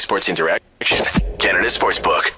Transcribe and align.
Sports 0.00 0.30
Interaction, 0.30 1.04
Canada 1.38 1.68
Sportsbook. 1.68 2.36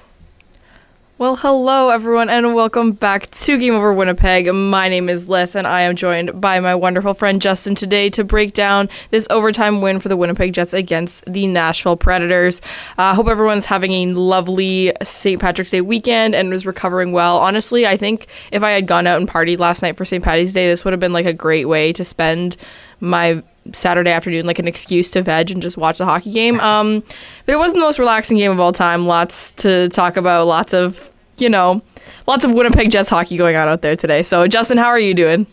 Well, 1.17 1.37
hello 1.37 1.91
everyone, 1.91 2.29
and 2.29 2.57
welcome 2.57 2.91
back 2.91 3.31
to 3.31 3.57
Game 3.57 3.75
Over 3.75 3.93
Winnipeg. 3.93 4.53
My 4.53 4.89
name 4.89 5.09
is 5.09 5.27
Lyss, 5.27 5.55
and 5.55 5.65
I 5.65 5.83
am 5.83 5.95
joined 5.95 6.41
by 6.41 6.59
my 6.59 6.75
wonderful 6.75 7.15
friend 7.15 7.41
Justin 7.41 7.77
today 7.77 8.11
to 8.11 8.25
break 8.25 8.53
down 8.53 8.89
this 9.11 9.29
overtime 9.31 9.81
win 9.81 10.01
for 10.01 10.09
the 10.09 10.17
Winnipeg 10.17 10.53
Jets 10.53 10.75
against 10.75 11.25
the 11.33 11.47
Nashville 11.47 11.97
Predators. 11.97 12.61
I 12.99 13.11
uh, 13.11 13.15
hope 13.15 13.29
everyone's 13.29 13.67
having 13.67 13.93
a 13.93 14.07
lovely 14.07 14.93
St. 15.05 15.41
Patrick's 15.41 15.71
Day 15.71 15.83
weekend 15.83 16.35
and 16.35 16.51
was 16.51 16.67
recovering 16.67 17.13
well. 17.13 17.39
Honestly, 17.39 17.87
I 17.87 17.97
think 17.97 18.27
if 18.51 18.65
I 18.65 18.73
had 18.73 18.89
gone 18.89 19.07
out 19.07 19.21
and 19.21 19.31
partied 19.31 19.61
last 19.61 19.83
night 19.83 19.97
for 19.97 20.05
St. 20.05 20.25
Patty's 20.25 20.53
Day, 20.53 20.67
this 20.67 20.85
would 20.85 20.93
have 20.93 20.99
been 21.01 21.13
like 21.13 21.27
a 21.27 21.33
great 21.33 21.67
way 21.67 21.93
to 21.93 22.05
spend 22.05 22.57
my 22.99 23.45
Saturday 23.73 24.11
afternoon 24.11 24.47
like 24.47 24.59
an 24.59 24.67
excuse 24.67 25.11
to 25.11 25.23
veg 25.23 25.51
and 25.51 25.63
just 25.63 25.77
watch 25.77 25.99
the 25.99 26.05
hockey 26.05 26.33
game. 26.33 26.59
Um, 26.61 27.03
but 27.47 27.53
it 27.53 27.59
wasn't 27.59 27.79
the 27.79 27.85
most 27.85 27.99
relaxing 27.99 28.39
game 28.39 28.51
of 28.51 28.61
all 28.61 28.73
time. 28.73 29.07
Lots 29.07 29.53
to 29.53 29.89
talk 29.89 30.17
about. 30.17 30.47
Lots 30.47 30.75
of 30.75 31.13
you 31.39 31.49
know, 31.49 31.83
lots 32.27 32.45
of 32.45 32.53
Winnipeg 32.53 32.91
Jets 32.91 33.09
hockey 33.09 33.37
going 33.37 33.57
on 33.57 33.69
out 33.69 33.83
there 33.83 33.97
today. 33.97 34.23
So 34.23 34.47
Justin, 34.47 34.79
how 34.79 34.87
are 34.87 34.99
you 34.99 35.15
doing? 35.15 35.47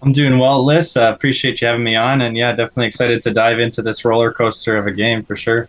I'm 0.00 0.12
doing 0.12 0.38
well, 0.38 0.64
Lyss. 0.64 0.96
Uh, 0.96 1.12
appreciate 1.12 1.60
you 1.60 1.66
having 1.66 1.82
me 1.82 1.96
on, 1.96 2.20
and 2.20 2.36
yeah, 2.36 2.52
definitely 2.52 2.86
excited 2.86 3.22
to 3.24 3.32
dive 3.32 3.58
into 3.58 3.82
this 3.82 4.04
roller 4.04 4.32
coaster 4.32 4.76
of 4.76 4.86
a 4.86 4.92
game 4.92 5.24
for 5.24 5.36
sure. 5.36 5.68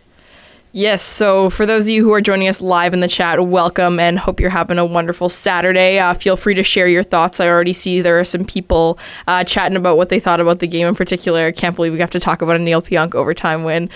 Yes, 0.72 1.02
so 1.02 1.50
for 1.50 1.66
those 1.66 1.86
of 1.86 1.90
you 1.90 2.04
who 2.04 2.12
are 2.12 2.20
joining 2.20 2.46
us 2.46 2.60
live 2.60 2.94
in 2.94 3.00
the 3.00 3.08
chat, 3.08 3.44
welcome 3.44 3.98
and 3.98 4.16
hope 4.16 4.38
you're 4.38 4.50
having 4.50 4.78
a 4.78 4.84
wonderful 4.84 5.28
Saturday. 5.28 5.98
Uh, 5.98 6.14
feel 6.14 6.36
free 6.36 6.54
to 6.54 6.62
share 6.62 6.86
your 6.86 7.02
thoughts. 7.02 7.40
I 7.40 7.48
already 7.48 7.72
see 7.72 8.00
there 8.00 8.20
are 8.20 8.24
some 8.24 8.44
people 8.44 8.96
uh, 9.26 9.42
chatting 9.42 9.76
about 9.76 9.96
what 9.96 10.10
they 10.10 10.20
thought 10.20 10.38
about 10.38 10.60
the 10.60 10.68
game 10.68 10.86
in 10.86 10.94
particular. 10.94 11.46
I 11.46 11.52
can't 11.52 11.74
believe 11.74 11.92
we 11.92 11.98
have 11.98 12.10
to 12.10 12.20
talk 12.20 12.40
about 12.40 12.54
a 12.54 12.60
Neil 12.60 12.80
Pionk 12.80 13.16
overtime 13.16 13.64
win 13.64 13.90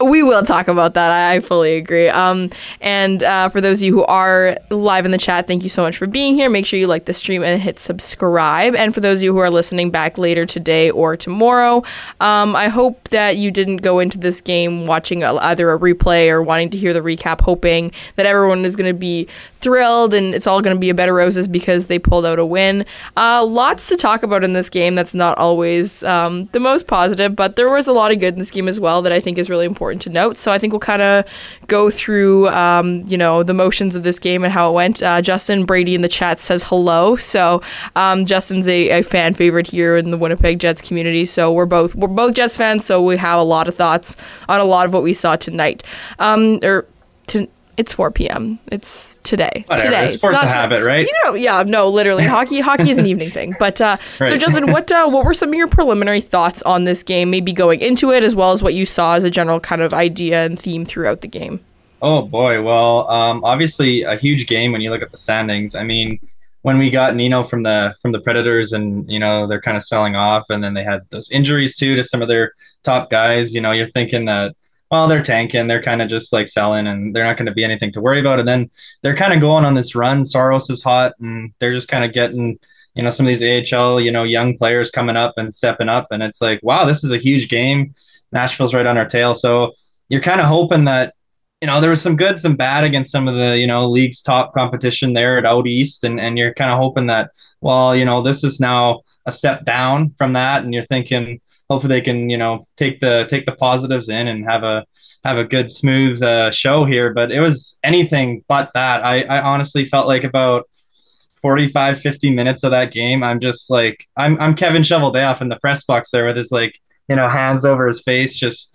we 0.00 0.22
will 0.22 0.42
talk 0.42 0.68
about 0.68 0.94
that. 0.94 1.10
I, 1.10 1.40
fully 1.40 1.76
agree. 1.76 2.08
Um, 2.08 2.50
and 2.80 3.22
uh, 3.22 3.48
for 3.48 3.60
those 3.60 3.80
of 3.80 3.84
you 3.84 3.92
who 3.92 4.04
are 4.04 4.56
live 4.70 5.04
in 5.04 5.10
the 5.10 5.18
chat, 5.18 5.46
thank 5.46 5.62
you 5.62 5.68
so 5.68 5.82
much 5.82 5.96
for 5.96 6.06
being 6.06 6.34
here. 6.34 6.50
Make 6.50 6.66
sure 6.66 6.78
you 6.78 6.86
like 6.86 7.04
the 7.04 7.12
stream 7.12 7.42
and 7.42 7.60
hit 7.60 7.78
subscribe. 7.78 8.74
And 8.74 8.92
for 8.92 9.00
those 9.00 9.20
of 9.20 9.24
you 9.24 9.32
who 9.32 9.38
are 9.38 9.50
listening 9.50 9.90
back 9.90 10.18
later 10.18 10.46
today 10.46 10.90
or 10.90 11.16
tomorrow, 11.16 11.82
um, 12.20 12.56
I 12.56 12.68
hope 12.68 13.08
that 13.10 13.36
you 13.36 13.50
didn't 13.50 13.78
go 13.78 14.00
into 14.00 14.18
this 14.18 14.40
game 14.40 14.86
watching 14.86 15.22
a, 15.22 15.34
either 15.36 15.70
a 15.70 15.78
replay 15.78 16.28
or 16.28 16.42
wanting 16.42 16.70
to 16.70 16.78
hear 16.78 16.92
the 16.92 17.00
recap, 17.00 17.40
hoping 17.40 17.92
that 18.16 18.26
everyone 18.26 18.64
is 18.64 18.76
going 18.76 18.92
to 18.92 18.98
be 18.98 19.28
thrilled 19.60 20.12
and 20.12 20.34
it's 20.34 20.46
all 20.46 20.60
going 20.60 20.76
to 20.76 20.80
be 20.80 20.90
a 20.90 20.94
bed 20.94 21.08
of 21.08 21.14
roses 21.14 21.48
because 21.48 21.86
they 21.86 21.98
pulled 21.98 22.26
out 22.26 22.38
a 22.38 22.44
win. 22.44 22.84
Uh, 23.16 23.44
lots 23.44 23.88
to 23.88 23.96
talk 23.96 24.22
about 24.22 24.44
in 24.44 24.52
this 24.52 24.68
game. 24.68 24.94
That's 24.94 25.14
not 25.14 25.38
always 25.38 26.04
um, 26.04 26.46
the 26.52 26.60
most 26.60 26.86
positive, 26.86 27.34
but 27.34 27.56
there 27.56 27.70
was 27.70 27.86
a 27.86 27.92
lot 27.92 28.12
of 28.12 28.20
good 28.20 28.34
in 28.34 28.38
this 28.38 28.50
game 28.50 28.68
as 28.68 28.78
well 28.78 29.02
that 29.02 29.12
I 29.12 29.20
think 29.20 29.38
is 29.38 29.48
really 29.48 29.66
important 29.66 29.83
to 29.92 30.10
note. 30.10 30.38
So 30.38 30.52
I 30.52 30.58
think 30.58 30.72
we'll 30.72 30.80
kind 30.80 31.02
of 31.02 31.24
go 31.66 31.90
through, 31.90 32.48
um, 32.48 33.04
you 33.06 33.18
know, 33.18 33.42
the 33.42 33.54
motions 33.54 33.96
of 33.96 34.02
this 34.02 34.18
game 34.18 34.44
and 34.44 34.52
how 34.52 34.70
it 34.70 34.72
went. 34.72 35.02
Uh, 35.02 35.20
Justin 35.20 35.64
Brady 35.64 35.94
in 35.94 36.00
the 36.00 36.08
chat 36.08 36.40
says 36.40 36.64
hello. 36.64 37.16
So 37.16 37.62
um, 37.96 38.24
Justin's 38.24 38.68
a, 38.68 39.00
a, 39.00 39.02
fan 39.02 39.34
favorite 39.34 39.66
here 39.66 39.96
in 39.96 40.10
the 40.10 40.16
Winnipeg 40.16 40.58
Jets 40.58 40.80
community. 40.80 41.24
So 41.24 41.52
we're 41.52 41.66
both 41.66 41.94
we're 41.94 42.08
both 42.08 42.34
Jets 42.34 42.56
fans. 42.56 42.84
So 42.84 43.02
we 43.02 43.16
have 43.16 43.38
a 43.38 43.42
lot 43.42 43.68
of 43.68 43.74
thoughts 43.74 44.16
on 44.48 44.60
a 44.60 44.64
lot 44.64 44.86
of 44.86 44.94
what 44.94 45.02
we 45.02 45.12
saw 45.12 45.36
tonight. 45.36 45.82
Um, 46.18 46.58
or 46.62 46.86
to 47.28 47.48
it's 47.76 47.92
4 47.92 48.10
p.m. 48.10 48.58
It's 48.70 49.18
today. 49.22 49.64
Whatever. 49.66 49.88
Today. 49.88 50.04
It's, 50.06 50.14
it's 50.14 50.20
force 50.20 50.36
of 50.36 50.50
habit, 50.50 50.84
right? 50.84 51.06
You 51.06 51.14
know, 51.24 51.34
yeah, 51.34 51.62
no, 51.66 51.88
literally. 51.88 52.24
hockey 52.24 52.60
hockey 52.68 52.90
is 52.90 52.98
an 52.98 53.06
evening 53.06 53.30
thing. 53.30 53.54
But 53.58 53.80
uh, 53.80 53.96
right. 54.20 54.28
so 54.28 54.36
Justin, 54.36 54.72
what 54.72 54.90
uh, 54.92 55.08
what 55.08 55.24
were 55.24 55.34
some 55.34 55.50
of 55.50 55.54
your 55.54 55.68
preliminary 55.68 56.20
thoughts 56.20 56.62
on 56.62 56.84
this 56.84 57.02
game, 57.02 57.30
maybe 57.30 57.52
going 57.52 57.80
into 57.80 58.12
it 58.12 58.24
as 58.24 58.34
well 58.34 58.52
as 58.52 58.62
what 58.62 58.74
you 58.74 58.86
saw 58.86 59.14
as 59.14 59.24
a 59.24 59.30
general 59.30 59.60
kind 59.60 59.82
of 59.82 59.92
idea 59.92 60.44
and 60.44 60.58
theme 60.58 60.84
throughout 60.84 61.20
the 61.20 61.28
game? 61.28 61.60
Oh 62.02 62.22
boy, 62.22 62.62
well, 62.62 63.10
um, 63.10 63.42
obviously 63.44 64.02
a 64.02 64.16
huge 64.16 64.46
game 64.46 64.72
when 64.72 64.80
you 64.80 64.90
look 64.90 65.02
at 65.02 65.10
the 65.10 65.16
standings. 65.16 65.74
I 65.74 65.84
mean, 65.84 66.20
when 66.62 66.78
we 66.78 66.90
got 66.90 67.14
Nino 67.14 67.44
from 67.44 67.62
the 67.62 67.94
from 68.00 68.12
the 68.12 68.20
Predators 68.20 68.72
and 68.72 69.08
you 69.10 69.18
know, 69.18 69.46
they're 69.46 69.60
kind 69.60 69.76
of 69.76 69.82
selling 69.82 70.16
off 70.16 70.44
and 70.50 70.62
then 70.62 70.74
they 70.74 70.84
had 70.84 71.02
those 71.10 71.30
injuries 71.30 71.76
too 71.76 71.96
to 71.96 72.04
some 72.04 72.22
of 72.22 72.28
their 72.28 72.52
top 72.82 73.10
guys, 73.10 73.54
you 73.54 73.60
know, 73.60 73.72
you're 73.72 73.90
thinking 73.90 74.26
that 74.26 74.54
well, 74.94 75.08
they're 75.08 75.24
tanking. 75.24 75.66
They're 75.66 75.82
kind 75.82 76.00
of 76.00 76.08
just 76.08 76.32
like 76.32 76.46
selling, 76.46 76.86
and 76.86 77.12
they're 77.12 77.24
not 77.24 77.36
going 77.36 77.46
to 77.46 77.52
be 77.52 77.64
anything 77.64 77.90
to 77.94 78.00
worry 78.00 78.20
about. 78.20 78.38
And 78.38 78.46
then 78.46 78.70
they're 79.02 79.16
kind 79.16 79.32
of 79.32 79.40
going 79.40 79.64
on 79.64 79.74
this 79.74 79.96
run. 79.96 80.24
Saros 80.24 80.70
is 80.70 80.84
hot, 80.84 81.14
and 81.18 81.52
they're 81.58 81.72
just 81.72 81.88
kind 81.88 82.04
of 82.04 82.12
getting, 82.12 82.60
you 82.94 83.02
know, 83.02 83.10
some 83.10 83.26
of 83.26 83.36
these 83.36 83.72
AHL, 83.72 84.00
you 84.00 84.12
know, 84.12 84.22
young 84.22 84.56
players 84.56 84.92
coming 84.92 85.16
up 85.16 85.34
and 85.36 85.52
stepping 85.52 85.88
up. 85.88 86.06
And 86.12 86.22
it's 86.22 86.40
like, 86.40 86.60
wow, 86.62 86.84
this 86.84 87.02
is 87.02 87.10
a 87.10 87.18
huge 87.18 87.48
game. 87.48 87.92
Nashville's 88.30 88.72
right 88.72 88.86
on 88.86 88.96
our 88.96 89.04
tail. 89.04 89.34
So 89.34 89.72
you're 90.08 90.20
kind 90.20 90.40
of 90.40 90.46
hoping 90.46 90.84
that, 90.84 91.16
you 91.60 91.66
know, 91.66 91.80
there 91.80 91.90
was 91.90 92.00
some 92.00 92.14
good, 92.14 92.38
some 92.38 92.54
bad 92.54 92.84
against 92.84 93.10
some 93.10 93.26
of 93.26 93.34
the, 93.34 93.58
you 93.58 93.66
know, 93.66 93.90
league's 93.90 94.22
top 94.22 94.54
competition 94.54 95.12
there 95.12 95.38
at 95.38 95.44
out 95.44 95.66
east, 95.66 96.04
and 96.04 96.20
and 96.20 96.38
you're 96.38 96.54
kind 96.54 96.70
of 96.70 96.78
hoping 96.78 97.08
that, 97.08 97.32
well, 97.60 97.96
you 97.96 98.04
know, 98.04 98.22
this 98.22 98.44
is 98.44 98.60
now 98.60 99.00
a 99.26 99.32
step 99.32 99.64
down 99.64 100.14
from 100.16 100.34
that, 100.34 100.62
and 100.62 100.72
you're 100.72 100.84
thinking 100.84 101.40
hopefully 101.68 101.96
they 101.96 102.00
can 102.00 102.30
you 102.30 102.36
know 102.36 102.66
take 102.76 103.00
the 103.00 103.26
take 103.30 103.46
the 103.46 103.52
positives 103.52 104.08
in 104.08 104.28
and 104.28 104.44
have 104.44 104.62
a 104.62 104.84
have 105.24 105.38
a 105.38 105.44
good 105.44 105.70
smooth 105.70 106.22
uh, 106.22 106.50
show 106.50 106.84
here. 106.84 107.12
But 107.12 107.32
it 107.32 107.40
was 107.40 107.78
anything 107.82 108.44
but 108.48 108.70
that. 108.74 109.04
I, 109.04 109.22
I 109.22 109.42
honestly 109.42 109.84
felt 109.84 110.06
like 110.06 110.24
about 110.24 110.68
45 111.42 112.00
50 112.00 112.30
minutes 112.30 112.64
of 112.64 112.70
that 112.70 112.90
game 112.90 113.22
i'm 113.22 113.38
just 113.38 113.68
like 113.68 114.08
i'm, 114.16 114.40
I'm 114.40 114.56
kevin 114.56 114.80
Cheveldayoff 114.80 115.42
in 115.42 115.50
the 115.50 115.58
press 115.58 115.84
box 115.84 116.10
there 116.10 116.26
with 116.26 116.38
his 116.38 116.50
like 116.50 116.80
you 117.06 117.16
know 117.16 117.28
hands 117.28 117.66
over 117.66 117.86
his 117.86 118.00
face 118.00 118.34
just 118.34 118.74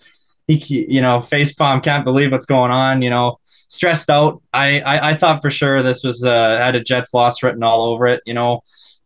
he 0.57 0.85
you 0.89 1.01
know 1.01 1.21
face 1.21 1.53
palm 1.53 1.81
can't 1.81 2.03
believe 2.03 2.31
what's 2.31 2.45
going 2.45 2.71
on 2.71 3.01
you 3.01 3.09
know. 3.09 3.39
Stressed 3.71 4.09
out. 4.09 4.41
I 4.51 4.81
i, 4.81 5.11
I 5.11 5.15
thought 5.15 5.43
for 5.43 5.51
sure 5.51 5.83
this 5.83 6.03
was 6.03 6.23
uh 6.23 6.57
had 6.57 6.75
a 6.75 6.83
jets 6.83 7.13
loss 7.13 7.43
written 7.43 7.61
all 7.61 7.83
over 7.83 8.07
it 8.07 8.21
you 8.25 8.33
know. 8.33 8.63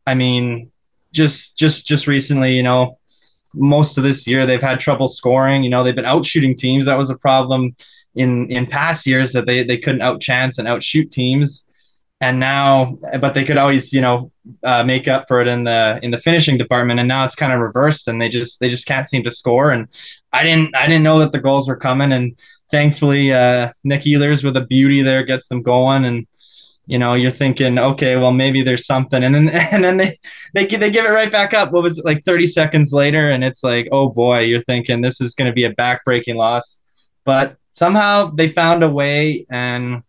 I 0.08 0.14
mean 0.14 0.72
just 1.12 1.58
just 1.58 1.86
just 1.86 2.08
recently 2.08 2.54
you 2.54 2.64
know 2.64 2.98
most 3.54 3.98
of 3.98 4.04
this 4.04 4.28
year 4.28 4.46
they've 4.46 4.62
had 4.62 4.80
trouble 4.80 5.08
scoring. 5.08 5.64
You 5.64 5.70
know, 5.70 5.84
they've 5.84 5.96
been 5.96 6.06
out 6.06 6.26
shooting 6.26 6.56
teams. 6.56 6.86
That 6.86 6.98
was 6.98 7.10
a 7.10 7.18
problem 7.18 7.76
in 8.16 8.52
in 8.52 8.66
past 8.66 9.06
years 9.08 9.34
that 9.34 9.46
they 9.46 9.64
they 9.64 9.78
couldn't 9.78 10.02
outchance 10.02 10.58
and 10.58 10.68
outshoot 10.68 11.12
teams. 11.12 11.66
And 12.22 12.40
now, 12.40 12.98
but 13.20 13.34
they 13.34 13.44
could 13.44 13.58
always, 13.58 13.92
you 13.92 14.00
know, 14.00 14.32
uh, 14.64 14.86
make 14.86 15.10
up 15.10 15.26
for 15.28 15.42
it 15.42 15.48
in 15.48 15.66
the 15.66 16.00
in 16.02 16.12
the 16.12 16.22
finishing 16.22 16.58
department. 16.58 17.00
And 17.00 17.08
now 17.08 17.26
it's 17.26 17.36
kind 17.36 17.52
of 17.52 17.60
reversed, 17.60 18.08
and 18.08 18.22
they 18.22 18.30
just 18.30 18.62
they 18.62 18.70
just 18.70 18.86
can't 18.88 19.10
seem 19.10 19.24
to 19.26 19.32
score. 19.32 19.72
And 19.72 19.90
I 20.32 20.44
didn't 20.44 20.74
I 20.74 20.88
didn't 20.88 21.04
know 21.04 21.20
that 21.20 21.34
the 21.34 21.40
goals 21.40 21.68
were 21.68 21.76
coming. 21.76 22.14
And 22.14 22.38
thankfully, 22.72 23.34
uh, 23.34 23.74
Nick 23.84 24.04
Ehlers 24.04 24.44
with 24.44 24.56
a 24.56 24.62
beauty 24.62 25.02
there 25.02 25.24
gets 25.24 25.48
them 25.48 25.64
going. 25.64 26.06
And 26.06 26.26
you 26.86 27.00
know 27.00 27.14
you're 27.14 27.32
thinking 27.32 27.80
okay 27.80 28.18
well 28.18 28.32
maybe 28.32 28.64
there's 28.64 28.86
something. 28.86 29.24
And 29.24 29.36
then 29.36 29.50
and 29.74 29.84
then 29.84 29.98
they 29.98 30.20
they, 30.54 30.66
they 30.66 30.92
give 30.92 31.06
it 31.06 31.10
right 31.10 31.32
back 31.32 31.54
up. 31.54 31.72
What 31.72 31.84
was 31.84 32.00
it 32.00 32.06
like 32.06 32.24
30 32.24 32.48
seconds 32.48 32.94
later? 32.94 33.30
And 33.30 33.44
it's 33.44 33.64
like 33.64 33.88
oh 33.92 34.10
boy 34.10 34.42
you're 34.42 34.64
thinking 34.64 35.02
this 35.02 35.22
is 35.22 35.36
going 35.36 35.50
to 35.50 35.54
be 35.54 35.66
a 35.66 35.76
backbreaking 35.76 36.36
loss. 36.36 36.80
But 37.26 37.58
somehow 37.72 38.32
they 38.32 38.48
found 38.48 38.84
a 38.84 38.90
way. 38.90 39.46
And 39.50 40.04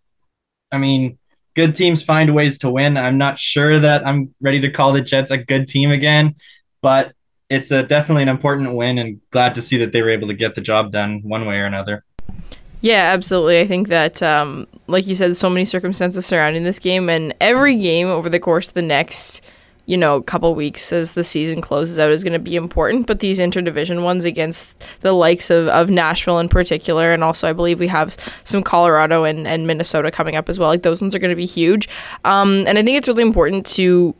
i 0.72 0.78
mean 0.78 1.18
good 1.54 1.76
teams 1.76 2.02
find 2.02 2.34
ways 2.34 2.58
to 2.58 2.70
win. 2.70 2.96
I'm 2.96 3.18
not 3.18 3.38
sure 3.38 3.78
that 3.78 4.06
i'm 4.06 4.34
ready 4.40 4.60
to 4.62 4.70
call 4.70 4.92
the 4.92 5.02
jets 5.02 5.30
a 5.30 5.38
good 5.38 5.68
team 5.68 5.92
again 5.92 6.34
but 6.82 7.14
it's 7.48 7.70
a 7.70 7.82
definitely 7.82 8.24
an 8.24 8.28
important 8.28 8.74
win. 8.74 8.98
And 8.98 9.20
glad 9.30 9.54
to 9.54 9.62
see 9.62 9.78
that 9.78 9.92
they 9.92 10.02
were 10.02 10.10
able 10.10 10.28
to 10.28 10.34
get 10.34 10.54
the 10.54 10.60
job 10.60 10.92
done 10.92 11.20
one 11.22 11.46
way 11.46 11.56
or 11.56 11.64
another 11.64 12.04
yeah, 12.84 13.12
absolutely. 13.14 13.60
I 13.60 13.66
think 13.66 13.88
that, 13.88 14.22
um, 14.22 14.66
like 14.88 15.06
you 15.06 15.14
said, 15.14 15.34
so 15.38 15.48
many 15.48 15.64
circumstances 15.64 16.26
surrounding 16.26 16.64
this 16.64 16.78
game, 16.78 17.08
and 17.08 17.32
every 17.40 17.76
game 17.76 18.08
over 18.08 18.28
the 18.28 18.38
course 18.38 18.68
of 18.68 18.74
the 18.74 18.82
next, 18.82 19.40
you 19.86 19.96
know, 19.96 20.20
couple 20.20 20.54
weeks 20.54 20.92
as 20.92 21.14
the 21.14 21.24
season 21.24 21.62
closes 21.62 21.98
out 21.98 22.10
is 22.10 22.22
going 22.22 22.34
to 22.34 22.38
be 22.38 22.56
important. 22.56 23.06
But 23.06 23.20
these 23.20 23.38
interdivision 23.38 24.04
ones 24.04 24.26
against 24.26 24.84
the 25.00 25.12
likes 25.12 25.48
of, 25.48 25.66
of 25.68 25.88
Nashville 25.88 26.38
in 26.40 26.50
particular, 26.50 27.10
and 27.10 27.24
also 27.24 27.48
I 27.48 27.54
believe 27.54 27.80
we 27.80 27.88
have 27.88 28.18
some 28.44 28.62
Colorado 28.62 29.24
and, 29.24 29.48
and 29.48 29.66
Minnesota 29.66 30.10
coming 30.10 30.36
up 30.36 30.50
as 30.50 30.58
well. 30.58 30.68
Like 30.68 30.82
those 30.82 31.00
ones 31.00 31.14
are 31.14 31.18
going 31.18 31.30
to 31.30 31.36
be 31.36 31.46
huge. 31.46 31.88
Um, 32.26 32.66
and 32.66 32.78
I 32.78 32.82
think 32.82 32.98
it's 32.98 33.08
really 33.08 33.22
important 33.22 33.64
to 33.76 34.14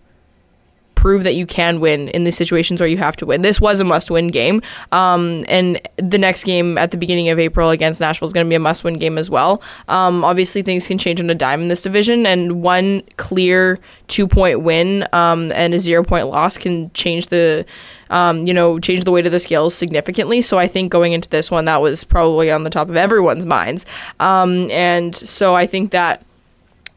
prove 1.05 1.23
that 1.23 1.35
you 1.35 1.45
can 1.45 1.81
win 1.81 2.09
in 2.09 2.25
these 2.25 2.35
situations 2.35 2.81
where 2.81 2.89
you 2.89 2.97
have 2.97 3.15
to 3.15 3.27
win. 3.27 3.43
This 3.43 3.61
was 3.61 3.79
a 3.79 3.85
must 3.85 4.11
win 4.11 4.29
game. 4.29 4.63
Um, 4.91 5.45
and 5.49 5.79
the 5.99 6.17
next 6.17 6.45
game 6.45 6.79
at 6.79 6.93
the 6.93 6.97
beginning 6.97 7.29
of 7.29 7.39
April 7.39 7.69
against 7.69 8.01
Nashville 8.01 8.25
is 8.25 8.33
going 8.33 8.47
to 8.47 8.49
be 8.49 8.55
a 8.55 8.59
must 8.59 8.85
win 8.85 8.95
game 8.95 9.19
as 9.19 9.29
well. 9.29 9.61
Um, 9.89 10.25
obviously, 10.25 10.63
things 10.63 10.89
can 10.89 10.97
change 10.97 11.21
on 11.21 11.29
a 11.29 11.35
dime 11.35 11.61
in 11.61 11.69
this 11.69 11.83
division, 11.83 12.25
and 12.25 12.63
one 12.63 13.03
clear 13.19 13.79
two 14.09 14.27
point 14.27 14.63
win 14.63 15.07
um, 15.13 15.53
and 15.53 15.75
a 15.75 15.79
zero 15.79 16.03
point 16.03 16.29
loss 16.29 16.57
can 16.57 16.91
change 16.95 17.27
the. 17.27 17.67
Um, 18.09 18.47
you 18.47 18.55
know, 18.55 18.79
change 18.79 19.05
the 19.05 19.11
weight 19.11 19.27
of 19.27 19.33
the 19.33 19.41
scales 19.41 19.75
significantly. 19.75 20.41
So 20.41 20.57
I 20.59 20.69
think 20.69 20.93
going 20.93 21.15
into 21.15 21.29
this 21.29 21.51
one, 21.51 21.65
that 21.65 21.83
was 21.83 22.05
probably 22.05 22.51
on 22.51 22.63
the 22.63 22.71
top 22.71 22.89
of 22.89 22.97
everyone's 22.97 23.45
minds. 23.45 23.87
Um, 24.21 24.71
and 24.71 25.17
so 25.17 25.57
I 25.57 25.67
think 25.67 25.91
that 25.91 26.23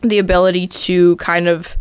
the 0.01 0.19
ability 0.19 0.67
to 0.67 1.15
kind 1.15 1.47
of 1.47 1.75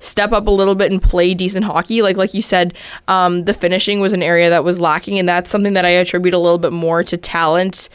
step 0.00 0.32
up 0.32 0.46
a 0.46 0.50
little 0.50 0.74
bit 0.74 0.90
and 0.90 1.00
play 1.00 1.32
decent 1.34 1.64
hockey. 1.64 2.02
Like 2.02 2.16
like 2.16 2.34
you 2.34 2.42
said, 2.42 2.74
um, 3.08 3.44
the 3.44 3.54
finishing 3.54 4.00
was 4.00 4.12
an 4.12 4.22
area 4.22 4.50
that 4.50 4.64
was 4.64 4.80
lacking, 4.80 5.18
and 5.18 5.28
that's 5.28 5.50
something 5.50 5.74
that 5.74 5.84
I 5.84 5.90
attribute 5.90 6.34
a 6.34 6.38
little 6.38 6.58
bit 6.58 6.72
more 6.72 7.04
to 7.04 7.16
talent 7.16 7.88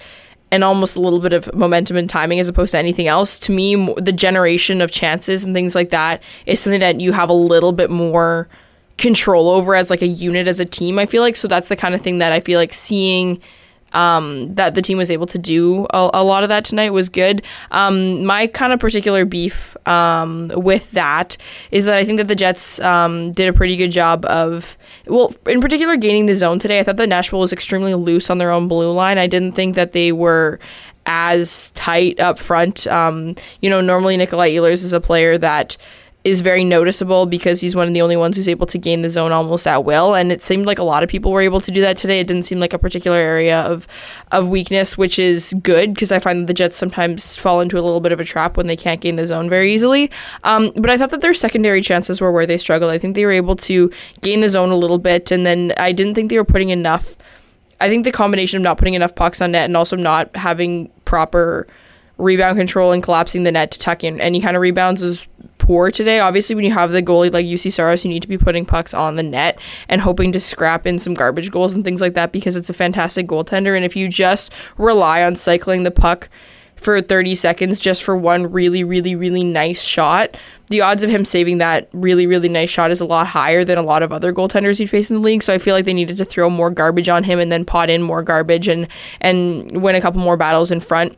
and 0.52 0.64
almost 0.64 0.96
a 0.96 1.02
little 1.02 1.20
bit 1.20 1.34
of 1.34 1.54
momentum 1.54 1.98
and 1.98 2.10
timing 2.10 2.40
as 2.40 2.48
opposed 2.48 2.72
to 2.72 2.78
anything 2.78 3.08
else. 3.08 3.38
To 3.40 3.52
me, 3.52 3.94
the 3.98 4.14
generation 4.14 4.80
of 4.80 4.92
chances 4.92 5.44
and 5.44 5.54
things 5.54 5.76
like 5.76 5.90
that 5.90 6.24
is 6.46 6.60
something 6.60 6.80
that 6.80 7.02
you 7.02 7.12
have 7.12 7.30
a 7.30 7.34
little 7.34 7.72
bit 7.72 7.90
more 7.90 8.48
control 8.98 9.50
over 9.50 9.76
as 9.76 9.90
like 9.90 10.02
a 10.02 10.08
unit 10.08 10.48
as 10.48 10.60
a 10.60 10.66
team. 10.66 10.98
I 10.98 11.06
feel 11.06 11.22
like 11.22 11.36
so 11.36 11.48
that's 11.48 11.70
the 11.70 11.76
kind 11.76 11.96
of 11.96 12.02
thing 12.02 12.20
that 12.20 12.32
I 12.32 12.40
feel 12.40 12.60
like 12.60 12.74
seeing 12.74 13.42
um, 13.96 14.54
that 14.54 14.76
the 14.76 14.82
team 14.82 14.98
was 14.98 15.10
able 15.10 15.26
to 15.26 15.38
do 15.40 15.88
a, 15.90 16.10
a 16.14 16.24
lot 16.24 16.44
of 16.44 16.50
that 16.50 16.66
tonight 16.66 16.92
was 16.92 17.10
good. 17.10 17.42
Um, 17.72 18.26
my 18.26 18.48
kind 18.48 18.74
of 18.74 18.80
particular 18.80 19.26
beef 19.26 19.76
um, 19.88 20.52
with 20.56 20.92
that 20.92 21.38
is 21.72 21.86
that 21.86 21.96
I 21.96 22.06
think 22.06 22.18
that 22.18 22.28
the 22.28 22.36
Jets 22.36 22.80
um, 22.82 23.32
did 23.32 23.48
a 23.48 23.54
pretty 23.54 23.76
good 23.76 23.92
job 23.92 24.26
of, 24.26 24.78
well, 25.08 25.34
in 25.48 25.62
particular, 25.62 25.96
gaining 25.96 26.26
the 26.26 26.36
zone 26.36 26.60
today. 26.60 26.80
I 26.80 26.84
thought 26.84 26.98
that 26.98 27.10
Nashville 27.10 27.40
was 27.40 27.54
extremely 27.54 27.94
loose 27.94 28.30
on 28.30 28.38
their 28.38 28.52
own 28.52 28.68
blue 28.68 28.92
line. 28.92 29.18
I 29.18 29.28
didn't 29.28 29.54
think 29.54 29.76
that 29.76 29.94
they 29.94 30.12
were 30.12 30.60
as 31.06 31.72
tight 31.72 32.20
up 32.20 32.40
front. 32.40 32.88
Um, 32.88 33.36
you 33.62 33.70
know, 33.70 33.80
normally 33.80 34.18
Nikolai 34.18 34.52
Ehlers 34.52 34.84
is 34.84 34.94
a 34.94 35.00
player 35.00 35.38
that 35.38 35.78
is 36.26 36.42
very 36.42 36.64
noticeable 36.64 37.28
because 37.28 37.62
he's 37.62 37.76
one 37.76 37.88
of 37.88 37.94
the 37.94 38.02
only 38.02 38.18
ones 38.18 38.36
who's 38.36 38.50
able 38.50 38.66
to 38.66 38.80
gain 38.80 39.04
the 39.04 39.10
zone 39.10 39.32
almost 39.32 39.68
at 39.68 39.86
will. 39.86 40.16
And 40.16 40.32
it 40.32 40.42
seemed 40.42 40.66
like 40.66 40.80
a 40.80 40.84
lot 40.84 41.04
of 41.04 41.10
people 41.10 41.32
were 41.32 41.42
able 41.42 41.62
to 41.62 41.70
do 41.70 41.82
that 41.82 41.98
today. 41.98 42.20
It 42.20 42.26
didn't 42.26 42.44
seem 42.44 42.60
like 42.60 42.74
a 42.74 42.80
particular 42.80 43.18
area 43.18 43.62
of 43.62 43.88
of 44.32 44.48
weakness, 44.48 44.98
which 44.98 45.20
is 45.20 45.54
good 45.62 45.94
because 45.94 46.12
I 46.12 46.18
find 46.18 46.42
that 46.42 46.48
the 46.48 46.54
Jets 46.56 46.78
sometimes 46.78 47.36
fall 47.36 47.62
into 47.62 47.78
a 47.78 47.84
little 47.84 48.02
bit 48.02 48.12
of 48.12 48.20
a 48.20 48.24
trap 48.24 48.58
when 48.58 48.66
they 48.66 48.76
can't 48.76 49.00
gain 49.00 49.18
the 49.18 49.26
zone 49.26 49.50
very 49.50 49.72
easily. 49.72 50.10
Um, 50.44 50.72
but 50.76 50.90
I 50.90 50.98
thought 50.98 51.12
that 51.12 51.22
their 51.22 51.36
secondary 51.36 51.82
chances 51.82 52.20
were 52.20 52.32
where 52.32 52.48
they 52.48 52.58
struggled. 52.58 52.90
I 52.90 52.98
think 52.98 53.14
they 53.14 53.26
were 53.26 53.32
able 53.32 53.56
to 53.58 53.92
gain 54.22 54.40
the 54.40 54.50
zone 54.50 54.72
a 54.72 54.76
little 54.76 54.98
bit, 54.98 55.30
and 55.30 55.46
then 55.46 55.74
I 55.78 55.92
didn't 55.92 56.16
think 56.16 56.32
they 56.32 56.38
were 56.38 56.44
putting 56.44 56.72
enough. 56.72 57.16
I 57.80 57.88
think 57.88 58.04
the 58.04 58.12
combination 58.12 58.58
of 58.58 58.64
not 58.64 58.80
putting 58.80 58.96
enough 58.96 59.14
pucks 59.14 59.42
on 59.42 59.52
net 59.52 59.66
and 59.66 59.78
also 59.78 59.96
not 59.96 60.36
having 60.36 60.90
proper 61.04 61.68
rebound 62.18 62.58
control 62.58 62.92
and 62.92 63.04
collapsing 63.04 63.44
the 63.44 63.52
net 63.52 63.72
to 63.72 63.80
tuck 63.80 64.04
in 64.04 64.22
any 64.22 64.40
kind 64.40 64.56
of 64.56 64.62
rebounds 64.62 65.04
is 65.04 65.28
poor 65.58 65.92
today. 65.92 66.20
Obviously, 66.20 66.56
when 66.56 66.64
you 66.64 66.72
have 66.72 66.92
the 66.92 67.02
goalie 67.02 67.34
like 67.34 67.46
Juuse 67.46 67.72
Saros, 67.72 68.06
you 68.06 68.10
need 68.10 68.22
to 68.22 68.28
be 68.28 68.38
putting 68.38 68.66
pucks 68.66 68.94
on 68.94 69.16
the 69.16 69.24
net 69.24 69.60
and 69.90 70.02
hoping 70.02 70.32
to 70.32 70.40
scrap 70.40 70.86
in 70.86 71.00
some 71.00 71.14
garbage 71.14 71.52
goals 71.52 71.74
and 71.74 71.84
things 71.84 72.02
like 72.02 72.14
that 72.14 72.32
because 72.32 72.56
it's 72.56 72.70
a 72.70 72.74
fantastic 72.74 73.28
goaltender. 73.28 73.76
And 73.76 73.84
if 73.84 73.96
you 73.96 74.08
just 74.08 74.54
rely 74.78 75.24
on 75.24 75.36
cycling 75.36 75.84
the 75.84 75.92
puck 75.92 76.30
for 76.76 77.02
30 77.02 77.36
seconds 77.36 77.80
just 77.80 78.04
for 78.04 78.16
one 78.16 78.52
really, 78.52 78.84
really, 78.84 79.16
really 79.16 79.44
nice 79.44 79.82
shot, 79.82 80.38
the 80.68 80.82
odds 80.82 81.04
of 81.04 81.10
him 81.10 81.26
saving 81.26 81.58
that 81.60 81.90
really, 81.94 82.28
really 82.28 82.50
nice 82.50 82.70
shot 82.70 82.92
is 82.92 83.02
a 83.02 83.06
lot 83.06 83.28
higher 83.28 83.64
than 83.64 83.78
a 83.78 83.84
lot 83.84 84.04
of 84.04 84.12
other 84.12 84.34
goaltenders 84.34 84.80
you'd 84.80 84.90
face 84.90 85.10
in 85.10 85.18
the 85.18 85.22
league. 85.22 85.44
So 85.44 85.54
I 85.54 85.58
feel 85.58 85.74
like 85.74 85.86
they 85.86 85.94
needed 85.94 86.18
to 86.18 86.26
throw 86.26 86.50
more 86.50 86.70
garbage 86.70 87.10
on 87.10 87.24
him 87.24 87.40
and 87.40 87.52
then 87.52 87.66
pot 87.66 87.90
in 87.90 88.02
more 88.02 88.24
garbage 88.24 88.68
and 88.68 88.88
and 89.22 89.82
win 89.82 89.96
a 89.96 90.02
couple 90.02 90.22
more 90.22 90.38
battles 90.38 90.72
in 90.72 90.80
front 90.80 91.18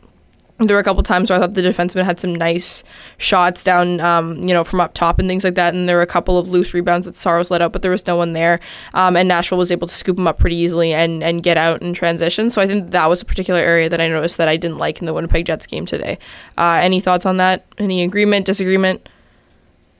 there 0.59 0.75
were 0.75 0.81
a 0.81 0.83
couple 0.83 1.03
times 1.03 1.29
where 1.29 1.37
I 1.37 1.41
thought 1.41 1.53
the 1.53 1.61
defenseman 1.61 2.03
had 2.03 2.19
some 2.19 2.33
nice 2.33 2.83
shots 3.17 3.63
down, 3.63 3.99
um, 3.99 4.37
you 4.37 4.53
know, 4.53 4.63
from 4.63 4.81
up 4.81 4.93
top 4.93 5.19
and 5.19 5.27
things 5.27 5.43
like 5.43 5.55
that. 5.55 5.75
And 5.75 5.87
there 5.87 5.97
were 5.97 6.01
a 6.01 6.07
couple 6.07 6.39
of 6.39 6.49
loose 6.49 6.73
rebounds 6.73 7.05
that 7.05 7.13
Saros 7.15 7.51
let 7.51 7.61
out, 7.61 7.73
but 7.73 7.83
there 7.83 7.91
was 7.91 8.07
no 8.07 8.15
one 8.15 8.33
there. 8.33 8.59
Um, 8.95 9.15
and 9.15 9.27
Nashville 9.27 9.59
was 9.59 9.71
able 9.71 9.87
to 9.87 9.93
scoop 9.93 10.15
them 10.15 10.27
up 10.27 10.39
pretty 10.39 10.55
easily 10.55 10.93
and, 10.93 11.23
and 11.23 11.43
get 11.43 11.57
out 11.57 11.83
in 11.83 11.93
transition. 11.93 12.49
So 12.49 12.61
I 12.61 12.65
think 12.65 12.89
that 12.91 13.07
was 13.07 13.21
a 13.21 13.25
particular 13.25 13.59
area 13.59 13.87
that 13.87 14.01
I 14.01 14.07
noticed 14.07 14.37
that 14.37 14.47
I 14.47 14.57
didn't 14.57 14.79
like 14.79 14.99
in 14.99 15.05
the 15.05 15.13
Winnipeg 15.13 15.45
Jets 15.45 15.67
game 15.67 15.85
today. 15.85 16.17
Uh, 16.57 16.79
any 16.81 16.99
thoughts 16.99 17.25
on 17.27 17.37
that? 17.37 17.63
Any 17.77 18.01
agreement, 18.01 18.47
disagreement? 18.47 19.07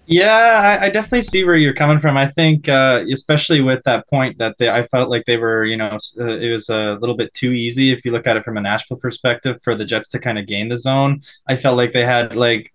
Yeah, 0.10 0.80
I, 0.82 0.86
I, 0.86 0.90
definitely 0.90 1.24
see 1.24 1.44
where 1.44 1.58
you're 1.58 1.74
coming 1.74 2.00
from. 2.00 2.16
I 2.16 2.32
think, 2.32 2.70
uh, 2.70 3.04
especially 3.12 3.60
with 3.60 3.84
that 3.84 4.08
point 4.08 4.38
that 4.38 4.58
they, 4.58 4.70
I 4.70 4.88
felt 4.88 5.10
like 5.10 5.26
they 5.26 5.36
were, 5.36 5.66
you 5.66 5.76
know, 5.76 5.98
uh, 6.18 6.28
it 6.28 6.50
was 6.50 6.70
a 6.70 6.98
little 7.02 7.18
bit 7.18 7.34
too 7.34 7.52
easy 7.52 7.92
if 7.92 8.06
you 8.06 8.14
look 8.14 8.26
at 8.26 8.38
it 8.38 8.46
from 8.46 8.56
a 8.56 8.62
Nashville 8.62 8.96
perspective 8.96 9.60
for 9.64 9.76
the 9.76 9.84
Jets 9.84 10.08
to 10.10 10.20
kind 10.20 10.40
of 10.40 10.48
gain 10.48 10.70
the 10.70 10.78
zone. 10.78 11.20
I 11.46 11.58
felt 11.58 11.76
like 11.76 11.92
they 11.92 12.06
had 12.06 12.38
like, 12.38 12.74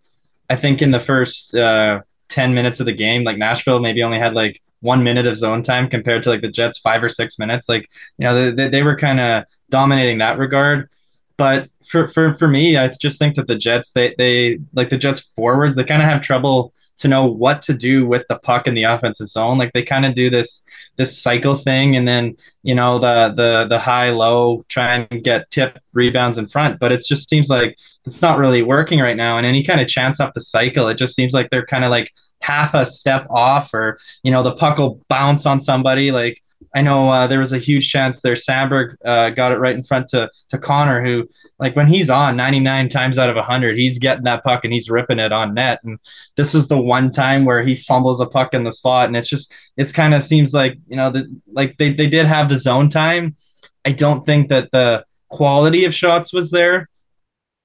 I 0.51 0.57
think 0.57 0.83
in 0.83 0.91
the 0.91 1.01
first 1.01 1.55
uh, 1.55 2.03
ten 2.29 2.53
minutes 2.53 2.81
of 2.81 2.87
the 2.87 2.93
game, 2.93 3.25
like 3.25 3.39
Nashville 3.39 3.81
maybe 3.81 4.03
only 4.03 4.19
had 4.19 4.35
like 4.35 4.61
one 4.81 5.03
minute 5.03 5.27
of 5.27 5.39
zone 5.39 5.63
time 5.63 5.89
compared 5.89 6.23
to 6.25 6.29
like 6.29 6.43
the 6.43 6.51
Jets 6.51 6.79
five 6.81 7.03
or 7.03 7.09
six 7.09 7.39
minutes. 7.39 7.67
Like, 7.67 7.89
you 8.19 8.27
know, 8.27 8.51
they, 8.51 8.69
they 8.69 8.83
were 8.83 8.97
kind 8.97 9.21
of 9.21 9.45
dominating 9.71 10.19
that 10.19 10.37
regard 10.37 10.91
but 11.39 11.69
for, 11.85 12.09
for 12.09 12.35
for 12.35 12.47
me, 12.47 12.77
I 12.77 12.89
just 12.89 13.19
think 13.19 13.37
that 13.37 13.47
the 13.47 13.57
Jets, 13.57 13.93
they 13.93 14.15
they 14.17 14.59
like 14.75 14.91
the 14.91 14.99
Jets 14.99 15.21
forwards, 15.35 15.75
they 15.77 15.83
kind 15.83 16.03
of 16.03 16.09
have 16.09 16.21
trouble 16.21 16.73
to 16.99 17.09
know 17.09 17.27
what 17.27 17.63
to 17.63 17.75
do 17.75 18.07
with 18.07 18.25
the 18.29 18.39
puck 18.39 18.67
in 18.67 18.75
the 18.75 18.85
offensive 18.85 19.29
zone. 19.29 19.59
Like 19.59 19.73
they 19.73 19.83
kind 19.83 20.07
of 20.07 20.15
do 20.15 20.31
this 20.31 20.63
this 20.97 21.19
cycle 21.19 21.57
thing, 21.57 21.97
and 21.97 22.07
then 22.07 22.37
you 22.63 22.75
know 22.75 22.99
the 22.99 23.33
the 23.35 23.67
the 23.69 23.79
high 23.79 24.11
low 24.11 24.65
try 24.69 25.07
and 25.11 25.25
get 25.25 25.51
tip 25.51 25.79
rebounds 25.93 26.39
in 26.39 26.49
front. 26.49 26.79
But 26.79 26.93
it 26.93 27.05
just 27.07 27.29
seems 27.29 27.49
like 27.49 27.77
it's 28.05 28.23
not 28.23 28.39
really 28.39 28.63
working 28.63 29.01
right 29.01 29.17
now. 29.17 29.37
And 29.39 29.47
any 29.47 29.65
kind 29.65 29.81
of 29.81 29.89
chance 29.89 30.21
off 30.21 30.35
the 30.35 30.41
cycle, 30.41 30.89
it 30.89 30.99
just 30.99 31.15
seems 31.15 31.33
like 31.33 31.51
they're 31.51 31.67
kind 31.67 31.85
of 31.85 31.91
like 31.91 32.13
half 32.41 32.75
a 32.75 32.87
step 32.87 33.27
off, 33.31 33.73
or 33.75 33.99
you 34.23 34.31
know 34.31 34.43
the 34.43 34.55
puck 34.55 34.79
will 34.79 35.01
bounce 35.09 35.47
on 35.47 35.61
somebody 35.61 36.11
like 36.11 36.43
I 36.75 36.83
know 36.83 37.09
uh, 37.09 37.27
there 37.27 37.41
was 37.41 37.53
a 37.53 37.59
huge 37.59 37.91
chance 37.91 38.21
there. 38.21 38.35
Samberg 38.35 38.97
uh, 39.05 39.31
got 39.31 39.53
it 39.53 39.59
right 39.59 39.75
in 39.75 39.85
front 39.85 40.09
to 40.09 40.31
to 40.51 40.59
Connor, 40.59 41.05
who 41.05 41.29
like 41.59 41.77
when 41.77 41.87
he's 41.87 42.11
on 42.11 42.37
99 42.37 42.89
times 42.89 43.19
out 43.19 43.29
of 43.29 43.37
100, 43.37 43.77
he's 43.77 43.99
getting 43.99 44.25
that 44.25 44.45
puck 44.45 44.65
and 44.65 44.73
he's 44.73 44.91
ripping 44.91 45.19
it 45.19 45.33
on 45.33 45.55
net. 45.55 45.81
And 45.85 45.99
this 46.37 46.55
is 46.55 46.69
the 46.69 46.79
one 46.79 47.11
time 47.11 47.45
where 47.45 47.63
he 47.63 47.75
fumbles 47.75 48.21
a 48.21 48.27
puck 48.27 48.55
in 48.55 48.65
the 48.65 48.73
slot, 48.73 49.07
and 49.07 49.17
it's 49.17 49.29
just 49.29 49.53
it's 49.77 49.93
kind 49.93 50.15
of 50.15 50.25
seems 50.25 50.55
like 50.55 50.79
you 50.89 50.97
know 50.97 51.11
that 51.11 51.25
like 51.53 51.77
they 51.79 51.93
they 51.93 52.09
did 52.09 52.27
have 52.27 52.49
the 52.49 52.59
zone 52.59 52.89
time. 52.89 53.37
I 53.85 53.93
don't 53.93 54.25
think 54.25 54.49
that 54.49 54.71
the 54.73 55.05
quality 55.33 55.85
of 55.85 55.95
shots 55.95 56.33
was 56.33 56.51
there. 56.51 56.89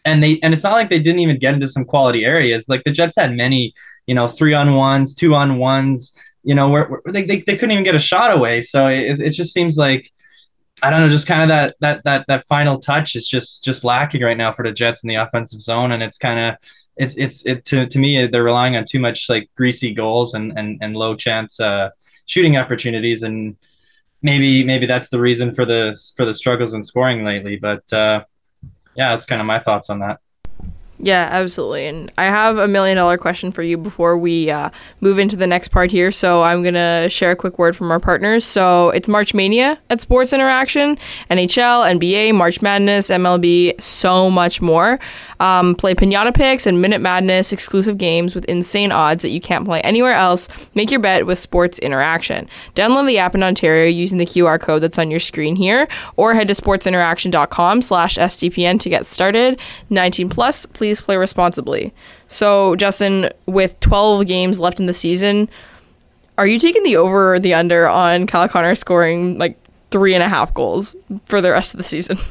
And 0.06 0.24
they 0.24 0.40
and 0.42 0.54
it's 0.54 0.64
not 0.64 0.72
like 0.72 0.90
they 0.90 1.00
didn't 1.00 1.20
even 1.20 1.38
get 1.38 1.54
into 1.54 1.68
some 1.68 1.84
quality 1.84 2.24
areas. 2.24 2.66
Like 2.70 2.84
the 2.86 2.92
Jets 2.92 3.18
had 3.18 3.36
many, 3.36 3.74
you 4.08 4.16
know, 4.16 4.30
three 4.30 4.54
on 4.54 4.74
ones, 4.74 5.14
two 5.14 5.36
on 5.36 5.58
ones, 5.58 6.14
you 6.48 6.56
know, 6.56 6.70
where, 6.70 6.86
where 6.86 7.02
they, 7.12 7.26
they, 7.26 7.42
they 7.42 7.58
couldn't 7.58 7.72
even 7.72 7.84
get 7.84 7.94
a 7.94 8.00
shot 8.00 8.32
away. 8.32 8.62
So 8.62 8.88
it, 8.88 9.20
it 9.20 9.32
just 9.32 9.54
seems 9.54 9.78
like, 9.78 10.14
I 10.82 10.90
don't 10.90 11.02
know, 11.02 11.10
just 11.10 11.28
kind 11.28 11.42
of 11.42 11.50
that 11.50 11.76
that 11.82 12.04
that 12.06 12.26
that 12.28 12.48
final 12.48 12.80
touch 12.80 13.16
is 13.16 13.28
just 13.28 13.66
just 13.66 13.84
lacking 13.84 14.22
right 14.22 14.38
now 14.38 14.54
for 14.54 14.64
the 14.64 14.72
Jets 14.72 15.04
in 15.04 15.10
the 15.10 15.16
offensive 15.16 15.62
zone, 15.62 15.92
and 15.92 16.02
it's 16.02 16.18
kind 16.18 16.40
of 16.40 16.56
it's 16.96 17.18
it's 17.18 17.46
it 17.46 17.66
to 17.66 17.88
to 17.88 18.00
me 18.00 18.28
they're 18.28 18.44
relying 18.44 18.78
on 18.78 18.86
too 18.86 19.00
much 19.00 19.28
like 19.28 19.50
greasy 19.58 19.94
goals 19.94 20.36
and 20.36 20.58
and 20.58 20.78
and 20.82 20.96
low 20.96 21.16
chance 21.16 21.60
uh, 21.60 21.90
shooting 22.28 22.58
opportunities, 22.58 23.24
and 23.24 23.58
maybe 24.22 24.64
maybe 24.64 24.86
that's 24.86 25.10
the 25.10 25.20
reason 25.20 25.54
for 25.54 25.66
the 25.66 26.00
for 26.16 26.26
the 26.26 26.34
struggles 26.34 26.74
in 26.74 26.84
scoring 26.84 27.26
lately. 27.26 27.58
But 27.58 27.92
uh, 27.92 28.24
yeah, 28.96 29.10
that's 29.14 29.26
kind 29.26 29.42
of 29.42 29.48
my 29.48 29.60
thoughts 29.60 29.90
on 29.90 30.00
that. 30.00 30.20
Yeah, 31.00 31.30
absolutely. 31.32 31.86
And 31.86 32.12
I 32.18 32.24
have 32.26 32.58
a 32.58 32.68
million 32.68 32.98
dollar 32.98 33.18
question 33.20 33.52
for 33.52 33.62
you 33.62 33.78
before 33.78 34.18
we 34.18 34.50
uh, 34.50 34.72
move 35.00 35.20
into 35.20 35.36
the 35.36 35.46
next 35.46 35.68
part 35.68 35.92
here. 35.92 36.12
So 36.12 36.42
I'm 36.42 36.64
going 36.64 36.74
to 36.74 37.08
share 37.10 37.32
a 37.32 37.36
quick 37.36 37.60
word 37.60 37.76
from 37.76 37.92
our 37.92 38.00
partners. 38.00 38.44
So 38.44 38.90
it's 38.90 39.08
March 39.08 39.36
Mania 39.36 39.80
at 39.92 40.02
Sports 40.02 40.34
Interaction, 40.34 40.98
NHL, 41.30 42.00
NBA, 42.00 42.34
March 42.34 42.64
Madness, 42.64 43.10
MLB, 43.10 43.80
so 43.80 44.32
much 44.32 44.60
more. 44.60 44.98
Um, 45.40 45.76
play 45.76 45.94
Pinata 45.94 46.34
Picks 46.34 46.66
and 46.66 46.82
Minute 46.82 47.00
Madness 47.00 47.54
exclusive 47.54 48.00
games 48.00 48.34
with 48.34 48.46
insane 48.46 48.92
odds 48.92 49.22
that 49.22 49.30
you 49.30 49.40
can't 49.40 49.66
play 49.66 49.82
anywhere 49.82 50.14
else. 50.14 50.48
Make 50.74 50.90
your 50.90 51.00
bet 51.00 51.28
with 51.28 51.38
Sports 51.38 51.78
Interaction. 51.78 52.50
Download 52.74 53.06
the 53.06 53.20
app 53.20 53.36
in 53.36 53.44
Ontario 53.44 53.88
using 53.88 54.18
the 54.18 54.26
QR 54.26 54.60
code 54.60 54.82
that's 54.82 54.98
on 54.98 55.12
your 55.12 55.20
screen 55.20 55.56
here, 55.56 55.88
or 56.16 56.34
head 56.34 56.48
to 56.48 56.56
sportsinteraction.com 56.56 57.84
slash 57.84 58.18
SDPN 58.18 58.80
to 58.80 58.90
get 58.90 59.06
started. 59.06 59.60
19 59.92 60.30
plus, 60.30 60.66
please 60.66 60.87
play 60.96 61.18
responsibly. 61.18 61.94
So, 62.28 62.76
Justin, 62.76 63.30
with 63.46 63.80
12 63.80 64.26
games 64.26 64.60
left 64.60 64.80
in 64.80 64.86
the 64.86 64.94
season, 64.94 65.50
are 66.38 66.48
you 66.48 66.60
taking 66.60 66.84
the 66.84 66.98
over 66.98 67.36
or 67.36 67.40
the 67.40 67.54
under 67.54 67.88
on 67.88 68.28
Kyle 68.28 68.48
Connor 68.48 68.76
scoring 68.76 69.38
like 69.38 69.58
three 69.92 70.14
and 70.14 70.24
a 70.24 70.30
half 70.30 70.54
goals 70.54 70.96
for 71.26 71.42
the 71.42 71.52
rest 71.52 71.74
of 71.74 71.78
the 71.78 71.84
season? 71.84 72.18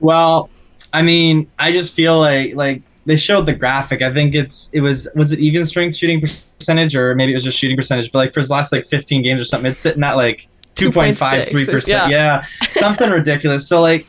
Well, 0.00 0.48
I 0.92 1.02
mean, 1.02 1.50
I 1.58 1.72
just 1.72 1.92
feel 1.92 2.20
like 2.20 2.54
like 2.54 2.82
they 3.04 3.16
showed 3.16 3.46
the 3.46 3.52
graphic. 3.52 4.02
I 4.02 4.12
think 4.12 4.34
it's 4.34 4.70
it 4.72 4.80
was 4.80 5.08
was 5.14 5.32
it 5.32 5.40
even 5.40 5.66
strength 5.66 5.96
shooting 5.96 6.22
percentage 6.58 6.94
or 6.94 7.14
maybe 7.14 7.32
it 7.32 7.34
was 7.34 7.42
just 7.42 7.58
shooting 7.58 7.76
percentage. 7.76 8.12
But 8.12 8.18
like 8.18 8.34
for 8.34 8.40
his 8.40 8.50
last 8.50 8.70
like 8.70 8.86
15 8.86 9.22
games 9.22 9.40
or 9.40 9.44
something, 9.44 9.70
it's 9.70 9.80
sitting 9.80 10.04
at 10.04 10.16
like 10.16 10.46
2.53 10.76 11.70
percent. 11.70 12.12
Yeah, 12.12 12.44
something 12.70 13.10
ridiculous. 13.10 13.66
So 13.66 13.80
like, 13.80 14.06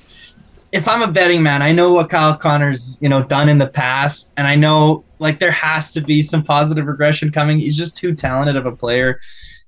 if 0.71 0.87
I'm 0.87 1.01
a 1.01 1.11
betting 1.11 1.41
man, 1.41 1.61
I 1.61 1.71
know 1.71 1.93
what 1.93 2.09
Kyle 2.09 2.37
Connor's 2.37 2.97
you 3.01 3.09
know 3.09 3.23
done 3.23 3.49
in 3.49 3.57
the 3.57 3.67
past, 3.67 4.31
and 4.37 4.47
I 4.47 4.55
know 4.55 5.03
like 5.19 5.39
there 5.39 5.51
has 5.51 5.91
to 5.93 6.01
be 6.01 6.21
some 6.21 6.43
positive 6.43 6.85
regression 6.85 7.31
coming. 7.31 7.59
He's 7.59 7.77
just 7.77 7.97
too 7.97 8.15
talented 8.15 8.55
of 8.55 8.67
a 8.67 8.75
player 8.75 9.19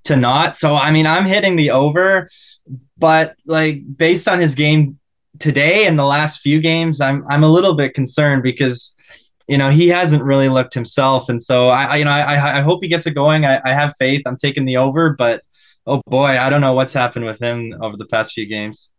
to 0.05 0.15
not. 0.15 0.57
So 0.57 0.75
I 0.75 0.91
mean, 0.91 1.07
I'm 1.07 1.25
hitting 1.25 1.55
the 1.55 1.71
over, 1.71 2.27
but 2.97 3.35
like 3.45 3.81
based 3.97 4.27
on 4.27 4.39
his 4.39 4.55
game 4.55 4.99
today 5.39 5.87
and 5.87 5.97
the 5.97 6.05
last 6.05 6.41
few 6.41 6.61
games, 6.61 7.01
I'm 7.01 7.25
I'm 7.29 7.43
a 7.43 7.49
little 7.49 7.75
bit 7.75 7.93
concerned 7.93 8.43
because 8.43 8.93
you 9.47 9.57
know 9.57 9.71
he 9.71 9.87
hasn't 9.87 10.23
really 10.23 10.49
looked 10.49 10.75
himself, 10.75 11.29
and 11.29 11.41
so 11.41 11.69
I, 11.69 11.95
you 11.95 12.05
know 12.05 12.11
I 12.11 12.59
I 12.59 12.61
hope 12.61 12.83
he 12.83 12.89
gets 12.89 13.07
it 13.07 13.11
going. 13.11 13.45
I, 13.45 13.59
I 13.65 13.73
have 13.73 13.95
faith. 13.97 14.21
I'm 14.27 14.37
taking 14.37 14.65
the 14.65 14.77
over, 14.77 15.15
but 15.17 15.41
oh 15.87 16.01
boy, 16.05 16.37
I 16.37 16.51
don't 16.51 16.61
know 16.61 16.73
what's 16.73 16.93
happened 16.93 17.25
with 17.25 17.39
him 17.39 17.75
over 17.81 17.97
the 17.97 18.05
past 18.05 18.33
few 18.33 18.45
games. 18.45 18.90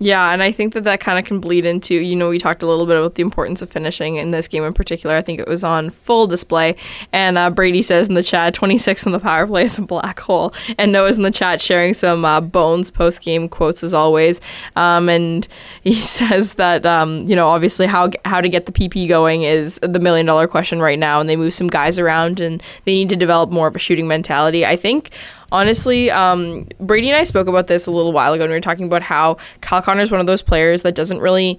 Yeah, 0.00 0.30
and 0.30 0.44
I 0.44 0.52
think 0.52 0.74
that 0.74 0.84
that 0.84 1.00
kind 1.00 1.18
of 1.18 1.24
can 1.24 1.40
bleed 1.40 1.64
into, 1.64 1.96
you 1.96 2.14
know, 2.14 2.28
we 2.28 2.38
talked 2.38 2.62
a 2.62 2.66
little 2.66 2.86
bit 2.86 2.96
about 2.96 3.16
the 3.16 3.22
importance 3.22 3.62
of 3.62 3.70
finishing 3.70 4.14
in 4.14 4.30
this 4.30 4.46
game 4.46 4.62
in 4.62 4.72
particular. 4.72 5.16
I 5.16 5.22
think 5.22 5.40
it 5.40 5.48
was 5.48 5.64
on 5.64 5.90
full 5.90 6.28
display. 6.28 6.76
And 7.12 7.36
uh, 7.36 7.50
Brady 7.50 7.82
says 7.82 8.08
in 8.08 8.14
the 8.14 8.22
chat, 8.22 8.54
26 8.54 9.06
on 9.06 9.12
the 9.12 9.18
power 9.18 9.44
play 9.44 9.64
is 9.64 9.76
a 9.76 9.82
black 9.82 10.20
hole. 10.20 10.54
And 10.78 10.92
Noah's 10.92 11.16
in 11.16 11.24
the 11.24 11.32
chat 11.32 11.60
sharing 11.60 11.94
some 11.94 12.24
uh, 12.24 12.40
Bones 12.40 12.92
post 12.92 13.22
game 13.22 13.48
quotes 13.48 13.82
as 13.82 13.92
always. 13.92 14.40
Um, 14.76 15.08
and 15.08 15.48
he 15.82 15.94
says 16.00 16.54
that, 16.54 16.86
um, 16.86 17.26
you 17.26 17.34
know, 17.34 17.48
obviously 17.48 17.86
how, 17.86 18.10
how 18.24 18.40
to 18.40 18.48
get 18.48 18.66
the 18.66 18.72
PP 18.72 19.08
going 19.08 19.42
is 19.42 19.80
the 19.82 19.98
million 19.98 20.26
dollar 20.26 20.46
question 20.46 20.80
right 20.80 20.98
now. 20.98 21.20
And 21.20 21.28
they 21.28 21.36
move 21.36 21.54
some 21.54 21.66
guys 21.66 21.98
around 21.98 22.38
and 22.38 22.62
they 22.84 22.94
need 22.94 23.08
to 23.08 23.16
develop 23.16 23.50
more 23.50 23.66
of 23.66 23.74
a 23.74 23.80
shooting 23.80 24.06
mentality. 24.06 24.64
I 24.64 24.76
think 24.76 25.10
honestly, 25.52 26.10
um, 26.10 26.66
Brady 26.80 27.08
and 27.08 27.16
I 27.16 27.24
spoke 27.24 27.46
about 27.46 27.66
this 27.66 27.86
a 27.86 27.90
little 27.90 28.12
while 28.12 28.32
ago, 28.32 28.44
and 28.44 28.50
we 28.50 28.56
were 28.56 28.60
talking 28.60 28.86
about 28.86 29.02
how 29.02 29.36
Kyle 29.60 29.82
Connor 29.82 30.02
is 30.02 30.10
one 30.10 30.20
of 30.20 30.26
those 30.26 30.42
players 30.42 30.82
that 30.82 30.94
doesn't 30.94 31.20
really 31.20 31.58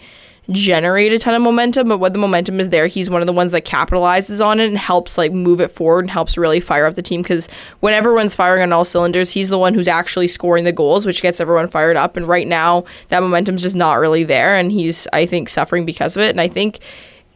generate 0.52 1.14
a 1.14 1.20
ton 1.20 1.36
of 1.36 1.42
momentum, 1.42 1.88
but 1.88 2.00
when 2.00 2.14
the 2.14 2.20
momentum 2.20 2.60
is 2.60 2.70
there, 2.70 2.88
he's 2.88 3.10
one 3.10 3.22
of 3.22 3.28
the 3.28 3.34
ones 3.34 3.52
that 3.52 3.66
capitalizes 3.66 4.44
on 4.44 4.60
it 4.60 4.68
and 4.68 4.78
helps 4.78 5.18
like 5.18 5.32
move 5.32 5.62
it 5.62 5.70
forward 5.70 6.02
and 6.02 6.12
helps 6.12 6.38
really 6.38 6.60
fire 6.60 6.86
up 6.86 6.96
the 6.96 7.02
team. 7.02 7.22
Because 7.22 7.48
when 7.82 7.94
everyone's 7.94 8.34
firing 8.34 8.64
on 8.64 8.74
all 8.74 8.86
cylinders, 8.86 9.32
he's 9.32 9.50
the 9.50 9.60
one 9.60 9.74
who's 9.74 9.88
actually 9.88 10.28
scoring 10.28 10.64
the 10.64 10.72
goals, 10.72 11.06
which 11.06 11.22
gets 11.22 11.40
everyone 11.40 11.68
fired 11.68 11.98
up. 11.98 12.18
And 12.18 12.28
right 12.28 12.48
now, 12.48 12.86
that 13.10 13.22
momentum's 13.22 13.62
just 13.62 13.76
not 13.76 14.00
really 14.00 14.24
there, 14.24 14.56
and 14.56 14.72
he's 14.72 15.08
I 15.14 15.26
think 15.26 15.50
suffering 15.50 15.86
because 15.86 16.16
of 16.16 16.24
it. 16.24 16.30
And 16.30 16.42
I 16.42 16.48
think 16.48 16.80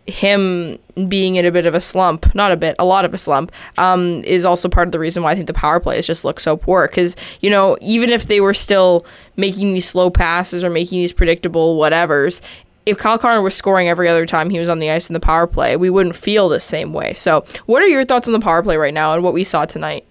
him 0.06 0.78
being 1.08 1.38
in 1.38 1.46
a 1.46 1.52
bit 1.52 1.66
of 1.66 1.74
a 1.74 1.82
slump, 1.82 2.34
not 2.36 2.52
a 2.52 2.58
bit, 2.58 2.76
a 2.78 2.86
lot 2.86 3.06
of 3.06 3.14
a 3.14 3.18
slump, 3.18 3.52
um, 3.78 4.24
is 4.24 4.46
also 4.46 4.68
part 4.68 4.88
of 4.88 4.92
the 4.92 5.00
reason 5.00 5.24
why 5.24 5.32
I 5.32 5.36
think 5.36 5.48
the 5.48 5.54
power 5.54 5.80
plays 5.80 6.06
just 6.06 6.26
look 6.26 6.40
so 6.40 6.58
poor. 6.58 6.88
Because, 6.88 7.16
you 7.42 7.50
know, 7.50 7.78
even 7.82 8.10
if 8.10 8.26
they 8.26 8.42
were 8.42 8.54
still 8.54 9.06
making 9.38 9.74
these 9.74 9.88
slow 9.88 10.10
passes 10.10 10.64
or 10.64 10.70
making 10.70 11.00
these 11.00 11.14
predictable 11.14 11.78
whatevers, 11.78 12.42
if 12.86 12.98
Kyle 12.98 13.18
Connor 13.18 13.42
was 13.42 13.56
scoring 13.56 13.88
every 13.88 14.10
other 14.10 14.26
time 14.26 14.50
he 14.50 14.60
was 14.60 14.68
on 14.68 14.80
the 14.80 14.90
ice 14.90 15.10
in 15.10 15.14
the 15.14 15.20
power 15.20 15.48
play, 15.48 15.78
we 15.78 15.90
wouldn't 15.90 16.16
feel 16.16 16.50
the 16.50 16.60
same 16.60 16.92
way. 16.92 17.14
So, 17.14 17.46
what 17.66 17.82
are 17.82 17.88
your 17.88 18.04
thoughts 18.04 18.28
on 18.28 18.34
the 18.34 18.40
power 18.40 18.62
play 18.62 18.76
right 18.76 18.94
now 18.94 19.14
and 19.14 19.24
what 19.24 19.34
we 19.34 19.46
saw 19.46 19.66
tonight? 19.66 20.06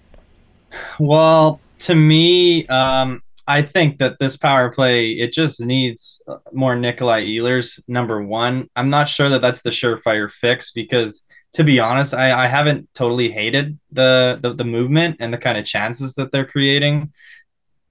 Well, 0.99 1.61
to 1.81 1.95
me, 1.95 2.67
um, 2.69 3.23
I 3.47 3.61
think 3.61 3.99
that 3.99 4.19
this 4.19 4.37
power 4.37 4.71
play 4.71 5.11
it 5.11 5.35
just 5.35 5.61
needs 5.61 6.22
more 6.53 6.77
Nikolai 6.77 7.25
Ehlers. 7.25 7.81
Number 7.89 8.23
one, 8.23 8.69
I'm 8.77 8.91
not 8.91 9.09
sure 9.09 9.29
that 9.31 9.41
that's 9.41 9.62
the 9.62 9.71
surefire 9.71 10.31
fix 10.31 10.73
because, 10.73 11.23
to 11.55 11.65
be 11.65 11.81
honest, 11.81 12.15
I, 12.15 12.45
I 12.45 12.47
haven't 12.47 12.89
totally 12.95 13.31
hated 13.31 13.79
the, 13.91 14.39
the 14.43 14.55
the 14.55 14.65
movement 14.65 15.17
and 15.21 15.33
the 15.33 15.39
kind 15.39 15.59
of 15.59 15.65
chances 15.65 16.15
that 16.15 16.33
they're 16.33 16.47
creating. 16.47 17.12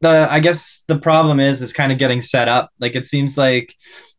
The 0.01 0.27
I 0.29 0.39
guess 0.39 0.83
the 0.87 0.97
problem 0.97 1.39
is 1.39 1.61
is 1.61 1.73
kind 1.73 1.91
of 1.91 1.99
getting 1.99 2.21
set 2.21 2.47
up. 2.47 2.71
Like 2.79 2.95
it 2.95 3.05
seems 3.05 3.37
like 3.37 3.75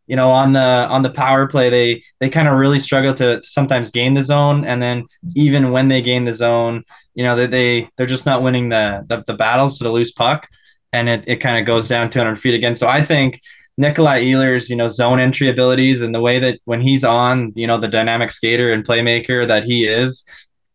you 0.06 0.16
know 0.16 0.30
on 0.30 0.52
the 0.52 0.60
on 0.60 1.02
the 1.02 1.10
power 1.10 1.46
play 1.46 1.70
they 1.70 2.02
they 2.20 2.28
kind 2.28 2.48
of 2.48 2.58
really 2.58 2.80
struggle 2.80 3.14
to, 3.14 3.40
sometimes 3.42 3.90
gain 3.90 4.14
the 4.14 4.22
zone 4.22 4.64
and 4.64 4.82
then 4.82 5.06
even 5.36 5.70
when 5.70 5.86
they 5.88 6.02
gain 6.02 6.24
the 6.24 6.34
zone 6.34 6.82
you 7.14 7.22
know 7.22 7.36
they, 7.36 7.46
they 7.46 7.88
they're 7.96 8.06
just 8.06 8.26
not 8.26 8.42
winning 8.42 8.68
the 8.68 9.04
the, 9.06 9.22
the 9.28 9.34
battles 9.34 9.78
to 9.78 9.84
the 9.84 9.92
loose 9.92 10.10
puck 10.10 10.48
and 10.92 11.08
it, 11.08 11.24
it 11.26 11.36
kind 11.36 11.58
of 11.58 11.66
goes 11.66 11.88
down 11.88 12.10
200 12.10 12.40
feet 12.40 12.54
again. 12.54 12.76
So 12.76 12.86
I 12.86 13.04
think 13.04 13.40
Nikolai 13.78 14.24
Ehlers, 14.24 14.68
you 14.68 14.76
know, 14.76 14.88
zone 14.88 15.18
entry 15.18 15.48
abilities 15.48 16.02
and 16.02 16.14
the 16.14 16.20
way 16.20 16.38
that 16.38 16.60
when 16.64 16.80
he's 16.80 17.04
on, 17.04 17.52
you 17.54 17.66
know, 17.66 17.78
the 17.78 17.88
dynamic 17.88 18.30
skater 18.30 18.72
and 18.72 18.86
playmaker 18.86 19.46
that 19.46 19.64
he 19.64 19.86
is, 19.86 20.24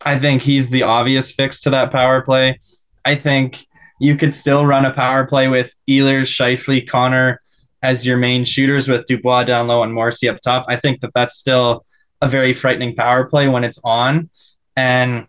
I 0.06 0.18
think 0.20 0.42
he's 0.42 0.70
the 0.70 0.84
obvious 0.84 1.32
fix 1.32 1.62
to 1.62 1.70
that 1.72 1.92
power 1.92 2.22
play. 2.22 2.60
I 3.06 3.16
think 3.16 3.66
you 4.00 4.18
could 4.18 4.34
still 4.34 4.66
run 4.66 4.86
a 4.86 4.94
power 4.94 5.26
play 5.26 5.48
with 5.48 5.74
Ehlers, 5.90 6.28
Scheifele, 6.28 6.88
Connor 6.88 7.42
as 7.82 8.06
your 8.06 8.18
main 8.18 8.46
shooters 8.46 8.88
with 8.88 9.06
Dubois 9.06 9.44
down 9.44 9.68
low 9.68 9.84
and 9.84 9.94
Morrissey 9.94 10.30
up 10.30 10.42
top. 10.42 10.66
I 10.68 10.76
think 10.76 11.02
that 11.02 11.12
that's 11.14 11.38
still 11.38 11.86
a 12.22 12.28
very 12.28 12.54
frightening 12.54 12.96
power 12.96 13.26
play 13.26 13.48
when 13.48 13.64
it's 13.64 13.80
on. 13.84 14.30
And 14.76 15.28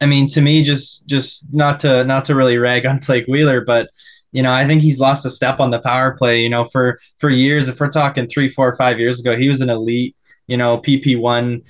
I 0.00 0.06
mean, 0.06 0.28
to 0.28 0.40
me, 0.40 0.62
just 0.62 1.06
just 1.06 1.52
not 1.52 1.80
to 1.80 2.04
not 2.04 2.24
to 2.26 2.34
really 2.34 2.58
rag 2.58 2.86
on 2.86 2.98
Blake 3.06 3.26
Wheeler, 3.26 3.64
but 3.64 3.90
you 4.34 4.42
know, 4.42 4.52
I 4.52 4.66
think 4.66 4.82
he's 4.82 4.98
lost 4.98 5.24
a 5.24 5.30
step 5.30 5.60
on 5.60 5.70
the 5.70 5.78
power 5.78 6.10
play. 6.10 6.42
You 6.42 6.50
know, 6.50 6.64
for 6.64 6.98
for 7.18 7.30
years, 7.30 7.68
if 7.68 7.78
we're 7.78 7.88
talking 7.88 8.28
three, 8.28 8.50
four, 8.50 8.74
five 8.74 8.98
years 8.98 9.20
ago, 9.20 9.36
he 9.36 9.48
was 9.48 9.60
an 9.60 9.70
elite, 9.70 10.16
you 10.48 10.56
know, 10.56 10.78
PP 10.78 11.18
one. 11.18 11.62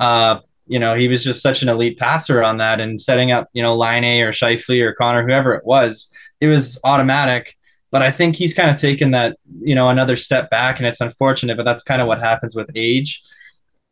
Uh, 0.00 0.40
you 0.66 0.80
know, 0.80 0.96
he 0.96 1.06
was 1.06 1.22
just 1.22 1.40
such 1.40 1.62
an 1.62 1.68
elite 1.68 1.96
passer 1.96 2.42
on 2.42 2.58
that 2.58 2.80
and 2.80 3.00
setting 3.00 3.30
up, 3.30 3.48
you 3.52 3.62
know, 3.62 3.76
Laine 3.76 4.20
or 4.22 4.32
Scheifele 4.32 4.82
or 4.82 4.94
Connor, 4.94 5.24
whoever 5.24 5.54
it 5.54 5.64
was, 5.64 6.08
it 6.40 6.48
was 6.48 6.78
automatic. 6.84 7.56
But 7.90 8.02
I 8.02 8.10
think 8.10 8.36
he's 8.36 8.52
kind 8.52 8.70
of 8.70 8.76
taken 8.76 9.12
that, 9.12 9.38
you 9.60 9.74
know, 9.74 9.88
another 9.88 10.16
step 10.16 10.50
back, 10.50 10.78
and 10.78 10.86
it's 10.86 11.00
unfortunate, 11.00 11.56
but 11.56 11.64
that's 11.64 11.84
kind 11.84 12.02
of 12.02 12.08
what 12.08 12.20
happens 12.20 12.54
with 12.54 12.68
age. 12.74 13.22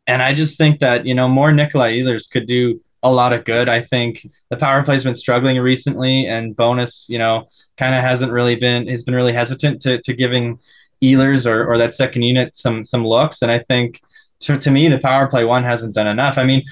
And 0.05 0.21
I 0.21 0.35
just 0.35 0.57
think 0.57 0.81
that, 0.81 1.05
you 1.05 1.15
know, 1.15 1.27
more 1.27 1.51
Nikolai 1.51 1.97
Ehlers 1.97 2.29
could 2.29 2.45
do 2.45 2.79
a 3.03 3.11
lot 3.11 3.33
of 3.33 3.45
good. 3.45 3.69
I 3.69 3.81
think 3.81 4.27
the 4.49 4.57
power 4.57 4.83
play's 4.83 5.03
been 5.03 5.15
struggling 5.15 5.57
recently, 5.59 6.25
and 6.25 6.55
Bones, 6.55 7.05
you 7.09 7.17
know, 7.17 7.47
kind 7.77 7.95
of 7.95 8.01
hasn't 8.01 8.31
really 8.31 8.55
been 8.55 8.87
has 8.87 9.03
been 9.03 9.15
really 9.15 9.33
hesitant 9.33 9.81
to 9.83 10.01
to 10.01 10.13
giving 10.13 10.59
Ehlers 11.03 11.45
or 11.45 11.65
or 11.65 11.77
that 11.77 11.95
second 11.95 12.23
unit 12.23 12.57
some 12.57 12.83
some 12.83 13.05
looks. 13.05 13.41
And 13.41 13.51
I 13.51 13.59
think 13.59 14.01
to 14.41 14.57
to 14.57 14.71
me, 14.71 14.87
the 14.87 14.99
power 14.99 15.27
play 15.27 15.45
one 15.45 15.63
hasn't 15.63 15.95
done 15.95 16.07
enough. 16.07 16.37
I 16.37 16.45
mean. 16.45 16.63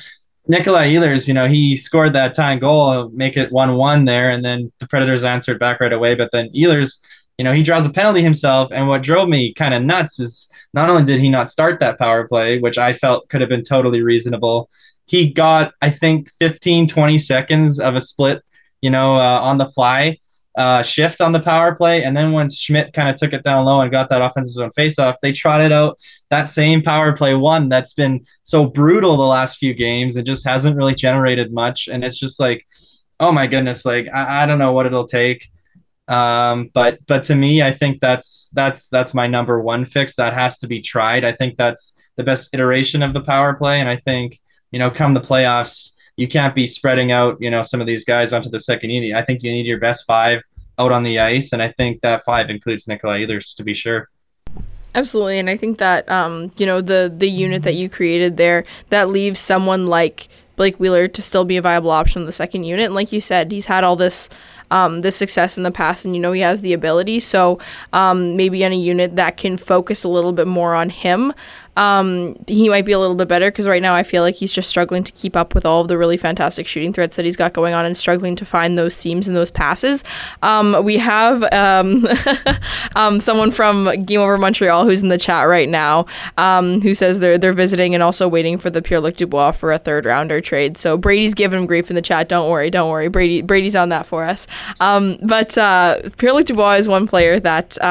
Nikolai 0.48 0.94
Ehlers, 0.94 1.28
you 1.28 1.34
know, 1.34 1.48
he 1.48 1.76
scored 1.76 2.14
that 2.14 2.36
tying 2.36 2.60
goal, 2.60 3.10
make 3.10 3.36
it 3.36 3.52
one-one 3.52 4.06
there, 4.06 4.30
and 4.30 4.46
then 4.46 4.72
the 4.80 4.86
Predators 4.88 5.24
answered 5.24 5.58
back 5.58 5.82
right 5.82 5.92
away. 5.92 6.14
But 6.14 6.30
then 6.32 6.50
Ehlers, 6.50 7.00
you 7.40 7.44
know, 7.44 7.52
he 7.52 7.64
draws 7.64 7.84
a 7.84 7.90
penalty 7.90 8.22
himself. 8.22 8.70
And 8.72 8.88
what 8.88 9.02
drove 9.02 9.28
me 9.28 9.56
kind 9.56 9.74
of 9.74 9.82
nuts 9.82 10.20
is 10.20 10.48
not 10.72 10.88
only 10.88 11.04
did 11.04 11.20
he 11.20 11.30
not 11.30 11.50
start 11.50 11.80
that 11.80 11.98
power 11.98 12.28
play, 12.28 12.60
which 12.60 12.78
I 12.78 12.94
felt 12.94 13.28
could 13.30 13.42
have 13.42 13.50
been 13.50 13.64
totally 13.64 14.04
reasonable, 14.04 14.70
he 15.06 15.32
got 15.32 15.74
I 15.82 15.90
think 15.90 16.32
15 16.40 16.88
20 16.88 17.18
seconds 17.20 17.80
of 17.80 17.96
a 17.96 18.02
split, 18.02 18.44
you 18.82 18.90
know, 18.90 19.16
uh, 19.16 19.40
on 19.42 19.58
the 19.58 19.68
fly 19.68 20.18
uh, 20.56 20.84
shift 20.84 21.20
on 21.20 21.34
the 21.34 21.40
power 21.40 21.76
play, 21.76 22.04
and 22.04 22.16
then 22.16 22.32
once 22.32 22.56
Schmidt 22.56 22.94
kind 22.94 23.10
of 23.10 23.18
took 23.18 23.34
it 23.34 23.44
down 23.44 23.66
low 23.66 23.82
and 23.82 23.92
got 23.92 24.10
that 24.10 24.22
offensive 24.22 24.54
zone 24.54 24.72
faceoff, 24.78 25.16
they 25.22 25.34
trotted 25.34 25.72
out 25.72 26.00
that 26.30 26.50
same 26.50 26.82
power 26.82 27.16
play 27.16 27.36
one 27.36 27.68
that's 27.68 27.94
been 27.94 28.26
so 28.44 28.66
brutal 28.66 29.18
the 29.18 29.24
last 29.24 29.58
few 29.58 29.74
games. 29.74 30.16
It 30.16 30.24
just 30.26 30.46
hasn't 30.48 30.78
really 30.78 30.96
generated 30.96 31.52
much, 31.52 31.90
and 31.90 32.04
it's 32.04 32.18
just 32.18 32.40
like, 32.40 32.66
oh 33.20 33.32
my 33.32 33.48
goodness, 33.48 33.86
like 33.86 34.08
I, 34.14 34.44
I 34.44 34.46
don't 34.46 34.60
know 34.60 34.72
what 34.72 34.86
it'll 34.86 35.08
take. 35.08 35.50
Um, 36.08 36.70
but 36.74 37.00
but 37.06 37.26
to 37.26 37.36
me, 37.36 37.62
I 37.62 37.74
think 37.74 38.00
that's 38.00 38.50
that's 38.54 38.88
that's 38.88 39.14
my 39.14 39.28
number 39.28 39.60
one 39.60 39.84
fix. 39.84 40.16
That 40.16 40.34
has 40.34 40.60
to 40.60 40.68
be 40.68 40.82
tried. 40.82 41.26
I 41.26 41.34
think 41.34 41.58
that's 41.58 41.94
the 42.16 42.24
best 42.24 42.54
iteration 42.54 43.04
of 43.04 43.14
the 43.14 43.22
power 43.22 43.56
play, 43.56 43.82
and 43.82 43.90
I 43.90 43.98
think 43.98 44.40
you 44.72 44.80
know, 44.80 44.90
come 44.90 45.14
the 45.14 45.22
playoffs, 45.22 45.92
you 46.18 46.28
can't 46.28 46.56
be 46.56 46.66
spreading 46.66 47.12
out, 47.12 47.38
you 47.40 47.50
know, 47.50 47.64
some 47.64 47.82
of 47.82 47.88
these 47.88 48.06
guys 48.06 48.34
onto 48.34 48.50
the 48.50 48.60
second 48.60 48.90
unit. 48.90 49.16
I 49.16 49.24
think 49.24 49.44
you 49.44 49.52
need 49.52 49.66
your 49.66 49.80
best 49.80 50.06
five 50.06 50.42
out 50.78 50.92
on 50.92 51.04
the 51.04 51.20
ice, 51.20 51.54
and 51.54 51.62
I 51.62 51.72
think 51.72 52.02
that 52.02 52.26
five 52.26 52.50
includes 52.50 52.88
Nikolai 52.88 53.26
Ehlers 53.26 53.56
to 53.56 53.64
be 53.64 53.74
sure. 53.74 54.10
Absolutely, 54.94 55.40
and 55.40 55.50
I 55.50 55.58
think 55.58 55.78
that 55.80 56.10
um, 56.10 56.52
you 56.58 56.66
know 56.66 56.82
the 56.82 57.14
the 57.16 57.30
unit 57.30 57.64
that 57.64 57.76
you 57.76 57.90
created 57.90 58.38
there 58.38 58.66
that 58.90 59.10
leaves 59.10 59.40
someone 59.40 59.88
like 59.88 60.30
Blake 60.56 60.80
Wheeler 60.80 61.08
to 61.10 61.22
still 61.22 61.44
be 61.44 61.58
a 61.58 61.62
viable 61.62 61.92
option 61.92 62.22
in 62.22 62.26
the 62.26 62.32
second 62.32 62.64
unit. 62.64 62.86
And 62.86 62.96
like 62.96 63.12
you 63.12 63.20
said, 63.20 63.52
he's 63.52 63.66
had 63.66 63.84
all 63.84 63.98
this 63.98 64.30
um, 64.72 65.02
this 65.02 65.16
success 65.16 65.58
in 65.58 65.64
the 65.64 65.72
past, 65.72 66.06
and 66.06 66.16
you 66.16 66.22
know 66.22 66.32
he 66.32 66.42
has 66.42 66.62
the 66.62 66.74
ability. 66.74 67.20
So 67.20 67.60
um, 67.94 68.36
maybe 68.36 68.66
on 68.66 68.72
a 68.72 68.78
unit 68.78 69.16
that 69.18 69.38
can 69.38 69.58
focus 69.58 70.04
a 70.04 70.10
little 70.10 70.32
bit 70.32 70.48
more 70.48 70.74
on 70.74 70.90
him 70.90 71.34
um, 71.76 72.36
he 72.48 72.70
might 72.70 72.86
be 72.86 72.92
a 72.92 73.00
little 73.00 73.16
bit 73.16 73.28
better 73.28 73.52
because 73.52 73.68
right 73.68 73.82
now 73.82 73.94
I 73.94 74.04
feel 74.04 74.24
like 74.24 74.36
he's 74.36 74.54
just 74.54 74.70
struggling 74.70 75.04
to 75.04 75.12
keep 75.12 75.36
up 75.36 75.54
with 75.54 75.66
all 75.66 75.82
of 75.82 75.88
the 75.88 75.98
really 75.98 76.18
fantastic 76.18 76.68
shooting 76.68 76.94
threats 76.94 77.16
that 77.16 77.26
he's 77.26 77.38
got 77.38 77.54
going 77.54 77.74
on 77.74 77.86
and 77.86 77.98
struggling 77.98 78.36
to 78.38 78.46
find 78.46 78.78
those 78.78 78.96
seams 78.96 79.28
and 79.28 79.36
those 79.36 79.52
passes. 79.52 80.04
Um, 80.42 80.84
we 80.84 80.98
have 80.98 81.44
um, 81.54 82.08
um 82.96 83.20
someone 83.20 83.52
from 83.52 84.04
Game 84.06 84.22
Over 84.22 84.38
Montreal 84.38 84.86
who's 84.86 85.02
in 85.02 85.10
the 85.10 85.18
chat 85.18 85.48
right 85.48 85.68
now 85.68 86.06
um, 86.38 86.82
who 86.82 86.96
says 86.96 87.20
they're 87.20 87.38
they're 87.38 87.54
visiting 87.54 87.94
and 87.94 88.04
also 88.04 88.28
waiting 88.28 88.58
for 88.58 88.70
the 88.70 88.82
Pierre 88.82 89.02
Luc 89.02 89.18
Dubois 89.18 89.52
for 89.52 89.72
a 89.72 89.78
third 89.78 90.06
rounder 90.06 90.42
trade. 90.42 90.78
So 90.78 90.98
Brady's 90.98 91.34
giving 91.34 91.60
him 91.60 91.66
grief 91.66 91.90
in 91.90 91.96
the 91.96 92.02
chat. 92.02 92.30
Don't 92.30 92.50
worry, 92.50 92.70
don't 92.70 92.90
worry. 92.90 93.08
Brady 93.08 93.42
Brady's 93.42 93.76
on 93.76 93.90
that 93.90 94.06
for 94.06 94.24
us. 94.24 94.48
Um, 94.80 95.18
but 95.22 95.58
uh, 95.58 96.02
Pierre 96.18 96.34
Luc 96.34 96.46
Dubois 96.46 96.76
is 96.76 96.88
one 96.88 97.08
player 97.08 97.40
that 97.40 97.82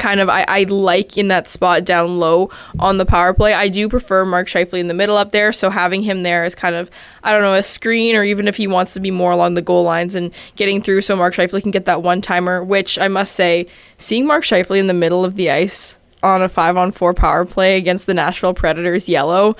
kind 0.00 0.18
of 0.18 0.28
I, 0.28 0.44
I 0.48 0.62
like 0.64 1.16
in 1.16 1.28
that 1.28 1.48
spot 1.48 1.84
down 1.84 2.18
low 2.18 2.50
on 2.80 2.98
the 2.98 3.06
power 3.06 3.32
play. 3.32 3.54
I 3.54 3.68
do 3.68 3.88
prefer 3.88 4.24
Mark 4.24 4.48
Scheifele 4.48 4.80
in 4.80 4.88
the 4.88 4.94
middle 4.94 5.16
up 5.16 5.30
there, 5.30 5.52
so 5.52 5.70
having 5.70 6.02
him 6.02 6.24
there 6.24 6.44
is 6.44 6.56
kind 6.56 6.74
of 6.74 6.90
I 7.22 7.30
don't 7.30 7.42
know 7.42 7.54
a 7.54 7.62
screen 7.62 8.16
or 8.16 8.24
even 8.24 8.48
if 8.48 8.56
he 8.56 8.66
wants 8.66 8.94
to 8.94 9.00
be 9.00 9.10
more 9.12 9.30
along 9.30 9.54
the 9.54 9.62
goal 9.62 9.84
lines 9.84 10.14
and 10.16 10.32
getting 10.56 10.82
through, 10.82 11.02
so 11.02 11.14
Mark 11.14 11.34
Scheifele 11.34 11.62
can 11.62 11.70
get 11.70 11.84
that 11.84 12.02
one 12.02 12.20
timer. 12.20 12.64
Which 12.64 12.98
I 12.98 13.06
must 13.06 13.34
say, 13.34 13.66
seeing 13.98 14.26
Mark 14.26 14.42
Scheifele 14.42 14.80
in 14.80 14.86
the 14.86 14.94
middle 14.94 15.24
of 15.24 15.36
the 15.36 15.50
ice 15.50 15.98
on 16.22 16.42
a 16.42 16.48
five 16.48 16.76
on 16.76 16.90
four 16.90 17.14
power 17.14 17.44
play 17.44 17.76
against 17.76 18.06
the 18.06 18.14
Nashville 18.14 18.54
Predators 18.54 19.08
yellow 19.08 19.56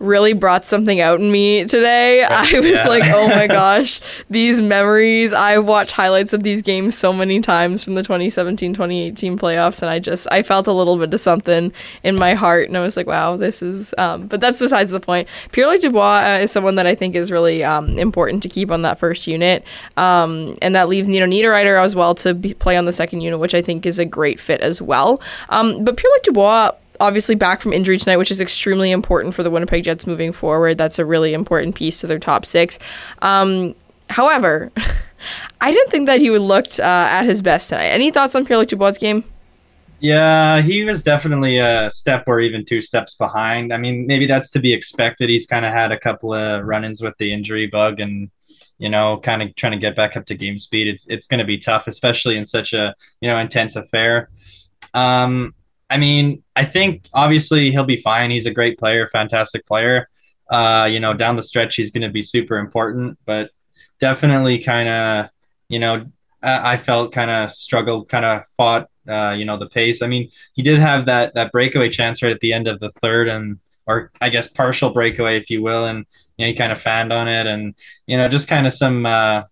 really 0.00 0.32
brought 0.32 0.64
something 0.64 0.98
out 0.98 1.20
in 1.20 1.30
me 1.30 1.64
today. 1.66 2.24
I 2.24 2.58
was 2.58 2.66
Yeah. 2.70 2.88
like, 2.88 3.04
oh 3.14 3.28
my 3.28 3.46
gosh, 3.60 4.00
these 4.30 4.60
memories. 4.60 5.32
I 5.32 5.58
watched 5.58 5.92
highlights 5.92 6.32
of 6.32 6.42
these 6.42 6.62
games 6.62 6.96
so 6.98 7.12
many 7.12 7.40
times 7.40 7.84
from 7.84 7.94
the 7.94 8.02
2017 8.02 8.72
2018 8.74 9.38
playoffs, 9.38 9.82
and 9.82 9.90
I 9.90 9.98
just, 9.98 10.26
I 10.32 10.42
felt 10.42 10.66
a 10.66 10.72
little 10.72 10.96
bit 10.96 11.12
of 11.12 11.20
something 11.20 11.72
in 12.02 12.16
my 12.16 12.32
heart, 12.34 12.68
and 12.68 12.76
I 12.76 12.80
was 12.80 12.96
like, 12.96 13.06
wow, 13.06 13.36
this 13.36 13.62
is, 13.62 13.94
um, 13.98 14.26
but 14.26 14.40
that's 14.40 14.58
besides 14.60 14.90
the 14.90 15.00
point. 15.00 15.28
Pierre 15.52 15.76
Dubois 15.78 16.24
uh, 16.24 16.38
is 16.42 16.50
someone 16.50 16.76
that 16.76 16.86
I 16.86 16.94
think 16.94 17.14
is 17.14 17.30
really 17.30 17.62
um, 17.62 17.98
important 17.98 18.42
to 18.44 18.48
keep 18.48 18.70
on 18.70 18.82
that 18.82 18.98
first 18.98 19.26
unit, 19.26 19.64
um, 19.98 20.56
and 20.62 20.74
that 20.74 20.88
leaves 20.88 21.08
Nino 21.08 21.26
Niederreiter 21.26 21.78
as 21.82 21.94
well 21.94 22.14
to 22.16 22.32
be, 22.32 22.54
play 22.54 22.76
on 22.78 22.86
the 22.86 22.92
second 22.92 23.20
unit, 23.20 23.38
which 23.38 23.54
I 23.54 23.60
think 23.60 23.84
is 23.84 23.98
a 23.98 24.04
great 24.06 24.40
fit 24.40 24.62
as 24.62 24.80
well. 24.80 25.20
Um, 25.50 25.84
but 25.84 25.96
Pierre 25.98 26.10
Dubois, 26.22 26.72
obviously 27.00 27.34
back 27.34 27.60
from 27.60 27.72
injury 27.72 27.98
tonight, 27.98 28.18
which 28.18 28.30
is 28.30 28.40
extremely 28.40 28.90
important 28.90 29.34
for 29.34 29.42
the 29.42 29.50
Winnipeg 29.50 29.84
Jets 29.84 30.06
moving 30.06 30.32
forward. 30.32 30.78
That's 30.78 30.98
a 30.98 31.04
really 31.04 31.32
important 31.32 31.74
piece 31.74 32.00
to 32.00 32.06
their 32.06 32.18
top 32.18 32.44
six. 32.44 32.78
Um, 33.22 33.74
however, 34.10 34.70
I 35.60 35.72
didn't 35.72 35.90
think 35.90 36.06
that 36.06 36.20
he 36.20 36.30
would 36.30 36.42
looked 36.42 36.78
uh, 36.78 37.08
at 37.10 37.24
his 37.24 37.42
best 37.42 37.70
tonight. 37.70 37.88
Any 37.88 38.10
thoughts 38.10 38.34
on 38.34 38.46
Pierre 38.46 38.58
Luc 38.58 38.68
Dubois' 38.68 38.98
game? 38.98 39.24
Yeah, 40.00 40.62
he 40.62 40.84
was 40.84 41.02
definitely 41.02 41.58
a 41.58 41.90
step 41.92 42.24
or 42.26 42.40
even 42.40 42.64
two 42.64 42.80
steps 42.80 43.14
behind. 43.14 43.72
I 43.72 43.76
mean, 43.76 44.06
maybe 44.06 44.26
that's 44.26 44.48
to 44.50 44.58
be 44.58 44.72
expected. 44.72 45.28
He's 45.28 45.46
kind 45.46 45.66
of 45.66 45.74
had 45.74 45.92
a 45.92 45.98
couple 45.98 46.32
of 46.32 46.64
run-ins 46.64 47.02
with 47.02 47.14
the 47.18 47.32
injury 47.32 47.66
bug, 47.66 48.00
and 48.00 48.30
you 48.78 48.88
know, 48.88 49.20
kind 49.22 49.42
of 49.42 49.54
trying 49.56 49.72
to 49.72 49.78
get 49.78 49.94
back 49.94 50.16
up 50.16 50.24
to 50.26 50.34
game 50.34 50.58
speed. 50.58 50.88
It's 50.88 51.06
it's 51.08 51.26
going 51.26 51.38
to 51.38 51.44
be 51.44 51.58
tough, 51.58 51.86
especially 51.86 52.38
in 52.38 52.46
such 52.46 52.72
a 52.72 52.94
you 53.20 53.28
know 53.28 53.38
intense 53.38 53.76
affair. 53.76 54.30
Um, 54.94 55.54
I 55.90 55.98
mean, 55.98 56.42
I 56.54 56.64
think 56.64 57.08
obviously 57.12 57.72
he'll 57.72 57.84
be 57.84 58.00
fine. 58.00 58.30
He's 58.30 58.46
a 58.46 58.52
great 58.52 58.78
player, 58.78 59.08
fantastic 59.08 59.66
player. 59.66 60.08
Uh, 60.48 60.88
you 60.90 61.00
know, 61.00 61.12
down 61.14 61.36
the 61.36 61.42
stretch, 61.42 61.74
he's 61.76 61.90
going 61.90 62.02
to 62.02 62.10
be 62.10 62.22
super 62.22 62.58
important, 62.58 63.18
but 63.26 63.50
definitely 63.98 64.62
kind 64.62 64.88
of, 64.88 65.30
you 65.68 65.78
know, 65.78 66.06
I, 66.42 66.72
I 66.72 66.76
felt 66.76 67.12
kind 67.12 67.30
of 67.30 67.52
struggled, 67.52 68.08
kind 68.08 68.24
of 68.24 68.42
fought, 68.56 68.88
uh, 69.08 69.34
you 69.36 69.44
know, 69.44 69.58
the 69.58 69.68
pace. 69.68 70.00
I 70.02 70.06
mean, 70.06 70.30
he 70.54 70.62
did 70.62 70.78
have 70.78 71.06
that 71.06 71.34
that 71.34 71.52
breakaway 71.52 71.90
chance 71.90 72.22
right 72.22 72.32
at 72.32 72.40
the 72.40 72.52
end 72.52 72.68
of 72.68 72.80
the 72.80 72.90
third, 73.02 73.28
and 73.28 73.58
or 73.86 74.10
I 74.20 74.28
guess 74.28 74.48
partial 74.48 74.90
breakaway, 74.90 75.36
if 75.36 75.50
you 75.50 75.62
will, 75.62 75.86
and 75.86 76.06
you 76.36 76.46
know, 76.46 76.52
he 76.52 76.56
kind 76.56 76.72
of 76.72 76.80
fanned 76.80 77.12
on 77.12 77.28
it, 77.28 77.46
and 77.46 77.74
you 78.06 78.16
know, 78.16 78.28
just 78.28 78.48
kind 78.48 78.66
of 78.66 78.72
some. 78.72 79.06
Uh, 79.06 79.42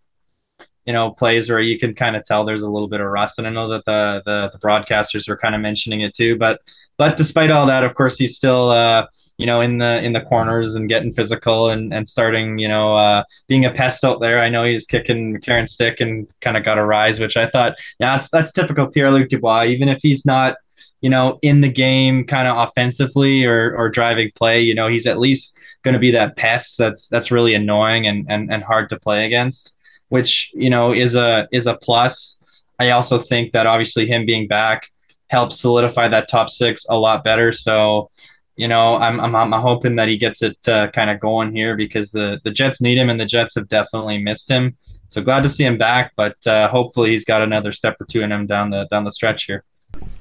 you 0.89 0.95
know 0.95 1.11
plays 1.11 1.51
where 1.51 1.61
you 1.61 1.79
can 1.79 1.95
kind 1.95 2.17
of 2.17 2.25
tell 2.25 2.47
there's 2.47 2.63
a 2.63 2.71
little 2.71 2.89
bit 2.89 3.03
of 3.03 3.07
rust 3.07 3.39
and 3.39 3.47
i 3.47 3.51
know 3.51 3.69
that 3.69 3.85
the 3.85 4.23
the, 4.25 4.51
the 4.55 4.59
broadcasters 4.59 5.29
were 5.29 5.37
kind 5.37 5.55
of 5.55 5.61
mentioning 5.61 6.01
it 6.01 6.15
too 6.15 6.35
but 6.37 6.63
but 6.97 7.19
despite 7.19 7.51
all 7.51 7.67
that 7.67 7.85
of 7.85 7.95
course 7.95 8.17
he's 8.17 8.35
still 8.35 8.71
uh 8.71 9.07
you 9.37 9.45
know 9.45 9.61
in 9.61 9.77
the 9.77 10.03
in 10.03 10.15
the 10.15 10.23
corners 10.23 10.75
and 10.75 10.89
getting 10.89 11.13
physical 11.13 11.69
and 11.69 11.93
and 11.93 12.09
starting 12.09 12.59
you 12.59 12.67
know 12.67 12.97
uh 12.97 13.23
being 13.49 13.67
a 13.67 13.71
pest 13.71 14.03
out 14.03 14.21
there. 14.21 14.41
I 14.41 14.49
know 14.49 14.65
he's 14.65 14.87
kicking 14.87 15.41
Karen 15.41 15.67
stick 15.67 16.01
and 16.01 16.27
kind 16.41 16.57
of 16.57 16.65
got 16.65 16.79
a 16.79 16.85
rise 16.85 17.21
which 17.21 17.37
i 17.37 17.49
thought 17.49 17.75
yeah 18.01 18.15
that's 18.15 18.31
that's 18.31 18.53
typical 18.53 18.87
pierre-luc 18.89 19.29
dubois. 19.29 19.67
Even 19.67 19.89
if 19.89 20.01
he's 20.03 20.25
not 20.25 20.57
you 21.03 21.11
know 21.11 21.39
in 21.43 21.61
the 21.61 21.71
game 21.71 22.27
kind 22.27 22.49
of 22.49 22.69
offensively 22.69 23.45
or 23.45 23.77
or 23.77 23.89
driving 23.91 24.31
play 24.35 24.61
you 24.61 24.75
know 24.75 24.89
he's 24.89 25.07
at 25.07 25.21
least 25.21 25.55
going 25.85 25.95
to 25.95 26.01
be 26.01 26.11
that 26.11 26.37
pest 26.37 26.77
that's 26.79 27.09
that's 27.09 27.31
really 27.31 27.55
annoying 27.55 28.07
and 28.07 28.27
and, 28.29 28.53
and 28.53 28.65
hard 28.65 28.89
to 28.89 28.99
play 28.99 29.25
against 29.27 29.75
which 30.09 30.51
you 30.55 30.71
know 30.71 30.93
is 30.93 31.15
a 31.15 31.49
is 31.53 31.67
a 31.67 31.75
plus. 31.75 32.37
I 32.79 32.91
also 32.91 33.19
think 33.19 33.53
that 33.53 33.67
obviously 33.67 34.07
him 34.07 34.25
being 34.25 34.47
back 34.47 34.91
helps 35.29 35.61
solidify 35.61 36.09
that 36.09 36.29
top 36.29 36.51
six 36.51 36.87
a 36.89 36.97
lot 36.97 37.25
better. 37.25 37.53
So, 37.53 38.11
you 38.57 38.69
know, 38.69 38.97
I'm 38.97 39.21
I'm, 39.21 39.35
I'm 39.35 39.53
hoping 39.61 39.97
that 39.97 40.09
he 40.09 40.17
gets 40.17 40.43
it 40.43 40.57
uh, 40.69 40.91
kind 40.91 41.11
of 41.11 41.21
going 41.21 41.55
here 41.55 41.77
because 41.77 42.11
the 42.11 42.41
the 42.45 42.51
Jets 42.51 42.81
need 42.81 42.99
him 42.99 43.11
and 43.11 43.21
the 43.21 43.27
Jets 43.27 43.55
have 43.55 43.69
definitely 43.69 44.19
missed 44.19 44.49
him. 44.49 44.77
So 45.09 45.23
glad 45.23 45.43
to 45.43 45.49
see 45.49 45.65
him 45.65 45.79
back, 45.79 46.13
but 46.17 46.37
uh, 46.47 46.69
hopefully 46.69 47.11
he's 47.11 47.25
got 47.25 47.41
another 47.41 47.73
step 47.73 47.97
or 48.01 48.05
two 48.05 48.23
in 48.23 48.31
him 48.31 48.47
down 48.47 48.71
the 48.71 48.87
down 48.91 49.05
the 49.05 49.13
stretch 49.13 49.45
here. 49.45 49.65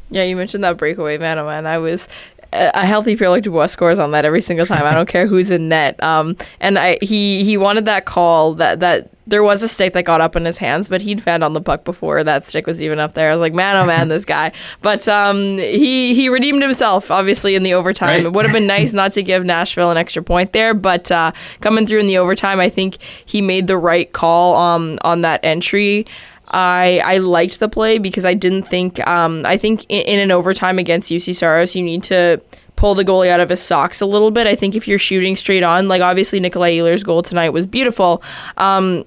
Yeah, 0.10 0.24
you 0.24 0.36
mentioned 0.36 0.64
that 0.64 0.78
breakaway 0.78 1.18
man, 1.18 1.38
oh 1.40 1.46
man. 1.46 1.66
I 1.66 1.78
was 1.78 2.08
a 2.54 2.86
healthy 2.86 3.16
Pierre 3.16 3.30
Luc 3.30 3.44
Dubois 3.44 3.68
scores 3.68 4.00
on 4.00 4.12
that 4.12 4.26
every 4.26 4.42
single 4.42 4.66
time. 4.66 4.86
I 4.86 4.94
don't 4.94 5.10
care 5.10 5.28
who's 5.28 5.52
in 5.52 5.70
net. 5.70 6.02
Um, 6.02 6.36
and 6.60 6.78
I 6.80 6.98
he 7.02 7.44
he 7.44 7.58
wanted 7.58 7.86
that 7.86 8.06
call 8.06 8.54
that 8.56 8.80
that 8.80 9.10
there 9.28 9.44
was 9.44 9.62
a 9.62 9.68
stick 9.68 9.94
that 9.94 10.04
got 10.04 10.22
up 10.22 10.36
in 10.36 10.46
his 10.46 10.58
hands, 10.58 10.88
but 10.88 11.02
he'd 11.02 11.22
fanned 11.22 11.44
on 11.44 11.54
the 11.54 11.62
puck 11.62 11.84
before 11.84 12.24
that 12.24 12.46
stick 12.46 12.66
was 12.66 12.82
even 12.82 12.98
up 12.98 13.14
there. 13.14 13.30
I 13.30 13.34
was 13.34 13.42
like, 13.42 13.54
man, 13.54 13.76
oh 13.76 13.86
man, 13.86 14.08
this 14.08 14.26
guy. 14.26 14.52
But 14.82 15.08
um, 15.08 15.58
he 15.58 16.14
he 16.14 16.30
redeemed 16.30 16.62
himself, 16.62 17.12
obviously 17.12 17.56
in 17.56 17.64
the 17.64 17.74
overtime. 17.74 18.10
Right. 18.10 18.26
It 18.26 18.34
would 18.34 18.46
have 18.46 18.54
been 18.54 18.68
nice 18.68 18.94
not 19.02 19.12
to 19.14 19.24
give 19.24 19.44
Nashville 19.44 19.92
an 19.92 19.98
extra 19.98 20.24
point 20.24 20.54
there, 20.54 20.74
but 20.74 21.12
uh, 21.12 21.32
coming 21.62 21.86
through 21.86 22.00
in 22.00 22.08
the 22.08 22.18
overtime, 22.18 22.60
I 22.60 22.70
think 22.70 22.98
he 23.26 23.42
made 23.42 23.68
the 23.68 23.78
right 23.78 24.12
call 24.12 24.56
um, 24.56 24.98
on 25.02 25.22
that 25.22 25.44
entry. 25.44 26.06
I 26.50 27.02
I 27.04 27.18
liked 27.18 27.60
the 27.60 27.68
play 27.68 27.98
because 27.98 28.24
I 28.24 28.34
didn't 28.34 28.64
think 28.64 29.06
um, 29.08 29.46
I 29.46 29.58
think 29.58 29.86
in, 29.90 30.04
in 30.04 30.20
an 30.20 30.32
overtime 30.32 30.80
against 30.80 31.12
Juuse 31.12 31.36
Saros 31.36 31.76
you 31.76 31.84
need 31.84 32.04
to 32.04 32.42
pull 32.78 32.96
the 32.96 33.04
goalie 33.04 33.30
out 33.30 33.42
of 33.42 33.50
his 33.50 33.62
socks 33.62 34.00
a 34.00 34.06
little 34.06 34.32
bit. 34.32 34.48
I 34.48 34.56
think 34.56 34.76
if 34.76 34.88
you're 34.88 35.00
shooting 35.00 35.36
straight 35.36 35.64
on, 35.64 35.90
like 35.90 36.02
obviously 36.02 36.40
Nikolai 36.40 36.78
Ehlers' 36.78 37.04
goal 37.04 37.22
tonight 37.22 37.50
was 37.50 37.68
beautiful. 37.68 38.24
Um, 38.56 39.04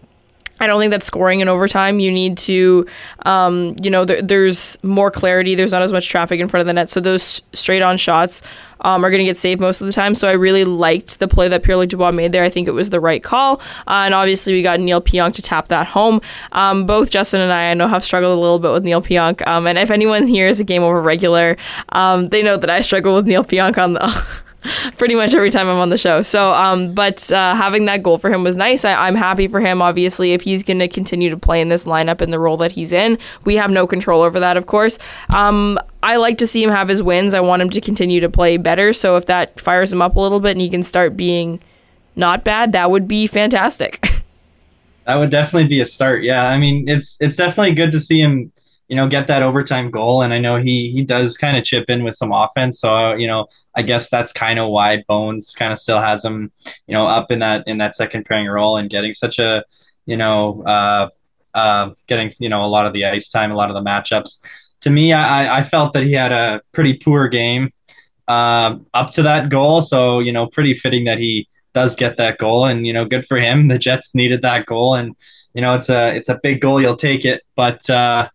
I 0.61 0.66
don't 0.66 0.79
think 0.79 0.90
that's 0.90 1.07
scoring 1.07 1.40
in 1.40 1.49
overtime. 1.49 2.01
You 2.01 2.12
need 2.12 2.37
to, 2.38 2.87
um, 3.25 3.75
you 3.83 3.90
know, 3.90 4.05
there, 4.05 4.20
there's 4.20 4.83
more 4.85 5.11
clarity. 5.11 5.55
There's 5.55 5.73
not 5.73 5.83
as 5.83 5.92
much 5.92 6.09
traffic 6.09 6.38
in 6.38 6.49
front 6.49 6.61
of 6.61 6.66
the 6.66 6.75
net, 6.75 6.90
so 6.90 7.01
those 7.01 7.42
straight 7.55 7.81
on 7.81 7.96
shots 7.96 8.42
um, 8.83 9.05
are 9.05 9.11
going 9.11 9.20
to 9.20 9.25
get 9.25 9.37
saved 9.37 9.61
most 9.61 9.81
of 9.81 9.87
the 9.87 9.92
time. 9.92 10.14
So 10.14 10.29
I 10.29 10.33
really 10.33 10.64
liked 10.64 11.18
the 11.18 11.29
play 11.29 11.49
that 11.49 11.62
Pierre 11.62 11.79
Luc 11.79 11.88
Dubois 11.88 12.12
made 12.12 12.33
there. 12.33 12.44
I 12.44 12.51
think 12.51 12.68
it 12.68 12.73
was 12.73 12.90
the 12.90 13.01
right 13.01 13.23
call, 13.23 13.61
uh, 13.87 14.05
and 14.05 14.14
obviously 14.14 14.53
we 14.53 14.62
got 14.62 14.81
Neil 14.81 15.01
Pionk 15.01 15.35
to 15.35 15.42
tap 15.42 15.68
that 15.68 15.87
home. 15.87 16.20
Um, 16.53 16.85
both 16.85 17.11
Justin 17.11 17.40
and 17.40 17.53
I, 17.53 17.70
I 17.70 17.75
know, 17.75 17.88
have 17.88 18.05
struggled 18.05 18.37
a 18.37 18.40
little 18.40 18.59
bit 18.59 18.73
with 18.73 18.85
Neil 18.85 19.01
Pionk, 19.01 19.46
um, 19.46 19.66
and 19.66 19.79
if 19.79 19.90
anyone 19.90 20.27
here 20.27 20.46
is 20.46 20.61
a 20.61 20.64
game 20.64 20.83
over 20.83 21.01
regular, 21.01 21.57
um, 21.90 22.29
they 22.29 22.42
know 22.42 22.59
that 22.59 22.68
I 22.68 22.83
struggle 22.83 23.14
with 23.14 23.27
Neil 23.27 23.44
Pionk 23.44 23.79
on 23.79 23.94
the. 23.94 24.42
pretty 24.99 25.14
much 25.14 25.35
every 25.35 25.51
time 25.51 25.68
I'm 25.68 25.79
on 25.79 25.90
the 25.90 25.99
show. 25.99 26.23
So, 26.23 26.53
um, 26.55 26.94
but 26.94 27.31
uh, 27.33 27.55
having 27.55 27.87
that 27.87 28.03
goal 28.03 28.18
for 28.18 28.33
him 28.33 28.42
was 28.42 28.57
nice. 28.57 28.85
I, 28.85 28.94
I'm 28.94 29.14
happy 29.14 29.49
for 29.49 29.61
him. 29.61 29.81
Obviously, 29.83 30.33
if 30.33 30.42
he's 30.42 30.62
going 30.62 30.79
to 30.79 30.88
continue 30.88 31.31
to 31.31 31.37
play 31.37 31.61
in 31.61 31.68
this 31.68 31.85
lineup 31.85 32.20
in 32.20 32.31
the 32.31 32.38
role 32.38 32.57
that 32.59 32.73
he's 32.73 32.92
in, 32.92 33.18
we 33.44 33.57
have 33.57 33.70
no 33.70 33.87
control 33.87 34.23
over 34.23 34.40
that, 34.40 34.57
of 34.57 34.66
course. 34.66 34.99
Um, 35.35 35.79
I 36.03 36.16
like 36.16 36.38
to 36.38 36.46
see 36.46 36.62
him 36.62 36.70
have 36.70 36.88
his 36.88 37.03
wins. 37.03 37.35
I 37.35 37.40
want 37.40 37.62
him 37.62 37.70
to 37.70 37.81
continue 37.81 38.20
to 38.20 38.29
play 38.29 38.57
better. 38.57 38.92
So 38.92 39.16
if 39.16 39.27
that 39.27 39.59
fires 39.59 39.92
him 39.92 40.03
up 40.03 40.16
a 40.16 40.20
little 40.20 40.40
bit 40.40 40.53
and 40.53 40.61
he 40.61 40.70
can 40.70 40.83
start 40.83 41.16
being 41.16 41.61
not 42.16 42.44
bad, 42.44 42.73
that 42.73 42.90
would 42.90 43.09
be 43.09 43.27
fantastic. 43.27 44.07
That 45.07 45.16
would 45.16 45.31
definitely 45.31 45.66
be 45.66 45.81
a 45.81 45.87
start. 45.87 46.23
Yeah, 46.23 46.46
I 46.46 46.57
mean, 46.61 46.88
it's 46.88 47.16
it's 47.20 47.35
definitely 47.35 47.75
good 47.75 47.90
to 47.90 47.99
see 47.99 48.20
him, 48.20 48.53
you 48.90 48.96
know, 48.96 49.07
get 49.07 49.29
that 49.29 49.44
overtime 49.44 49.88
goal. 49.88 50.20
And 50.20 50.35
I 50.35 50.40
know 50.40 50.57
he 50.57 50.90
he 50.90 51.03
does 51.03 51.38
kind 51.38 51.57
of 51.57 51.64
chip 51.64 51.88
in 51.88 52.03
with 52.03 52.16
some 52.16 52.33
offense. 52.33 52.81
So 52.81 53.14
you 53.14 53.29
know, 53.29 53.46
I 53.76 53.83
guess 53.83 54.11
that's 54.11 54.33
kind 54.33 54.59
of 54.59 54.68
why 54.70 55.05
Bones 55.07 55.55
kind 55.55 55.72
of 55.72 55.79
still 55.79 56.00
has 56.00 56.24
him, 56.24 56.50
you 56.88 56.94
know, 56.94 57.07
up 57.07 57.31
in 57.31 57.38
that 57.38 57.62
in 57.68 57.79
that 57.79 57.94
second 57.94 58.24
pairing 58.26 58.48
role 58.48 58.76
and 58.76 58.90
getting 58.90 59.14
such 59.14 59.38
a, 59.38 59.64
you 60.07 60.16
know, 60.16 60.64
uh, 60.64 61.09
uh, 61.55 61.90
getting 62.09 62.33
you 62.40 62.48
know 62.48 62.64
a 62.64 62.66
lot 62.66 62.85
of 62.85 62.92
the 62.92 63.05
ice 63.05 63.29
time, 63.29 63.53
a 63.53 63.55
lot 63.55 63.70
of 63.70 63.74
the 63.74 63.88
matchups. 63.88 64.40
To 64.81 64.90
me, 64.90 65.12
I 65.12 65.61
I 65.61 65.62
felt 65.62 65.94
that 65.94 66.03
he 66.03 66.12
had 66.12 66.33
a 66.33 66.61
pretty 66.72 66.94
poor 66.94 67.29
game 67.29 67.70
uh, 68.26 68.76
up 68.92 69.12
to 69.12 69.22
that 69.22 69.50
goal. 69.50 69.83
So 69.83 70.18
you 70.18 70.33
know, 70.33 70.48
pretty 70.48 70.74
fitting 70.74 71.05
that 71.05 71.18
he 71.18 71.48
does 71.74 71.94
get 71.94 72.16
that 72.16 72.38
goal, 72.38 72.64
and 72.64 72.88
you 72.88 72.92
know, 72.92 73.05
good 73.05 73.24
for 73.24 73.38
him. 73.38 73.68
The 73.68 73.79
Jets 73.79 74.16
needed 74.16 74.42
that 74.42 74.66
goal, 74.66 74.96
and 74.96 75.14
you 75.55 75.62
know, 75.62 75.76
it's 75.76 75.88
a 75.88 76.16
it's 76.16 76.29
a 76.29 76.40
big 76.42 76.61
goal. 76.61 76.83
You'll 76.83 76.96
take 76.96 77.24
it, 77.24 77.44
but 77.55 77.88
uh, 77.88 78.29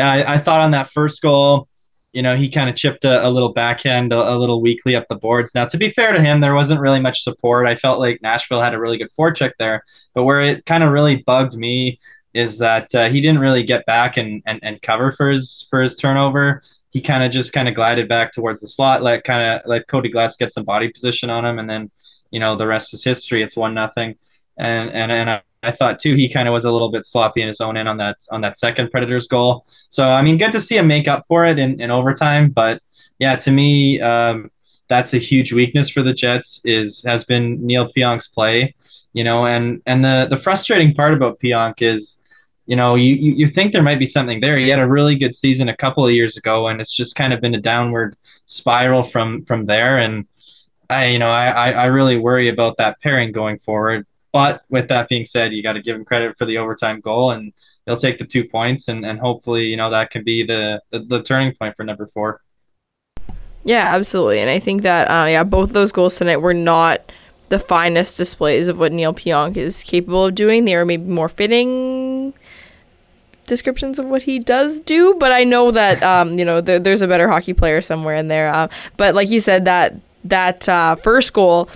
yeah, 0.00 0.10
I, 0.10 0.34
I 0.34 0.38
thought 0.38 0.62
on 0.62 0.70
that 0.70 0.90
first 0.92 1.20
goal, 1.20 1.68
you 2.12 2.22
know, 2.22 2.34
he 2.34 2.48
kind 2.48 2.70
of 2.70 2.76
chipped 2.76 3.04
a, 3.04 3.26
a 3.26 3.28
little 3.28 3.52
backhand 3.52 4.14
a, 4.14 4.32
a, 4.32 4.36
little 4.36 4.62
weakly 4.62 4.96
up 4.96 5.06
the 5.08 5.14
boards. 5.14 5.54
Now, 5.54 5.66
to 5.66 5.76
be 5.76 5.90
fair 5.90 6.12
to 6.12 6.20
him, 6.20 6.40
there 6.40 6.54
wasn't 6.54 6.80
really 6.80 7.00
much 7.00 7.22
support. 7.22 7.66
I 7.66 7.76
felt 7.76 8.00
like 8.00 8.22
Nashville 8.22 8.62
had 8.62 8.72
a 8.72 8.80
really 8.80 8.96
good 8.96 9.10
forecheck 9.16 9.52
there, 9.58 9.84
but 10.14 10.24
where 10.24 10.40
it 10.40 10.64
kind 10.64 10.82
of 10.82 10.90
really 10.90 11.16
bugged 11.16 11.54
me 11.54 12.00
is 12.32 12.56
that 12.58 12.94
uh, 12.94 13.10
he 13.10 13.20
didn't 13.20 13.40
really 13.40 13.62
get 13.62 13.84
back 13.84 14.16
and, 14.16 14.42
and, 14.46 14.58
and 14.62 14.80
cover 14.80 15.12
for 15.12 15.30
his 15.30 15.66
for 15.68 15.82
his 15.82 15.96
turnover. 15.96 16.62
He 16.88 17.02
kind 17.02 17.22
of 17.22 17.30
just 17.30 17.52
kind 17.52 17.68
of 17.68 17.74
glided 17.74 18.08
back 18.08 18.32
towards 18.32 18.60
the 18.60 18.68
slot, 18.68 19.02
let 19.02 19.24
kind 19.24 19.42
of 19.54 19.62
let 19.66 19.86
Cody 19.86 20.08
Glass 20.08 20.34
get 20.36 20.52
some 20.54 20.64
body 20.64 20.88
position 20.88 21.28
on 21.28 21.44
him, 21.44 21.58
and 21.58 21.68
then 21.68 21.90
you 22.30 22.40
know 22.40 22.56
the 22.56 22.66
rest 22.66 22.94
is 22.94 23.04
history. 23.04 23.42
It's 23.42 23.54
one 23.54 23.74
nothing, 23.74 24.16
and 24.56 24.90
and 24.90 25.12
and 25.12 25.42
I, 25.62 25.72
thought 25.72 26.00
too 26.00 26.14
he 26.14 26.28
kind 26.28 26.48
of 26.48 26.52
was 26.52 26.64
a 26.64 26.72
little 26.72 26.90
bit 26.90 27.06
sloppy 27.06 27.42
in 27.42 27.48
his 27.48 27.60
own 27.60 27.76
end 27.76 27.88
on 27.88 27.98
that 27.98 28.18
on 28.30 28.40
that 28.42 28.58
second 28.58 28.90
Predators 28.90 29.26
goal. 29.26 29.66
So 29.88 30.04
I 30.04 30.22
mean, 30.22 30.38
good 30.38 30.52
to 30.52 30.60
see 30.60 30.76
him 30.76 30.86
make 30.86 31.08
up 31.08 31.24
for 31.26 31.44
it 31.44 31.58
in, 31.58 31.80
in 31.80 31.90
overtime. 31.90 32.50
But 32.50 32.82
yeah, 33.18 33.36
to 33.36 33.50
me, 33.50 34.00
um, 34.00 34.50
that's 34.88 35.14
a 35.14 35.18
huge 35.18 35.52
weakness 35.52 35.90
for 35.90 36.02
the 36.02 36.14
Jets. 36.14 36.60
Is 36.64 37.02
has 37.04 37.24
been 37.24 37.64
Neil 37.64 37.90
Pionk's 37.92 38.28
play, 38.28 38.74
you 39.12 39.24
know, 39.24 39.46
and 39.46 39.82
and 39.86 40.04
the 40.04 40.26
the 40.28 40.38
frustrating 40.38 40.94
part 40.94 41.14
about 41.14 41.40
Pionk 41.40 41.82
is. 41.82 42.16
You 42.66 42.76
know, 42.76 42.94
you 42.94 43.16
you 43.16 43.48
think 43.48 43.72
there 43.72 43.82
might 43.82 43.98
be 43.98 44.06
something 44.06 44.40
there. 44.40 44.56
He 44.56 44.68
had 44.68 44.78
a 44.78 44.86
really 44.86 45.16
good 45.16 45.34
season 45.34 45.68
a 45.68 45.76
couple 45.76 46.06
of 46.06 46.12
years 46.12 46.36
ago, 46.36 46.68
and 46.68 46.80
it's 46.80 46.94
just 46.94 47.16
kind 47.16 47.32
of 47.32 47.40
been 47.40 47.54
a 47.56 47.60
downward 47.60 48.16
spiral 48.44 49.02
from 49.02 49.44
from 49.44 49.66
there. 49.66 49.98
And 49.98 50.24
I 50.88 51.06
you 51.06 51.18
know 51.18 51.30
I 51.30 51.72
I 51.72 51.86
really 51.86 52.16
worry 52.16 52.48
about 52.48 52.76
that 52.76 53.00
pairing 53.00 53.32
going 53.32 53.58
forward. 53.58 54.06
But 54.32 54.62
with 54.68 54.88
that 54.88 55.08
being 55.08 55.26
said, 55.26 55.52
you 55.52 55.62
got 55.62 55.72
to 55.72 55.82
give 55.82 55.96
him 55.96 56.04
credit 56.04 56.38
for 56.38 56.46
the 56.46 56.58
overtime 56.58 57.00
goal, 57.00 57.32
and 57.32 57.52
they'll 57.84 57.96
take 57.96 58.18
the 58.18 58.24
two 58.24 58.44
points, 58.44 58.88
and, 58.88 59.04
and 59.04 59.18
hopefully 59.18 59.64
you 59.64 59.76
know 59.76 59.90
that 59.90 60.10
can 60.10 60.24
be 60.24 60.44
the, 60.44 60.80
the 60.90 61.00
the 61.00 61.22
turning 61.22 61.54
point 61.54 61.76
for 61.76 61.84
number 61.84 62.06
four. 62.06 62.40
Yeah, 63.64 63.94
absolutely. 63.94 64.40
And 64.40 64.48
I 64.48 64.58
think 64.58 64.82
that 64.82 65.08
uh, 65.10 65.26
yeah, 65.26 65.44
both 65.44 65.72
those 65.72 65.92
goals 65.92 66.16
tonight 66.16 66.38
were 66.38 66.54
not 66.54 67.12
the 67.50 67.58
finest 67.58 68.16
displays 68.16 68.68
of 68.68 68.78
what 68.78 68.92
Neil 68.92 69.12
Pionk 69.12 69.56
is 69.56 69.82
capable 69.82 70.26
of 70.26 70.34
doing. 70.34 70.64
They 70.64 70.74
are 70.74 70.84
maybe 70.84 71.04
more 71.04 71.28
fitting 71.28 72.32
descriptions 73.46 73.98
of 73.98 74.06
what 74.06 74.22
he 74.22 74.38
does 74.38 74.80
do, 74.80 75.14
but 75.14 75.32
I 75.32 75.44
know 75.44 75.72
that 75.72 76.02
um, 76.02 76.38
you 76.38 76.44
know 76.44 76.60
there, 76.60 76.78
there's 76.78 77.02
a 77.02 77.08
better 77.08 77.28
hockey 77.28 77.52
player 77.52 77.82
somewhere 77.82 78.14
in 78.14 78.28
there. 78.28 78.48
Uh, 78.48 78.68
but 78.96 79.14
like 79.14 79.28
you 79.28 79.40
said, 79.40 79.66
that 79.66 79.94
that 80.24 80.68
uh, 80.68 80.96
first 80.96 81.32
goal. 81.32 81.68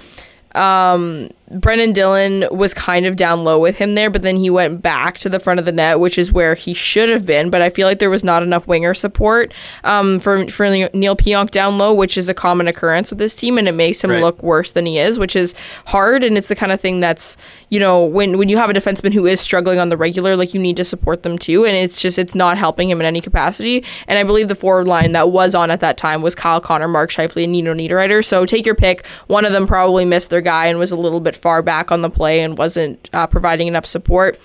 Um, 0.54 1.30
Brendan 1.54 1.92
Dillon 1.92 2.44
was 2.50 2.74
kind 2.74 3.06
of 3.06 3.16
down 3.16 3.44
low 3.44 3.58
with 3.58 3.76
him 3.78 3.94
there, 3.94 4.10
but 4.10 4.22
then 4.22 4.36
he 4.36 4.50
went 4.50 4.82
back 4.82 5.18
to 5.18 5.28
the 5.28 5.38
front 5.38 5.60
of 5.60 5.66
the 5.66 5.72
net, 5.72 6.00
which 6.00 6.18
is 6.18 6.32
where 6.32 6.54
he 6.54 6.74
should 6.74 7.08
have 7.08 7.24
been. 7.24 7.48
But 7.48 7.62
I 7.62 7.70
feel 7.70 7.86
like 7.86 8.00
there 8.00 8.10
was 8.10 8.24
not 8.24 8.42
enough 8.42 8.66
winger 8.66 8.92
support 8.94 9.54
um, 9.84 10.18
for 10.18 10.48
for 10.48 10.68
Neil 10.68 11.16
Pionk 11.16 11.50
down 11.50 11.78
low, 11.78 11.94
which 11.94 12.18
is 12.18 12.28
a 12.28 12.34
common 12.34 12.66
occurrence 12.66 13.10
with 13.10 13.18
this 13.18 13.36
team, 13.36 13.56
and 13.56 13.68
it 13.68 13.72
makes 13.72 14.02
him 14.02 14.10
right. 14.10 14.20
look 14.20 14.42
worse 14.42 14.72
than 14.72 14.84
he 14.86 14.98
is, 14.98 15.18
which 15.18 15.36
is 15.36 15.54
hard. 15.86 16.24
And 16.24 16.36
it's 16.36 16.48
the 16.48 16.56
kind 16.56 16.72
of 16.72 16.80
thing 16.80 17.00
that's 17.00 17.36
you 17.68 17.78
know 17.78 18.04
when 18.04 18.36
when 18.36 18.48
you 18.48 18.56
have 18.56 18.70
a 18.70 18.74
defenseman 18.74 19.12
who 19.12 19.26
is 19.26 19.40
struggling 19.40 19.78
on 19.78 19.90
the 19.90 19.96
regular, 19.96 20.36
like 20.36 20.54
you 20.54 20.60
need 20.60 20.76
to 20.76 20.84
support 20.84 21.22
them 21.22 21.38
too, 21.38 21.64
and 21.64 21.76
it's 21.76 22.02
just 22.02 22.18
it's 22.18 22.34
not 22.34 22.58
helping 22.58 22.90
him 22.90 23.00
in 23.00 23.06
any 23.06 23.20
capacity. 23.20 23.84
And 24.08 24.18
I 24.18 24.24
believe 24.24 24.48
the 24.48 24.56
forward 24.56 24.88
line 24.88 25.12
that 25.12 25.30
was 25.30 25.54
on 25.54 25.70
at 25.70 25.80
that 25.80 25.98
time 25.98 26.20
was 26.20 26.34
Kyle 26.34 26.60
Connor, 26.60 26.88
Mark 26.88 27.10
Scheifele, 27.10 27.44
and 27.44 27.52
Nino 27.52 27.74
Niederreiter. 27.74 28.24
So 28.24 28.44
take 28.44 28.66
your 28.66 28.74
pick. 28.74 29.06
One 29.28 29.44
of 29.44 29.52
them 29.52 29.66
probably 29.66 30.04
missed 30.04 30.30
their 30.30 30.40
guy 30.40 30.66
and 30.66 30.78
was 30.78 30.90
a 30.90 30.96
little 30.96 31.20
bit 31.20 31.36
far 31.44 31.60
back 31.60 31.92
on 31.92 32.00
the 32.00 32.08
play 32.08 32.40
and 32.40 32.56
wasn't 32.56 33.10
uh, 33.12 33.26
providing 33.26 33.68
enough 33.68 33.84
support 33.84 34.40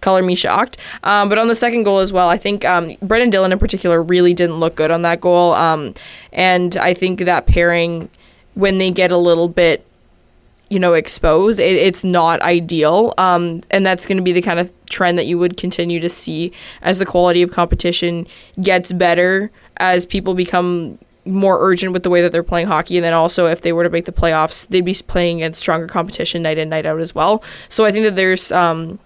color 0.00 0.22
me 0.22 0.36
shocked. 0.36 0.76
Um, 1.02 1.28
but 1.28 1.38
on 1.38 1.48
the 1.48 1.56
second 1.56 1.82
goal 1.82 1.98
as 1.98 2.12
well, 2.12 2.28
I 2.28 2.36
think 2.36 2.64
um, 2.64 2.94
Brendan 3.02 3.30
Dillon 3.30 3.50
in 3.50 3.58
particular 3.58 4.00
really 4.00 4.32
didn't 4.32 4.60
look 4.60 4.76
good 4.76 4.92
on 4.92 5.02
that 5.02 5.20
goal. 5.20 5.54
Um, 5.54 5.94
and 6.32 6.76
I 6.76 6.94
think 6.94 7.20
that 7.20 7.48
pairing, 7.48 8.08
when 8.54 8.78
they 8.78 8.92
get 8.92 9.10
a 9.10 9.16
little 9.16 9.48
bit, 9.48 9.84
you 10.68 10.78
know, 10.78 10.94
exposed, 10.94 11.58
it, 11.58 11.74
it's 11.74 12.04
not 12.04 12.40
ideal. 12.42 13.14
Um, 13.18 13.62
and 13.72 13.84
that's 13.84 14.06
going 14.06 14.18
to 14.18 14.22
be 14.22 14.32
the 14.32 14.42
kind 14.42 14.60
of 14.60 14.72
trend 14.88 15.18
that 15.18 15.26
you 15.26 15.40
would 15.40 15.56
continue 15.56 15.98
to 15.98 16.08
see 16.08 16.52
as 16.82 17.00
the 17.00 17.06
quality 17.06 17.42
of 17.42 17.50
competition 17.50 18.28
gets 18.60 18.92
better, 18.92 19.50
as 19.78 20.06
people 20.06 20.34
become 20.34 20.98
more 21.26 21.58
urgent 21.60 21.92
with 21.92 22.02
the 22.02 22.10
way 22.10 22.22
that 22.22 22.32
they're 22.32 22.42
playing 22.42 22.66
hockey. 22.66 22.96
And 22.96 23.04
then 23.04 23.12
also, 23.12 23.46
if 23.46 23.62
they 23.62 23.72
were 23.72 23.84
to 23.84 23.90
make 23.90 24.04
the 24.04 24.12
playoffs, 24.12 24.66
they'd 24.68 24.84
be 24.84 24.94
playing 24.94 25.38
against 25.38 25.60
stronger 25.60 25.86
competition 25.86 26.42
night 26.42 26.58
in, 26.58 26.68
night 26.68 26.86
out 26.86 27.00
as 27.00 27.14
well. 27.14 27.42
So 27.68 27.84
I 27.84 27.92
think 27.92 28.04
that 28.04 28.16
there's, 28.16 28.52
um, 28.52 28.98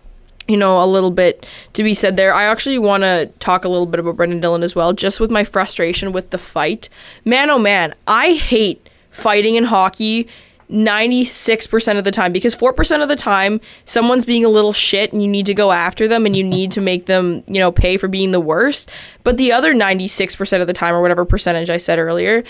you 0.46 0.56
know, 0.56 0.82
a 0.82 0.86
little 0.86 1.10
bit 1.10 1.46
to 1.74 1.82
be 1.82 1.94
said 1.94 2.16
there. 2.16 2.34
I 2.34 2.44
actually 2.44 2.78
want 2.78 3.02
to 3.02 3.30
talk 3.38 3.64
a 3.64 3.68
little 3.68 3.86
bit 3.86 4.00
about 4.00 4.16
Brendan 4.16 4.40
Dillon 4.40 4.62
as 4.62 4.74
well, 4.74 4.92
just 4.92 5.20
with 5.20 5.30
my 5.30 5.44
frustration 5.44 6.12
with 6.12 6.30
the 6.30 6.38
fight. 6.38 6.88
Man, 7.24 7.50
oh 7.50 7.58
man, 7.58 7.94
I 8.06 8.34
hate 8.34 8.88
fighting 9.10 9.54
in 9.54 9.64
hockey 9.64 10.28
96% 10.70 11.98
of 11.98 12.04
the 12.04 12.10
time 12.10 12.32
because 12.32 12.54
4% 12.54 13.02
of 13.02 13.08
the 13.08 13.16
time 13.16 13.60
someone's 13.84 14.24
being 14.24 14.44
a 14.44 14.48
little 14.48 14.72
shit 14.72 15.12
and 15.12 15.22
you 15.22 15.28
need 15.28 15.46
to 15.46 15.54
go 15.54 15.72
after 15.72 16.06
them 16.06 16.26
and 16.26 16.36
you 16.36 16.44
need 16.44 16.72
to 16.72 16.80
make 16.80 17.06
them, 17.06 17.42
you 17.46 17.58
know, 17.60 17.72
pay 17.72 17.96
for 17.96 18.08
being 18.08 18.30
the 18.30 18.40
worst. 18.40 18.90
But 19.24 19.36
the 19.36 19.52
other 19.52 19.74
96% 19.74 20.60
of 20.60 20.66
the 20.66 20.72
time 20.72 20.94
or 20.94 21.02
whatever 21.02 21.24
percentage 21.24 21.70
I 21.70 21.76
said 21.76 21.98
earlier, 21.98 22.44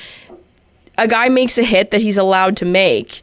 a 0.98 1.08
guy 1.08 1.28
makes 1.28 1.56
a 1.56 1.62
hit 1.62 1.90
that 1.90 2.02
he's 2.02 2.18
allowed 2.18 2.56
to 2.58 2.64
make 2.64 3.22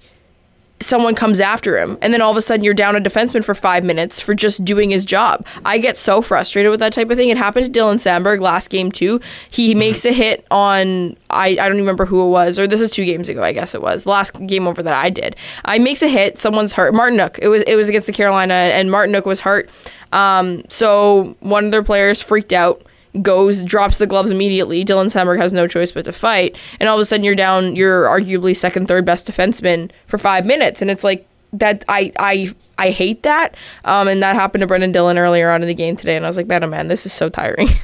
someone 0.79 1.15
comes 1.15 1.39
after 1.39 1.77
him 1.77 1.97
and 2.01 2.13
then 2.13 2.21
all 2.21 2.29
of 2.29 2.37
a 2.37 2.41
sudden 2.41 2.63
you're 2.63 2.73
down 2.73 2.95
a 2.95 3.01
defenseman 3.01 3.43
for 3.43 3.55
five 3.55 3.83
minutes 3.83 4.19
for 4.19 4.35
just 4.35 4.63
doing 4.63 4.89
his 4.89 5.05
job. 5.05 5.45
I 5.65 5.77
get 5.77 5.97
so 5.97 6.21
frustrated 6.21 6.69
with 6.69 6.79
that 6.81 6.93
type 6.93 7.09
of 7.09 7.17
thing. 7.17 7.29
It 7.29 7.37
happened 7.37 7.71
to 7.71 7.79
dylan 7.79 7.95
Samberg 7.95 8.41
last 8.41 8.69
game 8.69 8.91
too. 8.91 9.19
He 9.49 9.71
mm-hmm. 9.71 9.79
makes 9.79 10.05
a 10.05 10.11
hit 10.11 10.45
on 10.51 11.17
I, 11.29 11.47
I 11.49 11.55
don't 11.55 11.73
even 11.73 11.79
remember 11.79 12.05
who 12.05 12.25
it 12.25 12.29
was 12.29 12.59
or 12.59 12.67
this 12.67 12.79
is 12.79 12.91
two 12.91 13.03
games 13.03 13.27
ago 13.27 13.43
i 13.43 13.51
guess 13.51 13.75
it 13.75 13.81
was 13.81 14.05
the 14.05 14.11
last 14.11 14.31
game 14.47 14.67
over 14.67 14.83
that 14.83 14.93
i 14.93 15.09
did. 15.09 15.35
I 15.65 15.79
makes 15.79 16.01
a 16.01 16.07
hit 16.07 16.37
someone's 16.37 16.73
hurt. 16.73 16.93
Martinook 16.93 17.39
it 17.39 17.47
was 17.47 17.63
it 17.63 17.75
was 17.75 17.89
against 17.89 18.07
the 18.07 18.13
carolina 18.13 18.53
and 18.53 18.89
Martinook 18.89 19.25
was 19.25 19.41
hurt. 19.41 19.69
Um, 20.13 20.63
so 20.69 21.35
one 21.41 21.65
of 21.65 21.71
their 21.71 21.83
players 21.83 22.21
freaked 22.21 22.53
out 22.53 22.81
goes, 23.21 23.63
drops 23.63 23.97
the 23.97 24.07
gloves 24.07 24.31
immediately. 24.31 24.83
Dylan 24.85 25.05
Samberg 25.05 25.39
has 25.39 25.53
no 25.53 25.67
choice 25.67 25.91
but 25.91 26.05
to 26.05 26.13
fight. 26.13 26.57
And 26.79 26.89
all 26.89 26.97
of 26.97 27.01
a 27.01 27.05
sudden, 27.05 27.23
you're 27.23 27.35
down, 27.35 27.75
you're 27.75 28.05
arguably 28.05 28.55
second, 28.55 28.87
third 28.87 29.05
best 29.05 29.27
defenseman 29.27 29.91
for 30.05 30.17
five 30.17 30.45
minutes. 30.45 30.81
And 30.81 30.91
it's 30.91 31.03
like, 31.03 31.27
that 31.53 31.85
I 31.87 32.11
I 32.19 32.53
I 32.77 32.89
hate 32.89 33.23
that. 33.23 33.55
Um, 33.85 34.07
and 34.07 34.21
that 34.21 34.35
happened 34.35 34.61
to 34.61 34.67
Brendan 34.67 34.91
Dillon 34.91 35.17
earlier 35.17 35.49
on 35.49 35.61
in 35.61 35.67
the 35.67 35.73
game 35.73 35.95
today, 35.95 36.15
and 36.15 36.25
I 36.25 36.29
was 36.29 36.37
like, 36.37 36.47
man, 36.47 36.63
oh 36.63 36.67
man, 36.67 36.87
this 36.87 37.05
is 37.05 37.13
so 37.13 37.29
tiring. 37.29 37.69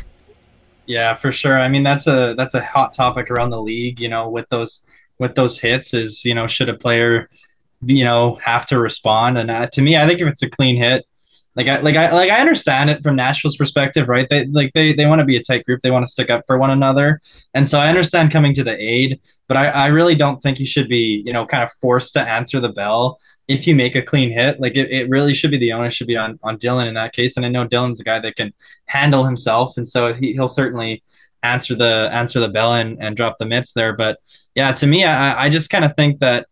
Yeah, 0.85 1.15
for 1.15 1.31
sure. 1.31 1.57
I 1.57 1.69
mean, 1.69 1.83
that's 1.83 2.07
a 2.07 2.35
that's 2.37 2.55
a 2.55 2.61
hot 2.61 2.93
topic 2.93 3.31
around 3.31 3.51
the 3.51 3.61
league. 3.61 3.99
You 3.99 4.09
know, 4.09 4.29
with 4.29 4.49
those 4.49 4.81
with 5.17 5.35
those 5.35 5.59
hits, 5.59 5.93
is 5.93 6.25
you 6.25 6.35
know, 6.35 6.47
should 6.47 6.69
a 6.69 6.73
player, 6.73 7.29
you 7.81 8.03
know, 8.03 8.35
have 8.43 8.65
to 8.67 8.79
respond? 8.79 9.37
And 9.37 9.49
uh, 9.49 9.67
to 9.67 9.81
me, 9.81 9.95
I 9.95 10.05
think 10.05 10.19
if 10.19 10.27
it's 10.27 10.43
a 10.43 10.49
clean 10.49 10.75
hit, 10.75 11.05
like 11.55 11.67
I 11.67 11.79
like 11.81 11.95
I 11.95 12.11
like 12.11 12.31
I 12.31 12.39
understand 12.39 12.89
it 12.89 13.03
from 13.03 13.15
Nashville's 13.15 13.57
perspective, 13.57 14.09
right? 14.09 14.27
They 14.29 14.45
like 14.47 14.71
they 14.73 14.93
they 14.93 15.05
want 15.05 15.19
to 15.19 15.25
be 15.25 15.37
a 15.37 15.43
tight 15.43 15.65
group. 15.65 15.81
They 15.81 15.91
want 15.91 16.05
to 16.05 16.11
stick 16.11 16.29
up 16.29 16.43
for 16.47 16.57
one 16.57 16.71
another. 16.71 17.21
And 17.53 17.67
so 17.67 17.79
I 17.79 17.89
understand 17.89 18.31
coming 18.31 18.55
to 18.55 18.63
the 18.63 18.75
aid, 18.79 19.19
but 19.47 19.57
I, 19.57 19.67
I 19.67 19.87
really 19.87 20.15
don't 20.15 20.41
think 20.41 20.59
you 20.59 20.65
should 20.65 20.89
be, 20.89 21.21
you 21.25 21.31
know, 21.31 21.45
kind 21.45 21.63
of 21.63 21.71
forced 21.73 22.13
to 22.13 22.21
answer 22.21 22.59
the 22.59 22.71
bell 22.71 23.19
if 23.47 23.67
you 23.67 23.75
make 23.75 23.95
a 23.95 24.01
clean 24.01 24.31
hit. 24.31 24.59
Like 24.59 24.75
it, 24.75 24.91
it 24.91 25.09
really 25.09 25.33
should 25.35 25.51
be 25.51 25.59
the 25.59 25.73
onus 25.73 25.93
should 25.93 26.07
be 26.07 26.17
on 26.17 26.39
on 26.41 26.57
Dylan 26.57 26.87
in 26.87 26.95
that 26.95 27.13
case. 27.13 27.37
And 27.37 27.45
I 27.45 27.49
know 27.49 27.67
Dylan's 27.67 27.99
a 27.99 28.03
guy 28.03 28.19
that 28.19 28.35
can 28.35 28.51
handle 28.85 29.25
himself. 29.25 29.77
And 29.77 29.87
so 29.87 30.13
he, 30.13 30.33
he'll 30.33 30.47
certainly 30.47 31.03
answer 31.43 31.75
the 31.75 32.09
answer 32.11 32.39
the 32.39 32.47
bell 32.47 32.73
and, 32.73 32.97
and 33.03 33.15
drop 33.15 33.37
the 33.37 33.45
mitts 33.45 33.73
there. 33.73 33.93
But 33.95 34.17
yeah, 34.55 34.71
to 34.71 34.87
me, 34.87 35.03
I, 35.03 35.45
I 35.45 35.49
just 35.49 35.69
kind 35.69 35.85
of 35.85 35.95
think 35.95 36.19
that 36.19 36.47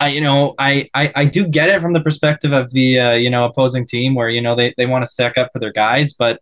I, 0.00 0.08
you 0.08 0.20
know, 0.20 0.54
I, 0.58 0.88
I, 0.94 1.12
I 1.14 1.24
do 1.24 1.46
get 1.46 1.68
it 1.68 1.82
from 1.82 1.92
the 1.92 2.00
perspective 2.00 2.52
of 2.52 2.70
the, 2.70 3.00
uh, 3.00 3.12
you 3.14 3.30
know, 3.30 3.44
opposing 3.44 3.84
team 3.84 4.14
where, 4.14 4.28
you 4.28 4.40
know, 4.40 4.54
they, 4.54 4.72
they 4.76 4.86
want 4.86 5.04
to 5.04 5.10
stack 5.10 5.36
up 5.36 5.50
for 5.52 5.58
their 5.58 5.72
guys, 5.72 6.14
but 6.14 6.40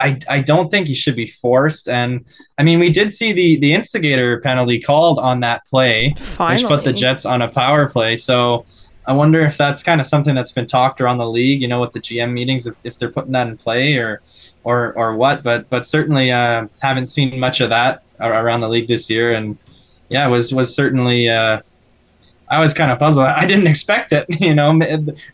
I, 0.00 0.18
I 0.28 0.40
don't 0.40 0.70
think 0.70 0.88
he 0.88 0.94
should 0.94 1.16
be 1.16 1.28
forced. 1.28 1.88
And 1.88 2.24
I 2.56 2.62
mean, 2.64 2.80
we 2.80 2.90
did 2.90 3.12
see 3.12 3.32
the, 3.32 3.58
the 3.58 3.72
instigator 3.72 4.40
penalty 4.40 4.80
called 4.80 5.18
on 5.18 5.40
that 5.40 5.62
play, 5.68 6.14
Finally. 6.18 6.64
which 6.64 6.68
put 6.68 6.84
the 6.84 6.92
Jets 6.92 7.24
on 7.24 7.42
a 7.42 7.48
power 7.48 7.88
play. 7.88 8.16
So 8.16 8.66
I 9.06 9.12
wonder 9.12 9.42
if 9.42 9.56
that's 9.56 9.82
kind 9.82 10.00
of 10.00 10.06
something 10.06 10.34
that's 10.34 10.52
been 10.52 10.66
talked 10.66 11.00
around 11.00 11.18
the 11.18 11.28
league, 11.28 11.62
you 11.62 11.68
know, 11.68 11.80
with 11.80 11.92
the 11.92 12.00
GM 12.00 12.32
meetings, 12.32 12.66
if, 12.66 12.74
if 12.82 12.98
they're 12.98 13.10
putting 13.10 13.32
that 13.32 13.46
in 13.46 13.56
play 13.56 13.96
or, 13.96 14.22
or, 14.64 14.92
or 14.94 15.16
what, 15.16 15.42
but, 15.44 15.68
but 15.70 15.86
certainly, 15.86 16.30
uh, 16.32 16.66
haven't 16.80 17.06
seen 17.06 17.38
much 17.38 17.60
of 17.60 17.70
that 17.70 18.02
around 18.20 18.60
the 18.60 18.68
league 18.68 18.88
this 18.88 19.08
year. 19.08 19.34
And 19.34 19.56
yeah, 20.08 20.26
it 20.26 20.30
was, 20.30 20.52
was 20.52 20.74
certainly, 20.74 21.28
uh, 21.28 21.60
I 22.50 22.60
was 22.60 22.72
kind 22.74 22.90
of 22.90 22.98
puzzled. 22.98 23.26
I 23.26 23.46
didn't 23.46 23.66
expect 23.66 24.12
it, 24.12 24.26
you 24.40 24.54
know. 24.54 24.78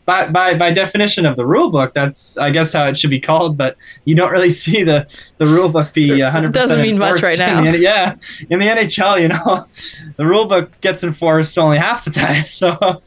By 0.05 0.27
by 0.27 0.57
by 0.57 0.71
definition 0.71 1.25
of 1.25 1.35
the 1.35 1.45
rule 1.45 1.69
book, 1.69 1.93
that's 1.93 2.37
I 2.37 2.51
guess 2.51 2.73
how 2.73 2.87
it 2.87 2.97
should 2.97 3.09
be 3.09 3.19
called. 3.19 3.57
But 3.57 3.77
you 4.05 4.15
don't 4.15 4.31
really 4.31 4.51
see 4.63 4.83
the 4.83 5.07
the 5.37 5.47
rule 5.47 5.69
book 5.69 5.93
be 5.93 6.21
100. 6.21 6.53
Doesn't 6.53 6.81
mean 6.81 6.97
much 6.97 7.21
right 7.21 7.39
now. 7.39 7.63
In 7.63 7.73
the, 7.73 7.79
yeah, 7.79 8.15
in 8.49 8.59
the 8.59 8.65
NHL, 8.65 9.21
you 9.21 9.27
know, 9.29 9.65
the 10.17 10.25
rule 10.25 10.45
book 10.45 10.79
gets 10.81 11.03
enforced 11.03 11.57
only 11.57 11.77
half 11.77 12.05
the 12.05 12.11
time. 12.11 12.45
So. 12.45 13.01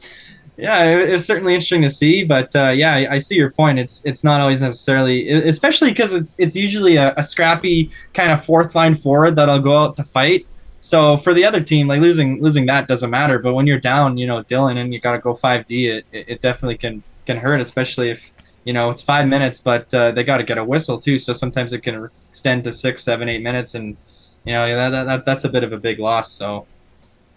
Yeah, 0.61 0.83
it, 0.83 1.09
it's 1.11 1.23
certainly 1.23 1.53
interesting 1.53 1.83
to 1.83 1.89
see, 1.89 2.25
but 2.25 2.53
uh, 2.53 2.71
yeah, 2.75 2.93
I, 2.93 3.15
I, 3.15 3.19
see 3.19 3.35
your 3.35 3.49
point. 3.49 3.79
It's 3.79 4.01
it's 4.03 4.25
not 4.25 4.41
always 4.41 4.61
necessarily, 4.61 5.29
especially 5.29 5.91
because 5.91 6.11
it's 6.11 6.35
it's 6.37 6.53
usually 6.53 6.97
a, 6.97 7.13
a 7.15 7.23
scrappy 7.23 7.91
kind 8.13 8.33
of 8.33 8.43
fourth 8.43 8.75
line 8.75 8.95
forward 8.95 9.37
that'll 9.37 9.61
go 9.61 9.77
out 9.77 9.95
to 9.95 10.03
fight, 10.03 10.45
so 10.81 11.17
for 11.17 11.33
the 11.33 11.45
other 11.45 11.61
team, 11.61 11.87
like 11.87 12.01
losing 12.01 12.41
losing 12.41 12.65
that 12.67 12.87
doesn't 12.87 13.09
matter. 13.09 13.39
But 13.39 13.53
when 13.53 13.67
you're 13.67 13.79
down, 13.79 14.17
you 14.17 14.27
know, 14.27 14.43
Dylan, 14.43 14.77
and 14.77 14.93
you 14.93 14.99
got 14.99 15.13
to 15.13 15.19
go 15.19 15.33
five 15.33 15.65
D, 15.65 15.87
it, 15.87 16.05
it 16.11 16.41
definitely 16.41 16.77
can 16.77 17.03
can 17.25 17.37
hurt, 17.37 17.59
especially 17.59 18.09
if 18.09 18.31
you 18.63 18.73
know 18.73 18.89
it's 18.89 19.01
five 19.01 19.27
minutes, 19.27 19.59
but 19.59 19.93
uh, 19.93 20.11
they 20.11 20.23
got 20.23 20.37
to 20.37 20.43
get 20.43 20.57
a 20.57 20.63
whistle 20.63 20.99
too. 20.99 21.19
So 21.19 21.33
sometimes 21.33 21.73
it 21.73 21.83
can 21.83 22.09
extend 22.29 22.63
to 22.63 22.73
six, 22.73 23.03
seven, 23.03 23.27
eight 23.27 23.41
minutes, 23.41 23.75
and 23.75 23.97
you 24.45 24.53
know 24.53 24.75
that, 24.75 25.05
that 25.05 25.25
that's 25.25 25.43
a 25.43 25.49
bit 25.49 25.63
of 25.63 25.73
a 25.73 25.77
big 25.77 25.99
loss. 25.99 26.31
So 26.31 26.65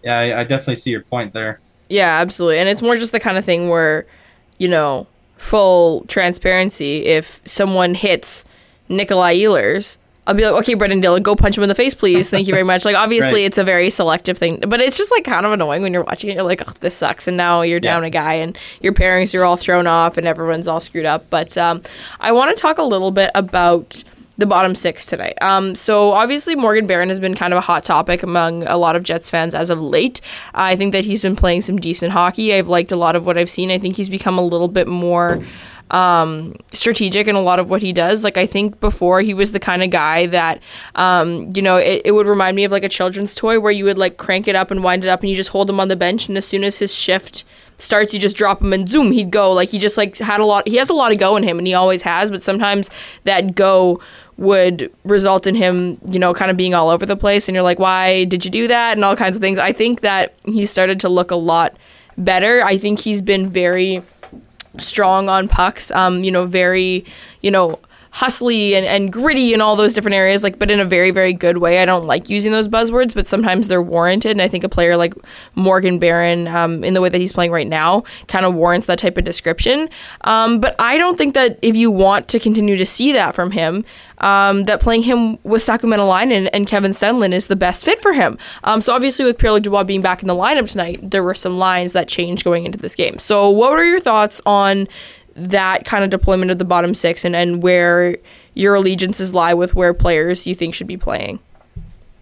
yeah, 0.05 0.19
I, 0.19 0.41
I 0.41 0.45
definitely 0.45 0.77
see 0.77 0.91
your 0.91 1.03
point 1.03 1.33
there. 1.33 1.61
Yeah, 1.89 2.21
absolutely, 2.21 2.59
and 2.59 2.69
it's 2.69 2.83
more 2.83 2.97
just 2.97 3.13
the 3.13 3.21
kind 3.21 3.39
of 3.39 3.45
thing 3.45 3.69
where 3.69 4.07
you 4.59 4.69
know 4.69 5.09
full 5.37 6.05
transparency. 6.05 7.07
If 7.07 7.41
someone 7.45 7.95
hits 7.95 8.45
Nikolai 8.89 9.37
Ehlers 9.37 9.99
I'll 10.27 10.35
be 10.35 10.45
like, 10.45 10.55
okay, 10.63 10.75
Brendan 10.75 11.01
Dillon, 11.01 11.23
go 11.23 11.35
punch 11.35 11.57
him 11.57 11.65
in 11.65 11.69
the 11.69 11.75
face, 11.75 11.95
please. 11.95 12.31
Thank 12.31 12.47
you 12.47 12.55
very 12.55 12.65
much. 12.65 12.85
Like, 12.85 12.95
obviously, 13.05 13.41
right. 13.41 13.47
it's 13.47 13.59
a 13.59 13.65
very 13.65 13.91
selective 13.91 14.39
thing, 14.39 14.61
but 14.69 14.81
it's 14.81 14.97
just 14.97 15.11
like 15.11 15.25
kind 15.25 15.45
of 15.45 15.53
annoying 15.53 15.83
when 15.83 15.93
you're 15.93 16.05
watching 16.05 16.31
it. 16.31 16.35
You're 16.35 16.45
like, 16.45 16.63
oh, 16.67 16.73
this 16.81 16.95
sucks, 16.95 17.27
and 17.27 17.37
now 17.37 17.63
you're 17.63 17.81
down 17.81 18.03
yeah. 18.03 18.07
a 18.09 18.11
guy, 18.11 18.35
and 18.35 18.57
your 18.81 18.93
pairings 18.93 19.37
are 19.39 19.45
all 19.45 19.57
thrown 19.57 19.87
off, 19.87 20.17
and 20.17 20.27
everyone's 20.27 20.69
all 20.69 20.81
screwed 20.81 21.07
up. 21.07 21.27
But 21.29 21.59
um, 21.59 21.83
I 22.21 22.31
want 22.31 22.57
to 22.57 22.61
talk 22.61 22.79
a 22.79 22.85
little 22.85 23.11
bit 23.11 23.31
about 23.35 24.05
the 24.39 24.47
bottom 24.47 24.75
six 24.75 25.07
tonight. 25.07 25.41
Um, 25.43 25.75
so 25.75 26.13
obviously 26.13 26.55
Morgan 26.55 26.87
Barron 26.87 27.11
has 27.11 27.21
been 27.21 27.35
kind 27.35 27.53
of 27.53 27.59
a 27.59 27.61
hot 27.61 27.85
topic 27.85 28.23
among 28.23 28.65
a 28.65 28.77
lot 28.77 28.97
of 28.97 29.03
Jets 29.03 29.29
fans 29.29 29.55
as 29.55 29.71
of 29.71 29.81
late. 29.81 30.21
I 30.55 30.75
think 30.75 30.93
that 30.93 31.05
he's 31.05 31.23
been 31.23 31.37
playing 31.37 31.61
some 31.61 31.77
decent 31.77 32.13
hockey. 32.13 32.55
I've 32.55 32.69
liked 32.69 32.93
a 32.93 32.97
lot 32.97 33.15
of 33.15 33.27
what 33.27 33.37
I've 33.37 33.51
seen. 33.51 33.71
I 33.71 33.79
think 33.79 33.97
he's 33.97 34.09
become 34.09 34.39
a 34.39 34.43
little 34.43 34.69
bit 34.69 34.89
more 34.89 35.45
um, 35.93 36.55
strategic 36.73 37.29
in 37.29 37.37
a 37.37 37.41
lot 37.41 37.61
of 37.61 37.71
what 37.71 37.83
he 37.83 37.93
does. 37.93 38.25
Like 38.25 38.37
I 38.37 38.47
think 38.47 38.81
before 38.81 39.21
he 39.21 39.35
was 39.35 39.53
the 39.53 39.61
kind 39.61 39.83
of 39.83 39.91
guy 39.91 40.27
that, 40.27 40.61
um, 40.95 41.53
you 41.55 41.63
know, 41.63 41.77
it, 41.77 42.03
it 42.07 42.13
would 42.13 42.27
remind 42.27 42.57
me 42.57 42.65
of 42.65 42.73
like 42.73 42.83
a 42.83 42.89
children's 42.89 43.35
toy 43.35 43.61
where 43.61 43.73
you 43.73 43.85
would 43.85 43.99
like 43.99 44.17
crank 44.17 44.49
it 44.49 44.57
up 44.57 44.71
and 44.71 44.83
wind 44.83 45.05
it 45.05 45.09
up 45.09 45.21
and 45.21 45.31
you 45.31 45.37
just 45.37 45.51
hold 45.51 45.69
him 45.69 45.79
on 45.79 45.89
the 45.89 45.97
bench 45.97 46.29
and 46.29 46.37
as 46.37 46.47
soon 46.47 46.65
as 46.65 46.79
his 46.79 46.95
shift 46.95 47.45
starts, 47.77 48.15
you 48.15 48.21
just 48.21 48.37
drop 48.37 48.63
him 48.63 48.73
and 48.73 48.89
zoom, 48.89 49.13
he'd 49.13 49.31
go. 49.31 49.53
Like 49.53 49.69
he 49.69 49.79
just 49.79 49.97
like 49.97 50.17
had 50.17 50.41
a 50.41 50.47
lot. 50.47 50.67
He 50.67 50.77
has 50.77 50.89
a 50.89 50.95
lot 50.95 51.13
of 51.13 51.19
go 51.19 51.37
in 51.37 51.43
him 51.43 51.59
and 51.59 51.67
he 51.67 51.75
always 51.75 52.03
has. 52.03 52.31
But 52.31 52.43
sometimes 52.43 52.89
that 53.25 53.55
go 53.55 54.01
would 54.39 54.91
result 55.05 55.47
in 55.47 55.55
him, 55.55 55.99
you 56.11 56.19
know, 56.19 56.33
kind 56.33 56.51
of 56.51 56.57
being 56.57 56.75
all 56.75 56.89
over 56.89 57.05
the 57.05 57.17
place 57.17 57.49
and 57.49 57.55
you're 57.55 57.63
like, 57.63 57.79
why 57.79 58.25
did 58.25 58.45
you 58.45 58.51
do 58.51 58.67
that? 58.69 58.97
And 58.97 59.05
all 59.05 59.17
kinds 59.17 59.37
of 59.37 59.43
things. 59.43 59.59
I 59.59 59.73
think 59.73 60.01
that 60.01 60.35
he 60.47 60.65
started 60.65 61.01
to 61.01 61.09
look 61.09 61.31
a 61.31 61.37
lot 61.37 61.77
better. 62.17 62.65
I 62.65 62.79
think 62.79 63.01
he's 63.01 63.21
been 63.21 63.51
very 63.51 64.03
strong 64.79 65.29
on 65.29 65.49
pucks. 65.49 65.91
Um, 65.91 66.25
you 66.25 66.31
know, 66.31 66.47
very, 66.47 67.05
you 67.41 67.51
know, 67.51 67.79
hustly 68.13 68.75
and, 68.75 68.85
and 68.85 69.11
gritty 69.11 69.55
in 69.55 69.61
all 69.63 69.75
those 69.75 69.95
different 69.95 70.15
areas, 70.15 70.45
like 70.45 70.59
but 70.59 70.71
in 70.71 70.79
a 70.79 70.85
very, 70.85 71.11
very 71.11 71.33
good 71.33 71.59
way. 71.59 71.81
I 71.81 71.87
don't 71.87 72.07
like 72.07 72.29
using 72.29 72.53
those 72.53 72.69
buzzwords, 72.69 73.15
but 73.15 73.27
sometimes 73.27 73.69
they're 73.69 73.83
warranted. 73.83 74.33
And 74.33 74.43
I 74.43 74.49
think 74.49 74.65
a 74.65 74.69
player 74.69 74.99
like 74.99 75.15
Morgan 75.55 75.99
Barron, 75.99 76.47
um, 76.47 76.85
in 76.85 76.93
the 76.93 77.01
way 77.01 77.09
that 77.09 77.19
he's 77.19 77.33
playing 77.33 77.53
right 77.53 77.67
now, 77.67 78.05
kind 78.29 78.45
of 78.45 78.55
warrants 78.55 78.87
that 78.87 78.99
type 78.99 79.17
of 79.17 79.25
description. 79.25 79.89
Um, 80.23 80.61
but 80.61 80.77
I 80.79 80.99
don't 80.99 81.17
think 81.17 81.33
that 81.35 81.59
if 81.63 81.75
you 81.75 81.91
want 81.91 82.29
to 82.29 82.39
continue 82.39 82.77
to 82.77 82.87
see 82.87 83.13
that 83.13 83.35
from 83.35 83.51
him, 83.51 83.83
um, 84.19 84.65
that 84.65 84.81
playing 84.81 85.03
him 85.03 85.39
with 85.43 85.63
Saku 85.63 85.87
Maenalanen 85.87 86.49
and 86.53 86.67
Kevin 86.67 86.93
Stenlund 86.93 87.33
is 87.33 87.47
the 87.47 87.57
best 87.57 87.85
fit 87.85 88.01
for 88.03 88.13
him. 88.13 88.39
Um, 88.63 88.81
so 88.81 88.95
obviously 88.95 89.25
with 89.25 89.39
Pierre-Luc 89.39 89.65
Dubois 89.65 89.85
being 89.85 90.03
back 90.03 90.23
in 90.23 90.29
the 90.29 90.35
lineup 90.35 90.71
tonight, 90.71 91.01
there 91.03 91.25
were 91.25 91.35
some 91.35 91.59
lines 91.59 91.93
that 91.95 92.09
changed 92.09 92.45
going 92.45 92.65
into 92.65 92.79
this 92.79 92.95
game. 92.95 93.19
So 93.19 93.51
what 93.51 93.73
are 93.73 93.85
your 93.85 94.01
thoughts 94.01 94.41
on 94.47 94.87
that 95.35 95.85
kind 95.85 96.05
of 96.05 96.11
deployment 96.11 96.51
of 96.51 96.59
the 96.59 96.65
bottom 96.65 96.95
six 96.95 97.25
and, 97.25 97.35
and 97.35 97.63
where 97.63 98.19
your 98.55 98.75
allegiances 98.75 99.33
lie 99.33 99.55
with 99.55 99.75
where 99.75 99.95
players 99.95 100.47
you 100.47 100.55
think 100.55 100.75
should 100.75 100.87
be 100.87 100.97
playing? 100.97 101.39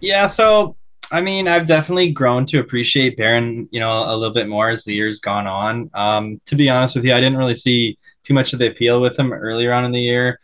Yeah, 0.00 0.26
so 0.26 0.76
I 1.12 1.20
mean, 1.20 1.48
I've 1.48 1.66
definitely 1.66 2.12
grown 2.12 2.46
to 2.46 2.60
appreciate 2.60 3.16
Barron, 3.16 3.68
you 3.72 3.80
know, 3.80 3.90
a 3.90 4.16
little 4.16 4.34
bit 4.34 4.48
more 4.48 4.70
as 4.70 4.84
the 4.84 4.94
years 4.94 5.18
gone 5.18 5.46
on. 5.46 5.90
Um, 5.92 6.40
to 6.46 6.54
be 6.54 6.68
honest 6.68 6.94
with 6.94 7.04
you, 7.04 7.12
I 7.12 7.20
didn't 7.20 7.38
really 7.38 7.54
see 7.54 7.98
too 8.22 8.32
much 8.32 8.52
of 8.52 8.60
the 8.60 8.70
appeal 8.70 9.00
with 9.00 9.18
him 9.18 9.32
earlier 9.32 9.72
on 9.72 9.84
in 9.84 9.90
the 9.90 10.00
year. 10.00 10.38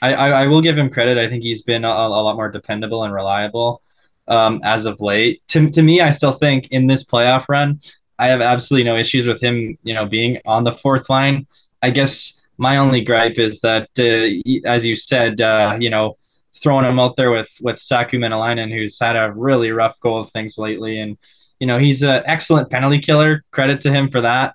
I, 0.00 0.14
I, 0.14 0.28
I 0.42 0.46
will 0.46 0.62
give 0.62 0.78
him 0.78 0.90
credit. 0.90 1.18
I 1.18 1.28
think 1.28 1.42
he's 1.42 1.62
been 1.62 1.84
a, 1.84 1.88
a 1.88 2.22
lot 2.22 2.36
more 2.36 2.50
dependable 2.50 3.02
and 3.02 3.12
reliable 3.12 3.82
um, 4.28 4.60
as 4.62 4.84
of 4.84 5.00
late. 5.00 5.42
To, 5.48 5.68
to 5.70 5.82
me, 5.82 6.00
I 6.00 6.10
still 6.10 6.32
think 6.32 6.68
in 6.70 6.86
this 6.86 7.04
playoff 7.04 7.46
run, 7.48 7.80
I 8.18 8.28
have 8.28 8.40
absolutely 8.40 8.84
no 8.84 8.96
issues 8.96 9.26
with 9.26 9.40
him, 9.40 9.76
you 9.82 9.94
know, 9.94 10.06
being 10.06 10.38
on 10.44 10.62
the 10.62 10.72
fourth 10.72 11.10
line. 11.10 11.48
I 11.82 11.90
guess 11.90 12.40
my 12.58 12.76
only 12.76 13.02
gripe 13.02 13.38
is 13.38 13.60
that, 13.60 13.88
uh, 13.98 14.68
as 14.68 14.84
you 14.84 14.96
said, 14.96 15.40
uh, 15.40 15.76
you 15.80 15.90
know, 15.90 16.16
throwing 16.62 16.84
him 16.84 16.98
out 16.98 17.16
there 17.16 17.30
with 17.30 17.50
with 17.60 17.80
Saku 17.80 18.18
Maenalanen, 18.18 18.72
who's 18.72 18.98
had 19.00 19.16
a 19.16 19.32
really 19.32 19.70
rough 19.70 19.98
go 20.00 20.16
of 20.16 20.30
things 20.30 20.58
lately, 20.58 20.98
and 20.98 21.18
you 21.58 21.66
know 21.66 21.78
he's 21.78 22.02
an 22.02 22.22
excellent 22.24 22.70
penalty 22.70 23.00
killer. 23.00 23.44
Credit 23.50 23.80
to 23.82 23.92
him 23.92 24.10
for 24.10 24.20
that, 24.20 24.54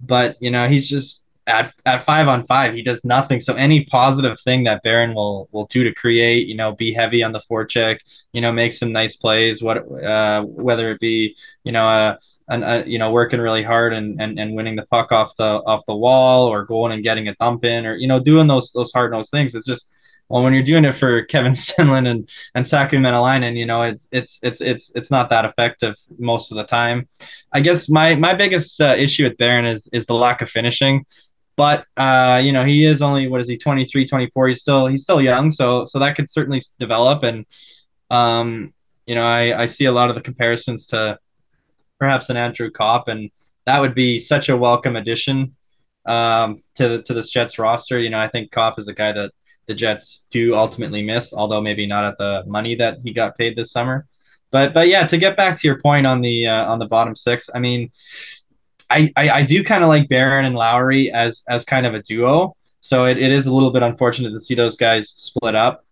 but 0.00 0.36
you 0.40 0.50
know 0.50 0.68
he's 0.68 0.88
just 0.88 1.24
at 1.48 1.72
at 1.86 2.04
five 2.04 2.28
on 2.28 2.46
five, 2.46 2.74
he 2.74 2.82
does 2.82 3.04
nothing. 3.04 3.40
So 3.40 3.54
any 3.54 3.86
positive 3.86 4.38
thing 4.40 4.64
that 4.64 4.82
Barron 4.82 5.14
will 5.14 5.48
will 5.50 5.66
do 5.66 5.82
to 5.82 5.94
create, 5.94 6.46
you 6.46 6.54
know, 6.54 6.72
be 6.72 6.92
heavy 6.92 7.22
on 7.22 7.32
the 7.32 7.40
forecheck, 7.50 7.98
you 8.32 8.40
know, 8.40 8.52
make 8.52 8.74
some 8.74 8.92
nice 8.92 9.16
plays. 9.16 9.62
What 9.62 9.78
uh, 10.02 10.42
whether 10.42 10.92
it 10.92 11.00
be 11.00 11.34
you 11.64 11.72
know 11.72 11.86
a, 11.86 12.18
a, 12.48 12.60
a, 12.60 12.84
you 12.86 12.98
know 12.98 13.10
working 13.10 13.40
really 13.40 13.62
hard 13.62 13.92
and, 13.92 14.20
and 14.20 14.38
and 14.38 14.54
winning 14.54 14.76
the 14.76 14.86
puck 14.86 15.12
off 15.12 15.32
the 15.36 15.44
off 15.44 15.84
the 15.86 15.96
wall 15.96 16.46
or 16.48 16.64
going 16.64 16.92
and 16.92 17.02
getting 17.02 17.28
a 17.28 17.34
dump 17.34 17.64
in 17.64 17.86
or 17.86 17.96
you 17.96 18.08
know 18.08 18.20
doing 18.20 18.46
those 18.46 18.72
those 18.72 18.92
hard 18.92 19.12
nosed 19.12 19.30
things. 19.30 19.54
It's 19.54 19.66
just 19.66 19.90
well 20.28 20.42
when 20.42 20.52
you're 20.52 20.62
doing 20.62 20.84
it 20.84 20.92
for 20.92 21.22
Kevin 21.32 21.52
Stenlund 21.52 22.08
and 22.08 22.28
and 22.54 22.66
Saku 22.66 22.98
Maenalanen, 22.98 23.56
you 23.56 23.66
know 23.66 23.82
it's 23.82 24.08
it's 24.12 24.38
it's 24.42 24.60
it's 24.60 24.92
it's 24.94 25.10
not 25.10 25.30
that 25.30 25.44
effective 25.44 25.94
most 26.18 26.50
of 26.50 26.56
the 26.56 26.64
time. 26.64 27.08
I 27.52 27.60
guess 27.60 27.88
my 27.88 28.14
my 28.14 28.34
biggest 28.34 28.80
uh, 28.80 28.94
issue 28.96 29.24
with 29.24 29.36
Barron 29.36 29.66
is 29.66 29.88
is 29.92 30.06
the 30.06 30.14
lack 30.14 30.42
of 30.42 30.48
finishing 30.50 31.04
but 31.58 31.86
uh, 31.96 32.40
you 32.42 32.52
know 32.52 32.64
he 32.64 32.86
is 32.86 33.02
only 33.02 33.26
what 33.26 33.40
is 33.40 33.48
he 33.48 33.58
23 33.58 34.06
24 34.06 34.48
he's 34.48 34.60
still 34.60 34.86
he's 34.86 35.02
still 35.02 35.20
young 35.20 35.50
so 35.50 35.84
so 35.86 35.98
that 35.98 36.14
could 36.14 36.30
certainly 36.30 36.62
develop 36.78 37.24
and 37.24 37.44
um, 38.10 38.72
you 39.06 39.16
know 39.16 39.26
I, 39.26 39.62
I 39.62 39.66
see 39.66 39.86
a 39.86 39.92
lot 39.92 40.08
of 40.08 40.14
the 40.14 40.22
comparisons 40.22 40.86
to 40.86 41.18
perhaps 41.98 42.30
an 42.30 42.36
Andrew 42.36 42.70
Copp 42.70 43.08
and 43.08 43.30
that 43.66 43.80
would 43.80 43.94
be 43.94 44.18
such 44.18 44.48
a 44.48 44.56
welcome 44.56 44.96
addition 44.96 45.54
um, 46.06 46.62
to 46.76 47.02
to 47.02 47.14
this 47.14 47.30
Jets 47.30 47.58
roster 47.58 47.98
you 47.98 48.10
know 48.10 48.18
I 48.18 48.28
think 48.28 48.50
Copp 48.50 48.78
is 48.78 48.88
a 48.88 48.94
guy 48.94 49.12
that 49.12 49.32
the 49.66 49.74
Jets 49.74 50.26
do 50.30 50.54
ultimately 50.54 51.02
miss 51.02 51.32
although 51.32 51.60
maybe 51.60 51.86
not 51.86 52.04
at 52.04 52.18
the 52.18 52.44
money 52.46 52.74
that 52.76 52.98
he 53.04 53.12
got 53.12 53.36
paid 53.36 53.56
this 53.56 53.70
summer 53.70 54.06
but 54.50 54.74
but 54.74 54.88
yeah 54.88 55.06
to 55.06 55.18
get 55.18 55.36
back 55.36 55.60
to 55.60 55.68
your 55.68 55.80
point 55.80 56.06
on 56.06 56.20
the 56.20 56.46
uh, 56.46 56.64
on 56.64 56.78
the 56.78 56.86
bottom 56.86 57.14
six 57.14 57.50
I 57.54 57.58
mean 57.58 57.90
I, 58.90 59.12
I, 59.16 59.30
I 59.30 59.42
do 59.42 59.62
kind 59.62 59.82
of 59.82 59.88
like 59.88 60.08
Barron 60.08 60.44
and 60.44 60.54
Lowry 60.54 61.10
as 61.10 61.42
as 61.48 61.64
kind 61.64 61.86
of 61.86 61.94
a 61.94 62.02
duo. 62.02 62.56
So 62.80 63.04
it, 63.04 63.18
it 63.18 63.32
is 63.32 63.46
a 63.46 63.52
little 63.52 63.70
bit 63.70 63.82
unfortunate 63.82 64.30
to 64.30 64.40
see 64.40 64.54
those 64.54 64.76
guys 64.76 65.10
split 65.10 65.54
up. 65.54 65.84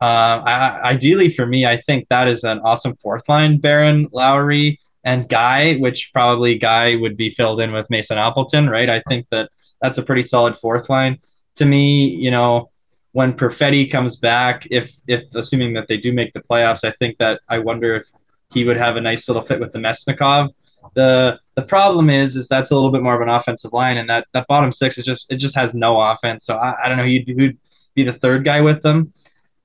Uh, 0.00 0.42
I, 0.44 0.80
ideally 0.84 1.32
for 1.32 1.46
me, 1.46 1.66
I 1.66 1.78
think 1.78 2.06
that 2.10 2.28
is 2.28 2.44
an 2.44 2.60
awesome 2.60 2.96
fourth 2.96 3.28
line: 3.28 3.58
Barron, 3.58 4.08
Lowry, 4.12 4.78
and 5.08 5.28
Guy. 5.28 5.76
Which 5.76 6.10
probably 6.12 6.58
Guy 6.58 6.96
would 6.96 7.16
be 7.16 7.30
filled 7.30 7.60
in 7.60 7.72
with 7.72 7.88
Mason 7.88 8.18
Appleton, 8.18 8.68
right? 8.68 8.90
I 8.90 9.02
think 9.08 9.26
that 9.30 9.50
that's 9.80 9.98
a 9.98 10.02
pretty 10.02 10.22
solid 10.22 10.56
fourth 10.58 10.90
line. 10.90 11.18
To 11.56 11.64
me, 11.64 12.08
you 12.08 12.30
know, 12.30 12.70
when 13.12 13.32
Perfetti 13.32 13.90
comes 13.90 14.16
back, 14.16 14.68
if 14.70 14.94
if 15.06 15.24
assuming 15.34 15.72
that 15.74 15.88
they 15.88 15.96
do 15.96 16.12
make 16.12 16.32
the 16.34 16.40
playoffs, 16.40 16.84
I 16.84 16.92
think 16.98 17.16
that 17.18 17.40
I 17.48 17.58
wonder 17.58 17.96
if 17.96 18.06
he 18.52 18.64
would 18.64 18.76
have 18.76 18.96
a 18.96 19.00
nice 19.00 19.28
little 19.28 19.42
fit 19.42 19.60
with 19.60 19.72
Namestnikov. 19.72 20.50
The 20.94 21.40
the 21.56 21.62
problem 21.62 22.10
is 22.10 22.36
is 22.36 22.46
that's 22.46 22.70
a 22.70 22.74
little 22.74 22.92
bit 22.92 23.02
more 23.02 23.14
of 23.14 23.22
an 23.22 23.30
offensive 23.30 23.72
line, 23.72 23.96
and 23.96 24.08
that 24.10 24.26
that 24.34 24.46
bottom 24.46 24.72
six 24.72 24.98
is 24.98 25.04
just 25.06 25.32
it 25.32 25.36
just 25.36 25.54
has 25.54 25.74
no 25.74 26.00
offense. 26.00 26.44
So 26.44 26.56
I, 26.56 26.84
I 26.84 26.88
don't 26.88 26.98
know 26.98 27.04
who'd, 27.04 27.28
who'd 27.28 27.58
be 27.94 28.04
the 28.04 28.12
third 28.12 28.44
guy 28.44 28.60
with 28.60 28.82
them. 28.82 29.12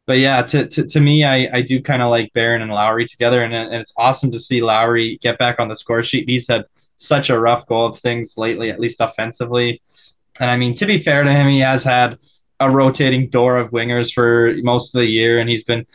But 0.06 0.18
yeah, 0.18 0.42
to, 0.42 0.68
to, 0.68 0.86
to 0.86 1.00
me, 1.00 1.24
I, 1.24 1.50
I 1.54 1.62
do 1.62 1.82
kind 1.82 2.02
of 2.02 2.10
like 2.10 2.34
Barron 2.34 2.62
and 2.62 2.72
Lowry 2.72 3.08
together, 3.08 3.42
and, 3.44 3.54
and 3.54 3.74
it's 3.74 3.94
awesome 3.98 4.32
to 4.32 4.39
see 4.39 4.62
Lowry 4.62 5.18
get 5.22 5.38
back 5.38 5.60
on 5.60 5.70
the 5.70 5.76
score 5.76 6.04
sheet. 6.04 6.28
He's 6.28 6.48
had 6.48 6.66
such 6.98 7.30
a 7.30 7.39
rough 7.39 7.66
go 7.68 7.86
of 7.86 8.00
things 8.00 8.38
lately, 8.38 8.70
at 8.70 8.80
least 8.80 9.00
offensively. 9.00 9.82
And 10.39 10.50
I 10.50 10.58
mean, 10.58 10.76
to 10.76 10.86
be 10.86 11.02
fair 11.02 11.24
to 11.24 11.32
him, 11.32 11.48
he 11.48 11.60
has 11.60 11.84
had 11.84 12.18
a 12.60 12.70
rotating 12.70 13.30
door 13.30 13.58
of 13.58 13.72
wingers 13.72 14.13
for 14.13 14.54
most 14.62 14.94
of 14.94 15.00
the 15.00 15.10
year, 15.10 15.39
and 15.39 15.50
he's 15.50 15.63
been 15.63 15.86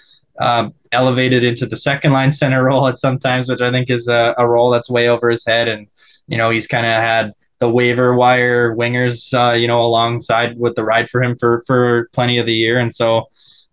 uh, 0.41 0.71
elevated 0.93 1.45
into 1.45 1.67
the 1.67 1.77
second 1.77 2.13
line 2.13 2.33
center 2.33 2.65
role 2.65 2.87
at 2.87 2.99
sometimes, 2.99 3.49
which 3.49 3.61
I 3.61 3.71
think 3.71 3.91
is 3.91 4.09
a, 4.09 4.35
a 4.39 4.49
role 4.49 4.71
that's 4.71 4.89
way 4.89 5.09
over 5.09 5.29
his 5.29 5.45
head. 5.45 5.69
And, 5.69 5.87
you 6.27 6.39
know, 6.39 6.51
he's 6.51 6.67
kind 6.67 6.87
of 6.87 6.93
had 6.93 7.33
the 7.59 7.69
waiver 7.69 8.15
wire 8.15 8.75
wingers, 8.75 9.35
uh, 9.35 9.55
you 9.55 9.67
know, 9.67 9.83
alongside 9.83 10.59
with 10.59 10.77
the 10.77 10.85
ride 10.85 11.11
for 11.11 11.23
him 11.23 11.37
for, 11.37 11.65
for 11.67 12.09
plenty 12.13 12.39
of 12.39 12.47
the 12.47 12.55
year. 12.55 12.79
And 12.79 12.95
so, 12.95 13.29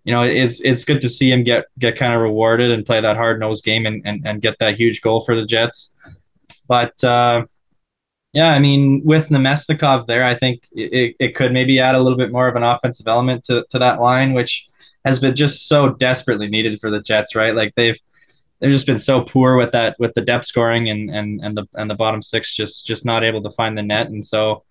you 0.06 0.14
know, 0.14 0.22
it's, 0.22 0.62
it's 0.62 0.86
good 0.86 1.02
to 1.02 1.10
see 1.10 1.32
him 1.32 1.44
get, 1.44 1.66
get 1.78 1.98
kind 1.98 2.14
of 2.14 2.22
rewarded 2.22 2.72
and 2.72 2.86
play 2.86 3.02
that 3.02 3.18
hard 3.18 3.40
nosed 3.40 3.66
game 3.66 3.86
and, 3.86 4.02
and, 4.06 4.26
and 4.26 4.42
get 4.42 4.58
that 4.60 4.78
huge 4.78 5.02
goal 5.02 5.22
for 5.22 5.36
the 5.36 5.46
Jets. 5.46 5.94
But, 6.68 7.04
uh, 7.04 7.46
yeah, 8.32 8.52
I 8.52 8.60
mean, 8.60 9.02
with 9.04 9.30
Namestnikov 9.30 10.08
there, 10.08 10.24
I 10.24 10.36
think 10.36 10.64
it, 10.72 11.16
it 11.20 11.36
could 11.36 11.54
maybe 11.54 11.80
add 11.80 11.96
a 11.96 12.02
little 12.02 12.18
bit 12.18 12.32
more 12.32 12.48
of 12.48 12.56
an 12.56 12.64
offensive 12.64 13.08
element 13.08 13.46
to, 13.46 13.66
to 13.72 13.80
that 13.80 14.00
line, 14.00 14.34
which 14.34 14.68
has 15.06 15.20
been 15.20 15.36
just 15.36 15.68
so 15.68 15.90
desperately 15.90 16.48
needed 16.48 16.82
for 16.82 16.92
the 16.92 17.02
Jets, 17.02 17.36
right? 17.36 17.56
Like 17.56 17.74
they've 17.76 17.98
they've 18.60 18.72
just 18.72 18.88
been 18.88 19.00
so 19.00 19.22
poor 19.22 19.56
with 19.56 19.72
that 19.72 19.96
with 20.00 20.14
the 20.16 20.22
depth 20.22 20.48
scoring 20.48 20.90
and 20.90 21.10
and 21.10 21.40
and 21.42 21.56
the 21.56 21.66
and 21.76 21.90
the 21.90 21.96
bottom 21.96 22.22
six 22.22 22.54
just 22.56 22.86
just 22.86 23.06
not 23.06 23.24
able 23.24 23.44
to 23.44 23.52
find 23.52 23.78
the 23.78 23.84
net, 23.84 24.08
and 24.08 24.26
so 24.26 24.64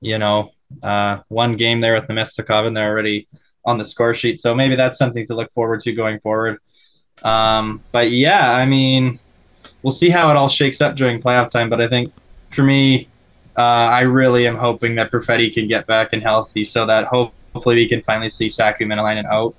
you 0.00 0.18
know 0.18 0.52
uh, 0.82 1.18
one 1.28 1.56
game 1.56 1.80
there 1.80 1.94
with 1.94 2.06
the 2.06 2.12
Namestnikov 2.12 2.66
and 2.66 2.76
they're 2.76 2.90
already 2.90 3.26
on 3.64 3.78
the 3.78 3.84
score 3.84 4.14
sheet, 4.14 4.40
so 4.40 4.54
maybe 4.54 4.76
that's 4.76 4.98
something 4.98 5.26
to 5.26 5.34
look 5.34 5.50
forward 5.52 5.80
to 5.80 5.92
going 5.92 6.20
forward. 6.20 6.58
Um, 7.22 7.82
but 7.92 8.10
yeah, 8.10 8.52
I 8.52 8.66
mean, 8.66 9.18
we'll 9.82 9.92
see 9.92 10.10
how 10.10 10.30
it 10.30 10.36
all 10.36 10.48
shakes 10.48 10.80
up 10.80 10.96
during 10.96 11.20
playoff 11.20 11.50
time. 11.50 11.68
But 11.68 11.80
I 11.80 11.88
think 11.88 12.12
for 12.50 12.62
me, 12.62 13.08
uh, 13.56 13.60
I 13.60 14.02
really 14.02 14.46
am 14.46 14.56
hoping 14.56 14.94
that 14.94 15.10
Perfetti 15.10 15.52
can 15.52 15.68
get 15.68 15.86
back 15.86 16.12
and 16.12 16.22
healthy 16.22 16.64
so 16.64 16.86
that 16.86 17.04
hope, 17.04 17.34
hopefully 17.52 17.76
we 17.76 17.88
can 17.88 18.00
finally 18.02 18.30
see 18.30 18.48
Saku 18.48 18.86
Maenalanen 18.86 19.26
out 19.26 19.54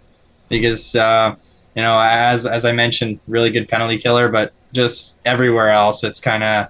because 0.49 0.95
uh, 0.95 1.35
you 1.75 1.81
know, 1.81 1.97
as 1.99 2.45
as 2.45 2.65
I 2.65 2.71
mentioned, 2.73 3.19
really 3.27 3.49
good 3.49 3.69
penalty 3.69 3.97
killer, 3.97 4.29
but 4.29 4.53
just 4.73 5.17
everywhere 5.25 5.69
else, 5.69 6.03
it's 6.03 6.19
kind 6.19 6.43
of 6.43 6.67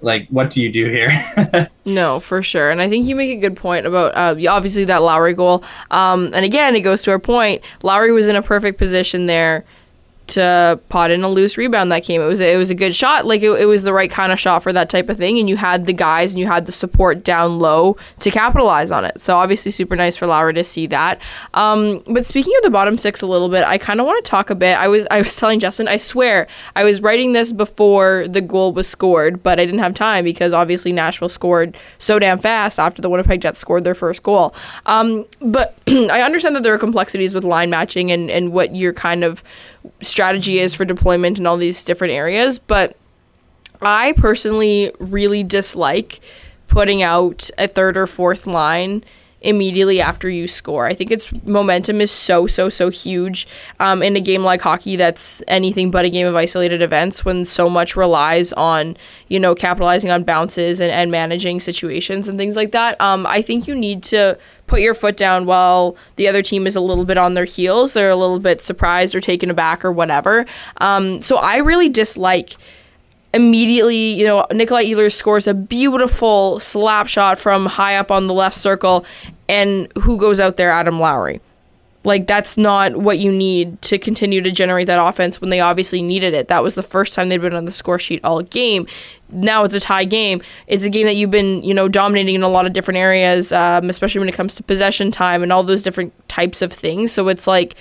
like 0.00 0.28
what 0.28 0.50
do 0.50 0.62
you 0.62 0.70
do 0.70 0.88
here? 0.88 1.68
no, 1.84 2.20
for 2.20 2.42
sure. 2.42 2.70
And 2.70 2.80
I 2.80 2.88
think 2.88 3.06
you 3.06 3.16
make 3.16 3.36
a 3.36 3.40
good 3.40 3.56
point 3.56 3.86
about 3.86 4.14
uh, 4.16 4.50
obviously 4.50 4.84
that 4.84 5.02
Lowry 5.02 5.34
goal. 5.34 5.64
Um, 5.90 6.32
and 6.34 6.44
again, 6.44 6.76
it 6.76 6.80
goes 6.80 7.02
to 7.02 7.10
our 7.10 7.18
point. 7.18 7.62
Lowry 7.82 8.12
was 8.12 8.28
in 8.28 8.36
a 8.36 8.42
perfect 8.42 8.78
position 8.78 9.26
there 9.26 9.64
to 10.28 10.80
pot 10.88 11.10
in 11.10 11.22
a 11.22 11.28
loose 11.28 11.56
rebound 11.56 11.92
that 11.92 12.04
came. 12.04 12.20
It 12.20 12.26
was 12.26 12.40
it 12.40 12.56
was 12.58 12.70
a 12.70 12.74
good 12.74 12.94
shot. 12.94 13.26
Like 13.26 13.42
it, 13.42 13.50
it 13.50 13.66
was 13.66 13.82
the 13.82 13.92
right 13.92 14.10
kind 14.10 14.32
of 14.32 14.38
shot 14.40 14.62
for 14.62 14.72
that 14.72 14.88
type 14.88 15.08
of 15.08 15.16
thing. 15.16 15.38
And 15.38 15.48
you 15.48 15.56
had 15.56 15.86
the 15.86 15.92
guys 15.92 16.32
and 16.32 16.40
you 16.40 16.46
had 16.46 16.66
the 16.66 16.72
support 16.72 17.24
down 17.24 17.58
low 17.58 17.96
to 18.20 18.30
capitalize 18.30 18.90
on 18.90 19.04
it. 19.04 19.20
So 19.20 19.36
obviously 19.36 19.70
super 19.70 19.96
nice 19.96 20.16
for 20.16 20.26
Lowry 20.26 20.54
to 20.54 20.64
see 20.64 20.86
that. 20.88 21.20
Um, 21.54 22.02
but 22.06 22.26
speaking 22.26 22.54
of 22.56 22.62
the 22.62 22.70
bottom 22.70 22.98
six 22.98 23.22
a 23.22 23.26
little 23.26 23.48
bit, 23.48 23.64
I 23.64 23.78
kind 23.78 24.00
of 24.00 24.06
want 24.06 24.24
to 24.24 24.30
talk 24.30 24.50
a 24.50 24.54
bit. 24.54 24.76
I 24.76 24.88
was 24.88 25.06
I 25.10 25.18
was 25.18 25.36
telling 25.38 25.60
Justin, 25.60 25.88
I 25.88 25.96
swear 25.96 26.46
I 26.76 26.84
was 26.84 27.02
writing 27.02 27.32
this 27.32 27.52
before 27.52 28.26
the 28.28 28.40
goal 28.40 28.72
was 28.72 28.88
scored, 28.88 29.42
but 29.42 29.58
I 29.58 29.64
didn't 29.64 29.80
have 29.80 29.94
time 29.94 30.24
because 30.24 30.52
obviously 30.52 30.92
Nashville 30.92 31.28
scored 31.28 31.76
so 31.98 32.18
damn 32.18 32.38
fast 32.38 32.78
after 32.78 33.02
the 33.02 33.08
Winnipeg 33.08 33.40
Jets 33.40 33.58
scored 33.58 33.84
their 33.84 33.94
first 33.94 34.22
goal. 34.22 34.54
Um, 34.86 35.26
but 35.40 35.74
I 35.88 36.22
understand 36.22 36.56
that 36.56 36.62
there 36.62 36.74
are 36.74 36.78
complexities 36.78 37.34
with 37.34 37.44
line 37.44 37.70
matching 37.70 38.10
and 38.10 38.30
and 38.30 38.52
what 38.52 38.76
you're 38.76 38.92
kind 38.92 39.24
of 39.24 39.42
strategy 40.02 40.58
is 40.58 40.74
for 40.74 40.84
deployment 40.84 41.38
in 41.38 41.46
all 41.46 41.56
these 41.56 41.84
different 41.84 42.12
areas, 42.12 42.58
but 42.58 42.96
I 43.80 44.12
personally 44.12 44.92
really 44.98 45.42
dislike 45.42 46.20
putting 46.66 47.02
out 47.02 47.50
a 47.58 47.68
third 47.68 47.96
or 47.96 48.06
fourth 48.06 48.46
line 48.46 49.04
immediately 49.40 50.00
after 50.00 50.28
you 50.28 50.48
score. 50.48 50.86
I 50.86 50.94
think 50.94 51.10
its 51.10 51.32
momentum 51.44 52.00
is 52.00 52.10
so 52.10 52.46
so 52.46 52.68
so 52.68 52.90
huge 52.90 53.46
um, 53.78 54.02
in 54.02 54.16
a 54.16 54.20
game 54.20 54.42
like 54.42 54.60
hockey 54.60 54.96
that's 54.96 55.42
anything 55.46 55.90
but 55.90 56.04
a 56.04 56.10
game 56.10 56.26
of 56.26 56.34
isolated 56.34 56.82
events 56.82 57.24
when 57.24 57.44
so 57.44 57.68
much 57.68 57.96
relies 57.96 58.52
on 58.54 58.96
you 59.28 59.38
know 59.38 59.54
capitalizing 59.54 60.10
on 60.10 60.24
bounces 60.24 60.80
and, 60.80 60.90
and 60.90 61.10
managing 61.10 61.60
situations 61.60 62.28
and 62.28 62.38
things 62.38 62.56
like 62.56 62.72
that. 62.72 63.00
Um, 63.00 63.26
I 63.26 63.42
think 63.42 63.68
you 63.68 63.74
need 63.74 64.02
to 64.04 64.38
put 64.66 64.80
your 64.80 64.94
foot 64.94 65.16
down 65.16 65.46
while 65.46 65.96
the 66.16 66.28
other 66.28 66.42
team 66.42 66.66
is 66.66 66.76
a 66.76 66.80
little 66.80 67.04
bit 67.04 67.16
on 67.16 67.34
their 67.34 67.44
heels. 67.44 67.94
They're 67.94 68.10
a 68.10 68.16
little 68.16 68.38
bit 68.40 68.60
surprised 68.60 69.14
or 69.14 69.20
taken 69.20 69.50
aback 69.50 69.84
or 69.84 69.92
whatever. 69.92 70.46
Um, 70.78 71.22
so 71.22 71.38
I 71.38 71.58
really 71.58 71.88
dislike 71.88 72.56
immediately, 73.34 74.14
you 74.14 74.24
know, 74.24 74.46
Nikolai 74.52 74.84
Ehlers 74.84 75.12
scores 75.12 75.46
a 75.46 75.54
beautiful 75.54 76.60
slap 76.60 77.08
shot 77.08 77.38
from 77.38 77.66
high 77.66 77.96
up 77.96 78.10
on 78.10 78.26
the 78.26 78.34
left 78.34 78.56
circle, 78.56 79.04
and 79.48 79.90
who 79.98 80.18
goes 80.18 80.40
out 80.40 80.56
there? 80.56 80.70
Adam 80.70 80.98
Lowry. 80.98 81.40
Like 82.04 82.26
that's 82.26 82.56
not 82.56 82.96
what 82.96 83.18
you 83.18 83.30
need 83.30 83.82
to 83.82 83.98
continue 83.98 84.40
to 84.40 84.50
generate 84.50 84.86
that 84.86 85.04
offense 85.04 85.40
when 85.40 85.50
they 85.50 85.60
obviously 85.60 86.00
needed 86.00 86.32
it. 86.32 86.48
That 86.48 86.62
was 86.62 86.74
the 86.74 86.82
first 86.82 87.12
time 87.12 87.28
they'd 87.28 87.40
been 87.40 87.54
on 87.54 87.64
the 87.64 87.72
score 87.72 87.98
sheet 87.98 88.20
all 88.24 88.40
game. 88.40 88.86
Now 89.30 89.64
it's 89.64 89.74
a 89.74 89.80
tie 89.80 90.04
game. 90.04 90.40
It's 90.68 90.84
a 90.84 90.90
game 90.90 91.06
that 91.06 91.16
you've 91.16 91.32
been, 91.32 91.62
you 91.62 91.74
know, 91.74 91.88
dominating 91.88 92.36
in 92.36 92.42
a 92.42 92.48
lot 92.48 92.66
of 92.66 92.72
different 92.72 92.96
areas, 92.96 93.52
um, 93.52 93.90
especially 93.90 94.20
when 94.20 94.28
it 94.28 94.34
comes 94.34 94.54
to 94.54 94.62
possession 94.62 95.10
time 95.10 95.42
and 95.42 95.52
all 95.52 95.64
those 95.64 95.82
different 95.82 96.12
types 96.28 96.62
of 96.62 96.72
things. 96.72 97.12
So 97.12 97.28
it's 97.28 97.46
like, 97.46 97.74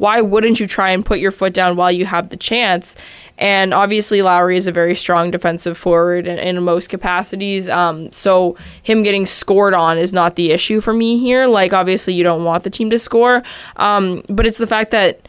why 0.00 0.22
wouldn't 0.22 0.58
you 0.58 0.66
try 0.66 0.88
and 0.88 1.04
put 1.04 1.18
your 1.18 1.30
foot 1.30 1.52
down 1.52 1.76
while 1.76 1.92
you 1.92 2.06
have 2.06 2.30
the 2.30 2.36
chance? 2.38 2.96
And 3.36 3.74
obviously, 3.74 4.22
Lowry 4.22 4.56
is 4.56 4.66
a 4.66 4.72
very 4.72 4.96
strong 4.96 5.30
defensive 5.30 5.76
forward 5.76 6.26
in, 6.26 6.38
in 6.38 6.62
most 6.64 6.88
capacities. 6.88 7.68
Um, 7.68 8.10
so 8.10 8.56
him 8.82 9.02
getting 9.02 9.26
scored 9.26 9.74
on 9.74 9.98
is 9.98 10.14
not 10.14 10.36
the 10.36 10.52
issue 10.52 10.80
for 10.80 10.94
me 10.94 11.18
here. 11.18 11.46
Like, 11.46 11.74
obviously, 11.74 12.14
you 12.14 12.24
don't 12.24 12.44
want 12.44 12.64
the 12.64 12.70
team 12.70 12.88
to 12.88 12.98
score, 12.98 13.42
um, 13.76 14.22
but 14.30 14.46
it's 14.46 14.56
the 14.56 14.66
fact 14.66 14.90
that 14.92 15.20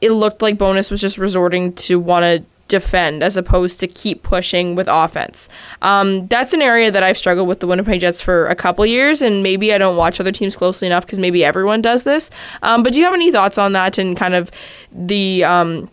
it 0.00 0.12
looked 0.12 0.40
like 0.40 0.56
Bowness 0.56 0.88
was 0.88 1.00
just 1.00 1.18
resorting 1.18 1.72
to 1.72 1.98
want 1.98 2.22
to 2.22 2.44
defend 2.70 3.22
as 3.22 3.36
opposed 3.36 3.80
to 3.80 3.86
keep 3.86 4.22
pushing 4.22 4.74
with 4.74 4.88
offense. 4.88 5.48
Um, 5.82 6.26
that's 6.28 6.54
an 6.54 6.62
area 6.62 6.90
that 6.90 7.02
I've 7.02 7.18
struggled 7.18 7.48
with 7.48 7.60
the 7.60 7.66
Winnipeg 7.66 8.00
Jets 8.00 8.22
for 8.22 8.46
a 8.46 8.54
couple 8.54 8.86
years, 8.86 9.20
and 9.20 9.42
maybe 9.42 9.74
I 9.74 9.78
don't 9.78 9.96
watch 9.96 10.20
other 10.20 10.32
teams 10.32 10.56
closely 10.56 10.86
enough 10.86 11.04
because 11.04 11.18
maybe 11.18 11.44
everyone 11.44 11.82
does 11.82 12.04
this. 12.04 12.30
Um, 12.62 12.82
but 12.82 12.94
do 12.94 13.00
you 13.00 13.04
have 13.04 13.14
any 13.14 13.30
thoughts 13.30 13.58
on 13.58 13.72
that 13.72 13.98
and 13.98 14.16
kind 14.16 14.34
of 14.34 14.50
the 14.92 15.44
um, 15.44 15.90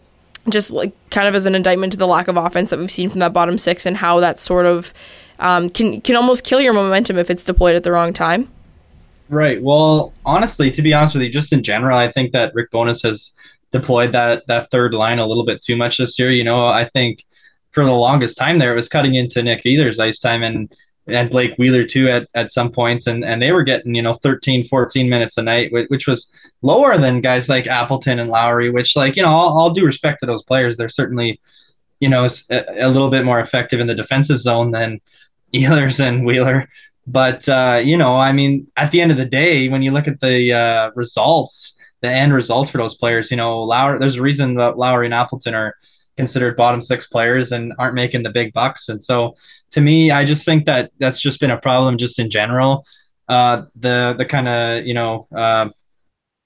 just 0.49 0.71
like 0.71 0.93
kind 1.09 1.27
of 1.27 1.35
as 1.35 1.45
an 1.45 1.55
indictment 1.55 1.91
to 1.91 1.97
the 1.97 2.07
lack 2.07 2.27
of 2.27 2.37
offense 2.37 2.69
that 2.69 2.79
we've 2.79 2.91
seen 2.91 3.09
from 3.09 3.19
that 3.19 3.33
bottom 3.33 3.57
six 3.57 3.85
and 3.85 3.97
how 3.97 4.19
that 4.19 4.39
sort 4.39 4.65
of 4.65 4.93
um, 5.39 5.69
can 5.69 5.99
can 6.01 6.15
almost 6.15 6.43
kill 6.43 6.61
your 6.61 6.73
momentum 6.73 7.17
if 7.17 7.29
it's 7.29 7.43
deployed 7.43 7.75
at 7.75 7.83
the 7.83 7.91
wrong 7.91 8.13
time. 8.13 8.47
Right. 9.29 9.61
Well, 9.61 10.13
honestly, 10.25 10.71
to 10.71 10.81
be 10.81 10.93
honest 10.93 11.13
with 11.13 11.23
you, 11.23 11.29
just 11.29 11.51
in 11.51 11.61
general, 11.61 11.97
I 11.97 12.11
think 12.11 12.31
that 12.31 12.53
Rick 12.55 12.71
Bowness 12.71 13.03
has 13.03 13.33
deployed 13.77 14.13
that 14.13 14.43
that 14.47 14.71
third 14.71 14.93
line 14.93 15.19
a 15.19 15.25
little 15.25 15.45
bit 15.45 15.61
too 15.61 15.75
much 15.75 15.97
this 15.97 16.17
year. 16.17 16.31
You 16.31 16.43
know, 16.43 16.67
I 16.67 16.85
think 16.89 17.25
for 17.71 17.83
the 17.83 17.91
longest 17.91 18.37
time 18.37 18.59
there, 18.59 18.73
it 18.73 18.75
was 18.75 18.89
cutting 18.89 19.15
into 19.15 19.43
Nick 19.43 19.63
Ehlers' 19.63 19.99
ice 19.99 20.19
time, 20.19 20.43
and 20.43 20.73
and 21.07 21.29
Blake 21.29 21.55
Wheeler 21.57 21.85
too 21.85 22.09
at, 22.09 22.27
at 22.33 22.51
some 22.51 22.71
points 22.71 23.07
and, 23.07 23.23
and 23.23 23.41
they 23.41 23.51
were 23.51 23.63
getting 23.63 23.95
you 23.95 24.01
know 24.01 24.15
13 24.15 24.67
14 24.67 25.09
minutes 25.09 25.37
a 25.37 25.41
night 25.41 25.71
which 25.71 26.07
was 26.07 26.31
lower 26.61 26.97
than 26.97 27.21
guys 27.21 27.49
like 27.49 27.65
Appleton 27.65 28.19
and 28.19 28.29
Lowry 28.29 28.69
which 28.69 28.95
like 28.95 29.15
you 29.15 29.23
know 29.23 29.29
all, 29.29 29.57
all 29.57 29.69
due 29.71 29.85
respect 29.85 30.19
to 30.19 30.25
those 30.25 30.43
players 30.43 30.75
they're 30.75 30.89
certainly 30.89 31.39
you 31.99 32.09
know 32.09 32.29
a, 32.49 32.85
a, 32.85 32.89
little 32.89 33.09
bit 33.09 33.25
more 33.25 33.39
effective 33.39 33.79
in 33.79 33.87
the 33.87 33.95
defensive 33.95 34.39
zone 34.39 34.71
than 34.71 34.99
Ehlers 35.53 35.99
and 35.99 36.25
Wheeler 36.25 36.67
but 37.07 37.47
uh, 37.49 37.81
you 37.83 37.97
know 37.97 38.15
I 38.15 38.31
mean 38.31 38.67
at 38.75 38.91
the 38.91 39.01
end 39.01 39.11
of 39.11 39.17
the 39.17 39.25
day 39.25 39.69
when 39.69 39.81
you 39.81 39.91
look 39.91 40.07
at 40.07 40.19
the 40.21 40.53
uh, 40.53 40.91
results 40.95 41.75
the 42.01 42.09
end 42.09 42.33
results 42.33 42.69
for 42.69 42.77
those 42.77 42.95
players 42.95 43.31
you 43.31 43.37
know 43.37 43.63
Lowry 43.63 43.97
there's 43.99 44.17
a 44.17 44.21
reason 44.21 44.55
that 44.55 44.77
Lowry 44.77 45.05
and 45.05 45.13
Appleton 45.13 45.55
are 45.55 45.75
considered 46.17 46.57
bottom 46.57 46.81
six 46.81 47.07
players 47.07 47.51
and 47.51 47.73
aren't 47.79 47.93
making 47.93 48.23
the 48.23 48.31
big 48.31 48.51
bucks. 48.51 48.89
And 48.89 49.01
so 49.01 49.35
to 49.71 49.79
me, 49.79 50.11
I 50.11 50.25
just 50.25 50.43
think 50.43 50.65
that 50.65 50.91
that's 50.97 51.21
just 51.21 51.39
been 51.39 51.51
a 51.51 51.61
problem 51.61 51.97
just 51.97 52.19
in 52.19 52.29
general. 52.29 52.83
Uh, 53.29 53.63
the 53.75 54.15
the 54.17 54.25
kind 54.25 54.47
of 54.47 54.85
you 54.85 54.93
know 54.93 55.27
uh, 55.35 55.69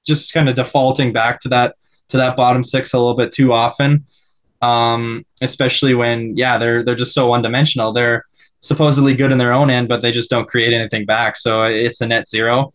just 0.06 0.34
kind 0.34 0.50
of 0.50 0.56
defaulting 0.56 1.14
back 1.14 1.40
to 1.42 1.50
that 1.50 1.76
to 2.10 2.18
that 2.18 2.36
bottom 2.36 2.64
six 2.64 2.94
a 2.94 3.00
little 3.00 3.16
bit 3.16 3.32
too 3.32 3.54
often, 3.54 4.06
um, 4.62 5.26
especially 5.42 5.94
when 5.94 6.36
yeah 6.36 6.58
they're 6.58 6.84
they're 6.84 6.96
just 6.96 7.14
so 7.14 7.28
one 7.28 7.42
dimensional. 7.42 7.94
They're 7.94 8.26
supposedly 8.62 9.16
good 9.16 9.32
in 9.32 9.38
their 9.38 9.54
own 9.54 9.70
end, 9.70 9.88
but 9.88 10.02
they 10.02 10.12
just 10.12 10.30
don't 10.30 10.48
create 10.48 10.74
anything 10.74 11.06
back. 11.06 11.36
So 11.36 11.64
it's 11.64 12.02
a 12.02 12.08
net 12.08 12.30
zero. 12.30 12.74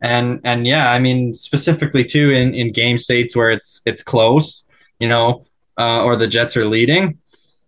And 0.00 0.40
and 0.44 0.66
yeah, 0.66 0.90
I 0.90 0.98
mean 0.98 1.34
specifically 1.34 2.04
too 2.04 2.30
in 2.30 2.54
in 2.54 2.72
game 2.72 2.98
states 2.98 3.36
where 3.36 3.50
it's 3.50 3.80
it's 3.86 4.02
close, 4.02 4.64
you 4.98 5.08
know, 5.08 5.46
uh, 5.78 6.04
or 6.04 6.16
the 6.16 6.28
Jets 6.28 6.56
are 6.56 6.66
leading, 6.66 7.18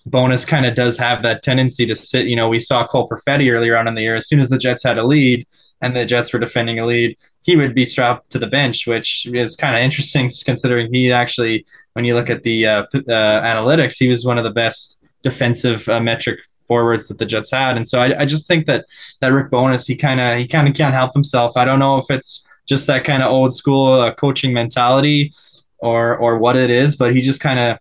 Bowness 0.07 0.45
kind 0.45 0.65
of 0.65 0.77
does 0.77 0.97
have 0.99 1.23
that 1.23 1.43
tendency 1.43 1.85
to 1.87 1.97
sit. 1.97 2.27
You 2.27 2.37
know, 2.37 2.49
we 2.49 2.61
saw 2.61 2.87
Cole 2.87 3.09
Perfetti 3.09 3.51
earlier 3.51 3.77
on 3.77 3.89
in 3.89 3.97
the 3.97 4.03
year. 4.03 4.15
As 4.15 4.29
soon 4.29 4.39
as 4.39 4.49
the 4.49 4.59
Jets 4.59 4.85
had 4.85 4.99
a 4.99 5.05
lead 5.05 5.47
and 5.83 5.97
the 5.97 6.07
Jets 6.07 6.33
were 6.33 6.39
defending 6.39 6.79
a 6.79 6.87
lead, 6.87 7.19
he 7.43 7.57
would 7.57 7.75
be 7.75 7.85
strapped 7.85 8.31
to 8.31 8.39
the 8.39 8.47
bench, 8.47 8.87
which 8.87 9.27
is 9.27 9.57
kind 9.57 9.75
of 9.75 9.83
interesting 9.83 10.31
considering 10.45 10.93
he 10.95 11.11
actually, 11.11 11.67
when 11.95 12.05
you 12.05 12.15
look 12.15 12.31
at 12.31 12.45
the 12.45 12.67
uh, 12.67 12.83
uh, 12.95 13.43
analytics, 13.43 13.97
he 13.99 14.09
was 14.09 14.25
one 14.25 14.39
of 14.39 14.45
the 14.45 14.51
best 14.51 14.99
defensive 15.23 15.89
uh, 15.89 16.01
metric 16.01 16.39
forwards 16.67 17.09
that 17.09 17.19
the 17.19 17.27
Jets 17.27 17.51
had. 17.51 17.77
And 17.77 17.89
so 17.89 18.01
I, 18.01 18.23
I 18.23 18.27
just 18.27 18.47
think 18.47 18.67
that 18.67 18.87
that 19.21 19.33
Rick 19.33 19.51
Bowness, 19.51 19.87
he 19.87 19.97
kind 19.97 20.21
of 20.21 20.39
he 20.39 20.47
kind 20.47 20.69
of 20.69 20.75
can't 20.75 20.95
help 20.95 21.13
himself. 21.15 21.57
I 21.57 21.65
don't 21.65 21.79
know 21.79 21.99
if 21.99 22.11
it's 22.11 22.45
just 22.67 22.87
that 22.89 23.05
kind 23.05 23.23
of 23.23 23.31
old 23.31 23.55
school 23.55 24.01
uh, 24.01 24.15
coaching 24.15 24.53
mentality 24.53 25.33
or 25.79 26.17
or 26.17 26.39
what 26.39 26.57
it 26.57 26.71
is, 26.71 26.97
but 26.97 27.15
he 27.15 27.23
just 27.23 27.41
kind 27.41 27.59
of 27.59 27.79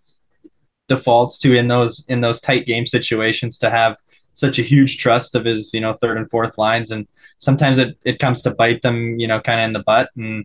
defaults 0.88 1.38
to 1.38 1.54
in 1.54 1.68
those 1.68 2.04
in 2.08 2.20
those 2.20 2.40
tight 2.40 2.66
game 2.66 2.86
situations 2.86 3.58
to 3.58 3.70
have 3.70 3.96
such 4.34 4.58
a 4.58 4.62
huge 4.62 4.98
trust 4.98 5.34
of 5.34 5.44
his 5.44 5.72
you 5.74 5.80
know 5.80 5.94
third 5.94 6.16
and 6.16 6.30
fourth 6.30 6.58
lines 6.58 6.90
and 6.90 7.08
sometimes 7.38 7.78
it, 7.78 7.98
it 8.04 8.20
comes 8.20 8.42
to 8.42 8.52
bite 8.52 8.82
them 8.82 9.18
you 9.18 9.26
know 9.26 9.40
kind 9.40 9.60
of 9.60 9.66
in 9.66 9.72
the 9.72 9.82
butt 9.82 10.10
and 10.16 10.44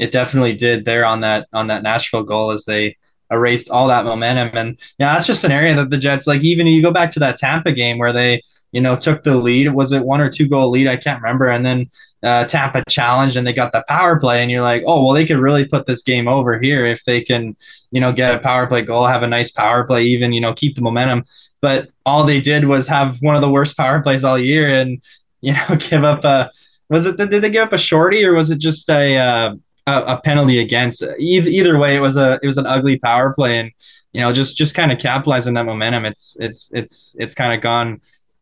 it 0.00 0.12
definitely 0.12 0.54
did 0.54 0.84
there 0.84 1.04
on 1.04 1.20
that 1.20 1.46
on 1.52 1.66
that 1.68 1.82
Nashville 1.82 2.22
goal 2.22 2.50
as 2.50 2.64
they 2.64 2.96
erased 3.30 3.70
all 3.70 3.88
that 3.88 4.04
momentum. 4.04 4.56
And 4.56 4.78
yeah 4.98 5.12
that's 5.12 5.26
just 5.26 5.44
an 5.44 5.52
area 5.52 5.74
that 5.76 5.90
the 5.90 5.98
Jets 5.98 6.26
like 6.26 6.42
even 6.42 6.66
you 6.66 6.82
go 6.82 6.92
back 6.92 7.10
to 7.12 7.20
that 7.20 7.38
Tampa 7.38 7.72
game 7.72 7.98
where 7.98 8.12
they 8.12 8.42
you 8.72 8.80
know 8.80 8.96
took 8.96 9.24
the 9.24 9.36
lead 9.36 9.74
was 9.74 9.92
it 9.92 10.04
one 10.04 10.20
or 10.20 10.30
two 10.30 10.48
goal 10.48 10.70
lead? 10.70 10.86
I 10.86 10.96
can't 10.96 11.22
remember. 11.22 11.48
And 11.48 11.64
then 11.64 11.90
uh, 12.22 12.44
Tampa 12.44 12.84
challenged 12.88 13.36
and 13.36 13.46
they 13.46 13.52
got 13.52 13.72
the 13.72 13.84
power 13.88 14.20
play 14.20 14.42
and 14.42 14.50
you're 14.50 14.62
like, 14.62 14.82
oh 14.86 15.04
well, 15.04 15.14
they 15.14 15.26
could 15.26 15.38
really 15.38 15.64
put 15.64 15.86
this 15.86 16.02
game 16.02 16.28
over 16.28 16.58
here 16.58 16.84
if 16.86 17.04
they 17.04 17.22
can, 17.22 17.56
you 17.90 18.00
know, 18.00 18.12
get 18.12 18.34
a 18.34 18.38
power 18.38 18.66
play 18.66 18.82
goal, 18.82 19.06
have 19.06 19.22
a 19.22 19.26
nice 19.26 19.50
power 19.50 19.84
play, 19.84 20.04
even 20.04 20.32
you 20.32 20.40
know, 20.40 20.52
keep 20.52 20.76
the 20.76 20.82
momentum. 20.82 21.24
But 21.62 21.90
all 22.06 22.24
they 22.24 22.40
did 22.40 22.64
was 22.64 22.86
have 22.88 23.18
one 23.20 23.36
of 23.36 23.42
the 23.42 23.50
worst 23.50 23.76
power 23.76 24.02
plays 24.02 24.24
all 24.24 24.38
year 24.38 24.68
and 24.68 25.00
you 25.40 25.54
know 25.54 25.76
give 25.78 26.04
up 26.04 26.24
a 26.24 26.50
was 26.88 27.06
it 27.06 27.16
did 27.16 27.30
they 27.30 27.50
give 27.50 27.64
up 27.64 27.72
a 27.72 27.78
shorty 27.78 28.24
or 28.24 28.34
was 28.34 28.50
it 28.50 28.58
just 28.58 28.88
a 28.90 29.16
uh, 29.16 29.54
a, 29.86 30.02
a 30.02 30.20
penalty 30.22 30.58
against 30.58 31.02
either 31.18 31.48
either 31.48 31.78
way 31.78 31.96
it 31.96 32.00
was 32.00 32.16
a 32.16 32.38
it 32.42 32.46
was 32.46 32.58
an 32.58 32.66
ugly 32.66 32.98
power 32.98 33.32
play 33.32 33.58
and 33.58 33.72
you 34.12 34.20
know 34.20 34.32
just 34.32 34.56
just 34.56 34.74
kind 34.74 34.92
of 34.92 34.98
capitalizing 34.98 35.54
that 35.54 35.64
momentum 35.64 36.04
it's 36.04 36.36
it's 36.40 36.70
it's 36.72 37.16
it's 37.18 37.34
kind 37.34 37.52
of 37.52 37.60
gone 37.60 38.00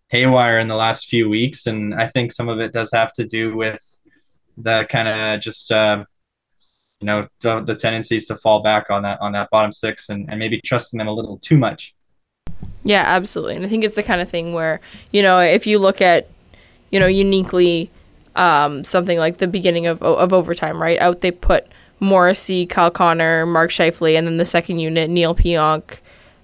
haywire 0.08 0.58
in 0.58 0.68
the 0.68 0.74
last 0.74 1.06
few 1.06 1.28
weeks, 1.28 1.66
and 1.66 1.94
I 1.94 2.08
think 2.08 2.32
some 2.32 2.48
of 2.48 2.60
it 2.60 2.72
does 2.72 2.90
have 2.92 3.12
to 3.14 3.24
do 3.24 3.56
with 3.56 3.82
the 4.56 4.86
kind 4.90 5.08
of 5.08 5.40
just 5.40 5.70
uh, 5.70 6.04
you 7.00 7.06
know 7.06 7.28
the, 7.40 7.60
the, 7.60 7.76
tendencies 7.76 8.26
to 8.26 8.36
fall 8.36 8.62
back 8.62 8.90
on 8.90 9.02
that 9.02 9.20
on 9.20 9.32
that 9.32 9.50
bottom 9.50 9.72
six 9.72 10.08
and, 10.08 10.28
and 10.28 10.38
maybe 10.38 10.60
trusting 10.64 10.98
them 10.98 11.08
a 11.08 11.12
little 11.12 11.38
too 11.38 11.56
much. 11.56 11.94
Yeah, 12.82 13.04
absolutely. 13.06 13.56
And 13.56 13.64
I 13.64 13.68
think 13.68 13.84
it's 13.84 13.94
the 13.94 14.02
kind 14.02 14.20
of 14.20 14.28
thing 14.28 14.52
where, 14.52 14.80
you 15.12 15.22
know, 15.22 15.38
if 15.38 15.66
you 15.66 15.78
look 15.78 16.00
at, 16.00 16.28
you 16.90 16.98
know, 16.98 17.06
uniquely 17.06 17.90
um, 18.38 18.84
something 18.84 19.18
like 19.18 19.38
the 19.38 19.48
beginning 19.48 19.86
of, 19.86 20.02
of 20.02 20.32
overtime, 20.32 20.80
right? 20.80 20.98
Out 21.00 21.20
they 21.20 21.30
put 21.30 21.66
Morrissey, 22.00 22.64
Kyle 22.64 22.90
Connor, 22.90 23.44
Mark 23.44 23.70
Scheifele, 23.70 24.16
and 24.16 24.26
then 24.26 24.36
the 24.36 24.44
second 24.44 24.78
unit, 24.78 25.10
Neil 25.10 25.34
Pionk, 25.34 25.98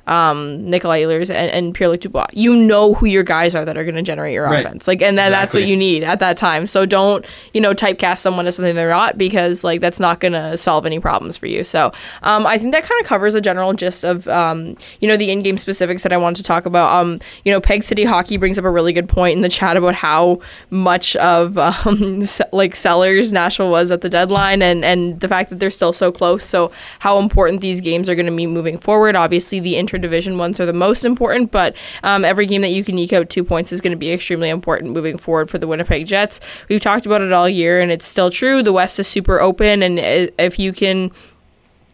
um, 0.06 0.68
Nikolai 0.68 1.02
Ehlers 1.02 1.30
and, 1.30 1.50
and 1.50 1.74
Pierre 1.74 1.88
Luc 1.88 2.00
Dubois. 2.00 2.26
You 2.32 2.56
know 2.56 2.94
who 2.94 3.06
your 3.06 3.22
guys 3.22 3.54
are 3.54 3.64
that 3.64 3.76
are 3.76 3.84
going 3.84 3.94
to 3.94 4.02
generate 4.02 4.34
your 4.34 4.44
Right. 4.44 4.64
offense. 4.64 4.86
Like, 4.86 5.00
and 5.02 5.16
then 5.16 5.32
that's 5.32 5.54
what 5.54 5.64
you 5.64 5.76
need 5.76 6.04
at 6.04 6.20
that 6.20 6.36
time. 6.36 6.66
So 6.66 6.84
don't, 6.84 7.24
you 7.52 7.60
know, 7.60 7.72
typecast 7.74 8.18
someone 8.18 8.46
as 8.46 8.56
something 8.56 8.74
they're 8.74 8.90
not 8.90 9.16
because, 9.16 9.64
like, 9.64 9.80
that's 9.80 9.98
not 10.00 10.20
going 10.20 10.32
to 10.32 10.56
solve 10.56 10.84
any 10.86 11.00
problems 11.00 11.36
for 11.36 11.46
you. 11.46 11.64
So 11.64 11.90
um, 12.22 12.46
I 12.46 12.58
think 12.58 12.72
that 12.72 12.82
kind 12.82 13.00
of 13.00 13.06
covers 13.06 13.32
the 13.32 13.40
general 13.40 13.72
gist 13.72 14.04
of, 14.04 14.28
um, 14.28 14.76
you 15.00 15.08
know, 15.08 15.16
the 15.16 15.30
in 15.30 15.42
game 15.42 15.56
specifics 15.56 16.02
that 16.02 16.12
I 16.12 16.16
wanted 16.18 16.36
to 16.36 16.42
talk 16.42 16.66
about. 16.66 16.92
Um, 17.00 17.20
you 17.44 17.52
know, 17.52 17.60
Peg 17.60 17.82
City 17.82 18.04
Hockey 18.04 18.36
brings 18.36 18.58
up 18.58 18.64
a 18.64 18.70
really 18.70 18.92
good 18.92 19.08
point 19.08 19.36
in 19.36 19.42
the 19.42 19.48
chat 19.48 19.76
about 19.76 19.94
how 19.94 20.40
much 20.70 21.16
of, 21.16 21.56
um, 21.86 22.22
like, 22.52 22.76
sellers 22.76 23.32
Nashville 23.32 23.70
was 23.70 23.90
at 23.90 24.02
the 24.02 24.10
deadline 24.10 24.60
and, 24.62 24.84
and 24.84 25.20
the 25.20 25.28
fact 25.28 25.50
that 25.50 25.60
they're 25.60 25.70
still 25.70 25.92
so 25.92 26.12
close. 26.12 26.44
So 26.44 26.70
how 26.98 27.18
important 27.18 27.60
these 27.62 27.80
games 27.80 28.08
are 28.08 28.14
going 28.14 28.26
to 28.26 28.32
be 28.36 28.46
moving 28.46 28.76
forward. 28.78 29.16
Obviously, 29.16 29.60
the 29.60 29.76
interdivision 29.94 30.36
ones 30.36 30.60
are 30.60 30.66
the 30.66 30.72
most 30.72 31.04
important, 31.04 31.50
but 31.50 31.76
um, 32.02 32.24
every 32.24 32.46
game 32.46 32.62
that 32.62 32.70
you 32.70 32.84
can 32.84 32.98
eke 32.98 33.12
out 33.12 33.30
two 33.30 33.44
points 33.44 33.72
is 33.72 33.80
going 33.80 33.92
to 33.92 33.96
be 33.96 34.12
extremely 34.12 34.48
important 34.48 34.92
moving 34.92 35.16
forward 35.16 35.50
for 35.50 35.58
the 35.58 35.66
Winnipeg 35.66 36.06
Jets. 36.06 36.40
We've 36.68 36.80
talked 36.80 37.06
about 37.06 37.22
it 37.22 37.32
all 37.32 37.48
year, 37.48 37.80
and 37.80 37.90
it's 37.90 38.06
still 38.06 38.30
true. 38.30 38.62
The 38.62 38.72
West 38.72 38.98
is 38.98 39.06
super 39.06 39.40
open, 39.40 39.82
and 39.82 39.98
if 39.98 40.58
you 40.58 40.72
can 40.72 41.10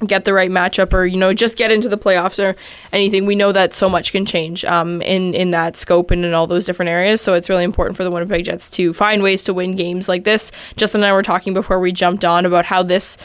get 0.07 0.24
the 0.24 0.32
right 0.32 0.51
matchup 0.51 0.92
or 0.92 1.05
you 1.05 1.16
know 1.16 1.34
just 1.34 1.57
get 1.57 1.70
into 1.70 1.88
the 1.88 1.98
playoffs 1.98 2.42
or 2.42 2.57
anything 2.92 3.26
we 3.26 3.34
know 3.34 3.53
that 3.53 3.74
so 3.74 3.88
much 3.88 4.12
can 4.12 4.24
change 4.24 4.64
um, 4.64 5.03
in 5.03 5.34
in 5.34 5.51
that 5.51 5.76
scope 5.76 6.11
and 6.11 6.24
in 6.24 6.32
all 6.32 6.46
those 6.46 6.64
different 6.64 6.88
areas 6.88 7.20
so 7.20 7.34
it's 7.34 7.48
really 7.48 7.64
important 7.64 7.96
for 7.96 8.05
the 8.05 8.11
winnipeg 8.11 8.44
jets 8.44 8.70
to 8.70 8.92
find 8.94 9.22
ways 9.22 9.42
to 9.42 9.53
win 9.53 9.76
games 9.76 10.09
like 10.09 10.24
this 10.24 10.51
justin 10.76 11.03
and 11.03 11.11
i 11.11 11.12
were 11.12 11.22
talking 11.22 11.53
before 11.53 11.78
we 11.78 11.92
jumped 11.92 12.24
on 12.24 12.46
about 12.46 12.64
how 12.64 12.82
this 12.82 13.18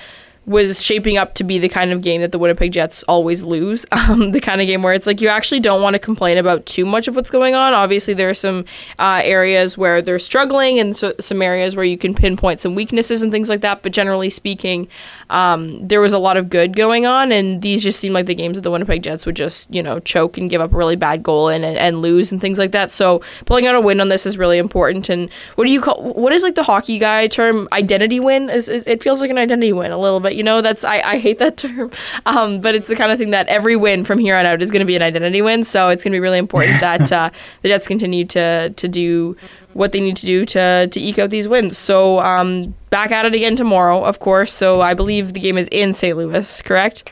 was 0.45 0.81
shaping 0.81 1.17
up 1.17 1.33
to 1.35 1.43
be 1.43 1.57
the 1.57 1.69
kind 1.69 1.91
of 1.91 2.01
game 2.01 2.21
that 2.21 2.31
the 2.31 2.39
Winnipeg 2.39 2.71
Jets 2.71 3.03
always 3.03 3.43
lose. 3.43 3.85
Um, 4.05 4.33
the 4.33 4.41
kind 4.41 4.61
of 4.61 4.67
game 4.67 4.83
where 4.83 4.93
it's 4.93 5.07
like 5.07 5.19
you 5.19 5.29
actually 5.29 5.59
don't 5.59 5.81
want 5.81 5.95
to 5.95 5.99
complain 5.99 6.37
about 6.37 6.67
too 6.67 6.85
much 6.85 7.07
of 7.07 7.15
what's 7.15 7.31
going 7.31 7.55
on. 7.55 7.73
Obviously, 7.73 8.13
there 8.13 8.29
are 8.29 8.35
some 8.35 8.65
uh, 8.99 9.21
areas 9.23 9.79
where 9.79 9.99
they're 9.99 10.19
struggling 10.19 10.77
and 10.77 10.95
so, 10.95 11.13
some 11.19 11.41
areas 11.41 11.75
where 11.75 11.85
you 11.85 11.97
can 11.97 12.13
pinpoint 12.13 12.59
some 12.59 12.75
weaknesses 12.75 13.23
and 13.23 13.31
things 13.31 13.49
like 13.49 13.61
that. 13.61 13.81
But 13.81 13.93
generally 13.93 14.29
speaking, 14.29 14.87
um, 15.31 15.87
there 15.87 16.01
was 16.01 16.13
a 16.13 16.19
lot 16.19 16.37
of 16.37 16.49
good 16.49 16.75
going 16.75 17.07
on, 17.07 17.31
and 17.31 17.63
these 17.63 17.81
just 17.81 17.99
seemed 17.99 18.13
like 18.13 18.27
the 18.27 18.35
games 18.35 18.57
that 18.57 18.61
the 18.61 18.69
Winnipeg 18.69 19.01
Jets 19.01 19.25
would 19.25 19.35
just, 19.35 19.73
you 19.73 19.81
know, 19.81 19.99
choke 19.99 20.37
and 20.37 20.47
give 20.47 20.61
up 20.61 20.71
a 20.71 20.77
really 20.77 20.95
bad 20.95 21.23
goal 21.23 21.49
and, 21.49 21.65
and, 21.65 21.77
and 21.77 22.01
lose 22.03 22.31
and 22.31 22.39
things 22.39 22.59
like 22.59 22.71
that. 22.73 22.91
So 22.91 23.23
pulling 23.45 23.65
out 23.65 23.73
a 23.73 23.81
win 23.81 23.99
on 23.99 24.09
this 24.09 24.27
is 24.27 24.37
really 24.37 24.59
important. 24.59 25.09
And 25.09 25.31
what 25.55 25.65
do 25.65 25.71
you 25.71 25.81
call 25.81 26.13
what 26.13 26.31
is 26.31 26.43
like 26.43 26.55
the 26.55 26.63
hockey 26.63 26.99
guy 26.99 27.25
term? 27.27 27.67
Identity 27.71 28.19
win? 28.19 28.51
Is, 28.51 28.69
is 28.69 28.85
it 28.85 29.01
feels 29.01 29.21
like 29.21 29.31
an 29.31 29.37
identity 29.39 29.73
win 29.73 29.91
a 29.91 29.97
little 29.97 30.19
bit. 30.19 30.34
You 30.35 30.43
know, 30.43 30.61
that's 30.61 30.83
I, 30.83 31.01
I 31.01 31.17
hate 31.17 31.39
that 31.39 31.57
term, 31.65 31.91
um, 32.25 32.61
but 32.61 32.75
it's 32.75 32.87
the 32.87 32.95
kind 32.95 33.11
of 33.11 33.17
thing 33.17 33.31
that 33.31 33.47
every 33.47 33.75
win 33.75 34.03
from 34.03 34.19
here 34.19 34.35
on 34.35 34.45
out 34.45 34.61
is 34.61 34.71
going 34.71 34.81
to 34.81 34.85
be 34.85 34.95
an 34.95 35.01
identity 35.01 35.41
win. 35.41 35.63
So 35.63 35.89
it's 35.89 36.03
going 36.03 36.11
to 36.11 36.15
be 36.15 36.21
really 36.21 36.37
important 36.37 36.79
that 36.81 37.11
uh, 37.11 37.29
the 37.61 37.69
Jets 37.69 37.87
continue 37.87 38.25
to 38.25 38.69
to 38.69 38.87
do 38.87 39.35
what 39.73 39.91
they 39.91 39.99
need 39.99 40.17
to 40.17 40.25
do 40.25 40.45
to 40.45 40.87
to 40.87 40.99
eke 40.99 41.19
out 41.19 41.29
these 41.29 41.47
wins. 41.47 41.77
So 41.77 42.19
um, 42.19 42.75
back 42.89 43.11
at 43.11 43.25
it 43.25 43.33
again 43.33 43.55
tomorrow, 43.55 44.03
of 44.03 44.19
course. 44.19 44.53
So 44.53 44.81
I 44.81 44.93
believe 44.93 45.33
the 45.33 45.39
game 45.39 45.57
is 45.57 45.67
in 45.71 45.93
St. 45.93 46.17
Louis, 46.17 46.61
correct? 46.61 47.09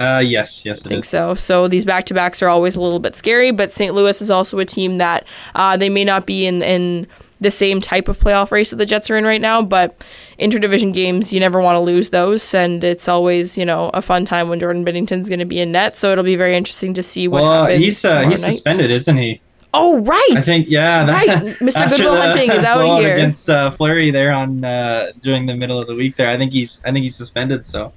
Uh, 0.00 0.22
yes, 0.24 0.64
yes, 0.64 0.84
I 0.86 0.88
think 0.88 1.04
is. 1.04 1.10
so. 1.10 1.34
So 1.34 1.66
these 1.66 1.84
back 1.84 2.04
to 2.06 2.14
backs 2.14 2.40
are 2.40 2.48
always 2.48 2.76
a 2.76 2.80
little 2.80 3.00
bit 3.00 3.16
scary, 3.16 3.50
but 3.50 3.72
St. 3.72 3.94
Louis 3.94 4.22
is 4.22 4.30
also 4.30 4.58
a 4.60 4.64
team 4.64 4.96
that 4.96 5.26
uh, 5.56 5.76
they 5.76 5.88
may 5.88 6.04
not 6.04 6.24
be 6.24 6.46
in 6.46 6.62
in 6.62 7.06
the 7.40 7.50
same 7.50 7.80
type 7.80 8.08
of 8.08 8.18
playoff 8.18 8.50
race 8.50 8.70
that 8.70 8.76
the 8.76 8.86
Jets 8.86 9.10
are 9.10 9.16
in 9.16 9.24
right 9.24 9.40
now, 9.40 9.62
but 9.62 10.04
interdivision 10.40 10.92
games 10.92 11.32
you 11.32 11.40
never 11.40 11.60
want 11.60 11.76
to 11.76 11.80
lose 11.80 12.10
those, 12.10 12.52
and 12.54 12.82
it's 12.82 13.08
always 13.08 13.56
you 13.56 13.64
know 13.64 13.90
a 13.94 14.02
fun 14.02 14.24
time 14.24 14.48
when 14.48 14.58
Jordan 14.60 14.84
Binnington's 14.84 15.28
going 15.28 15.38
to 15.38 15.44
be 15.44 15.60
in 15.60 15.72
net. 15.72 15.94
So 15.96 16.10
it'll 16.12 16.24
be 16.24 16.36
very 16.36 16.56
interesting 16.56 16.94
to 16.94 17.02
see 17.02 17.28
what 17.28 17.42
Well, 17.42 17.62
happens. 17.62 17.84
He's 17.84 18.04
uh, 18.04 18.28
he's 18.28 18.42
night. 18.42 18.50
suspended, 18.52 18.90
isn't 18.90 19.16
he? 19.16 19.40
Oh 19.74 19.98
right, 20.00 20.28
I 20.34 20.40
think 20.40 20.66
yeah. 20.68 21.04
that- 21.04 21.12
Right, 21.12 21.54
Mr. 21.58 21.88
Goodwill 21.90 22.14
the 22.14 22.20
Hunting 22.22 22.50
is 22.50 22.64
out 22.64 22.78
blowout 22.78 23.02
here. 23.02 23.14
against 23.16 23.50
uh, 23.50 23.70
Fleury 23.70 24.10
there 24.10 24.32
on 24.32 24.64
uh, 24.64 25.10
during 25.20 25.44
the 25.46 25.54
middle 25.54 25.78
of 25.78 25.86
the 25.86 25.94
week. 25.94 26.16
There, 26.16 26.28
I 26.28 26.36
think 26.38 26.52
he's 26.52 26.80
I 26.84 26.90
think 26.92 27.02
he's 27.02 27.14
suspended. 27.16 27.66
So 27.66 27.92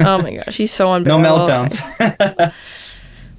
oh 0.00 0.22
my 0.22 0.34
gosh, 0.36 0.56
he's 0.56 0.70
so 0.72 0.92
unbelievable. 0.92 1.38
no 1.48 1.66
meltdowns. 1.66 2.52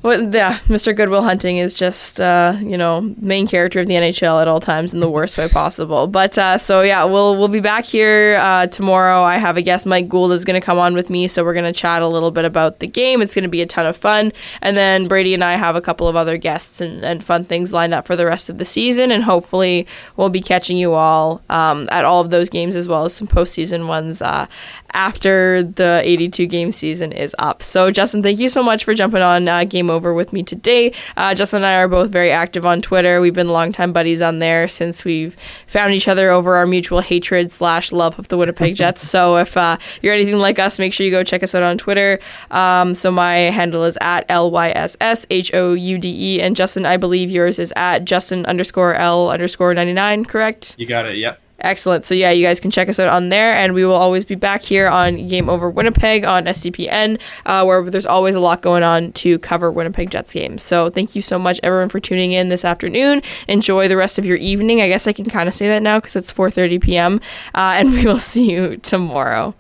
Well, 0.02 0.34
yeah, 0.34 0.60
Mr. 0.68 0.96
Goodwill 0.96 1.24
Hunting 1.24 1.58
is 1.58 1.76
just, 1.76 2.22
uh, 2.22 2.56
you 2.62 2.78
know, 2.78 3.14
main 3.18 3.48
character 3.48 3.82
of 3.82 3.88
the 3.88 3.96
NHL 3.96 4.42
at 4.42 4.48
all 4.48 4.62
times 4.62 4.94
in 4.94 5.02
the 5.02 5.10
worst 5.10 5.38
way 5.38 5.50
possible. 5.50 6.08
But 6.08 6.38
uh, 6.38 6.58
so 6.58 6.82
yeah, 6.82 7.04
we'll 7.04 7.38
we'll 7.38 7.50
be 7.50 7.60
back 7.60 7.84
here 7.84 8.38
uh, 8.42 8.68
tomorrow. 8.68 9.24
I 9.24 9.38
have 9.38 9.58
a 9.58 9.62
guest, 9.62 9.86
Mike 9.86 10.08
Gould, 10.08 10.32
is 10.32 10.46
going 10.46 10.60
to 10.60 10.66
come 10.66 10.78
on 10.78 10.94
with 10.94 11.10
me, 11.10 11.28
so 11.28 11.44
we're 11.44 11.54
going 11.54 11.72
to 11.72 11.78
chat 11.78 12.02
a 12.02 12.08
little 12.08 12.32
bit 12.32 12.46
about 12.46 12.80
the 12.80 12.88
game. 12.88 13.22
It's 13.22 13.36
going 13.36 13.44
to 13.44 13.50
be 13.50 13.62
a 13.62 13.66
ton 13.66 13.86
of 13.86 13.98
fun, 13.98 14.32
and 14.62 14.78
then 14.78 15.08
Brady 15.10 15.34
and 15.34 15.44
I 15.44 15.56
have 15.58 15.76
a 15.76 15.82
couple 15.82 16.08
of 16.08 16.16
other 16.16 16.38
guests 16.38 16.80
and, 16.80 17.04
and 17.04 17.22
fun 17.22 17.44
things 17.44 17.74
lined 17.74 17.94
up 17.94 18.06
for 18.06 18.16
the 18.16 18.26
rest 18.26 18.50
of 18.50 18.58
the 18.58 18.66
season, 18.66 19.12
and 19.12 19.24
hopefully 19.24 19.86
we'll 20.16 20.30
be 20.30 20.42
catching 20.42 20.78
you 20.78 20.94
all 20.94 21.42
um, 21.50 21.90
at 21.92 22.06
all 22.06 22.22
of 22.22 22.30
those 22.30 22.50
games 22.50 22.76
as 22.76 22.88
well 22.88 23.04
as 23.04 23.14
some 23.14 23.28
postseason 23.28 23.88
ones 23.88 24.22
uh, 24.22 24.48
after 24.94 25.62
the 25.64 26.02
82 26.04 26.46
game 26.48 26.72
season 26.72 27.12
is 27.12 27.36
up. 27.38 27.62
So 27.62 27.92
Justin, 27.92 28.24
thank 28.24 28.40
you 28.40 28.50
so 28.50 28.64
much 28.64 28.86
for 28.86 28.94
jumping 28.94 29.22
on 29.22 29.48
uh, 29.48 29.66
Game 29.90 29.96
Over 29.96 30.14
with 30.14 30.32
me 30.34 30.44
today. 30.44 30.94
Uh, 31.18 31.34
Justin 31.34 31.58
and 31.58 31.66
I 31.66 31.76
are 31.76 31.88
both 31.88 32.12
very 32.12 32.32
active 32.32 32.66
on 32.66 32.82
Twitter. 32.82 33.22
We've 33.22 33.34
been 33.34 33.50
longtime 33.50 33.92
buddies 33.92 34.22
on 34.22 34.40
there 34.40 34.68
since 34.68 35.04
we've 35.04 35.36
found 35.68 35.94
each 35.94 36.08
other 36.08 36.30
over 36.30 36.56
our 36.56 36.68
mutual 36.68 37.02
hatred 37.02 37.52
slash 37.52 37.92
love 37.92 38.20
of 38.20 38.28
the 38.28 38.38
Winnipeg 38.38 38.76
Jets. 38.82 39.08
so 39.08 39.38
if 39.38 39.58
uh, 39.58 39.78
you're 40.02 40.14
anything 40.14 40.38
like 40.38 40.60
us, 40.60 40.78
make 40.80 40.94
sure 40.94 41.06
you 41.06 41.12
go 41.12 41.24
check 41.24 41.42
us 41.44 41.56
out 41.56 41.64
on 41.64 41.78
Twitter. 41.78 42.20
Um, 42.52 42.94
so 42.94 43.12
my 43.12 43.34
handle 43.34 43.84
is 43.84 43.98
at 44.02 44.26
L 44.30 44.52
Y 44.52 44.70
S 44.70 44.96
S 45.02 45.26
H 45.30 45.54
O 45.54 45.74
U 45.74 45.98
D 45.98 46.36
E, 46.36 46.42
and 46.42 46.56
Justin, 46.56 46.86
I 46.86 46.98
believe 46.98 47.32
yours 47.32 47.58
is 47.60 47.74
at 47.76 48.06
Justin 48.06 48.46
underscore 48.46 48.94
L 48.96 49.30
underscore 49.32 49.74
99, 49.74 50.26
correct? 50.26 50.76
you 50.78 50.86
got 50.86 51.06
it. 51.06 51.18
Yep. 51.18 51.42
Excellent. 51.62 52.06
So 52.06 52.14
yeah, 52.14 52.32
you 52.32 52.46
guys 52.46 52.60
can 52.60 52.72
check 52.72 52.90
us 52.90 53.00
out 53.00 53.08
on 53.08 53.30
there, 53.30 53.54
and 53.54 53.74
we 53.74 53.86
will 53.86 53.96
always 53.96 54.26
be 54.26 54.36
back 54.36 54.62
here 54.62 54.88
on 54.88 55.28
Game 55.28 55.50
Over 55.50 55.70
Winnipeg 55.70 56.26
on 56.26 56.46
SDPN, 56.46 57.20
uh, 57.46 57.64
where 57.64 57.90
there's 57.90 58.06
always 58.06 58.36
a 58.36 58.40
lot 58.40 58.62
going 58.62 58.84
on 58.84 59.12
to 59.14 59.40
cover 59.40 59.72
Winnipeg 59.72 60.10
Jets 60.10 60.34
games. 60.34 60.64
So 60.64 60.90
thank 60.90 61.16
you 61.16 61.22
so 61.22 61.38
much, 61.38 61.60
everyone, 61.64 61.90
for 61.90 62.00
tuning 62.00 62.32
in 62.32 62.50
this 62.50 62.64
afternoon. 62.64 63.22
Enjoy 63.48 63.88
the 63.88 63.98
rest 63.98 64.18
of 64.18 64.26
your 64.26 64.38
evening. 64.38 64.82
I 64.82 64.88
guess 64.88 65.08
I 65.08 65.14
can 65.14 65.26
kind 65.26 65.48
of 65.50 65.56
say 65.56 65.68
that 65.68 65.82
now 65.82 66.00
because 66.00 66.16
it's 66.16 66.32
4:30 66.32 66.82
p.m. 66.82 67.20
Uh, 67.54 67.76
and 67.78 67.92
we 67.94 68.06
will 68.06 68.20
see 68.20 68.52
you 68.52 68.78
tomorrow. 68.78 69.54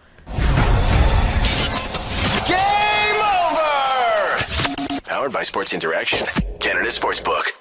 Game 2.47 3.21
over! 3.35 4.37
Powered 5.05 5.33
by 5.33 5.43
Sports 5.43 5.73
Interaction, 5.73 6.25
Canada 6.59 6.89
Sportsbook. 6.89 7.58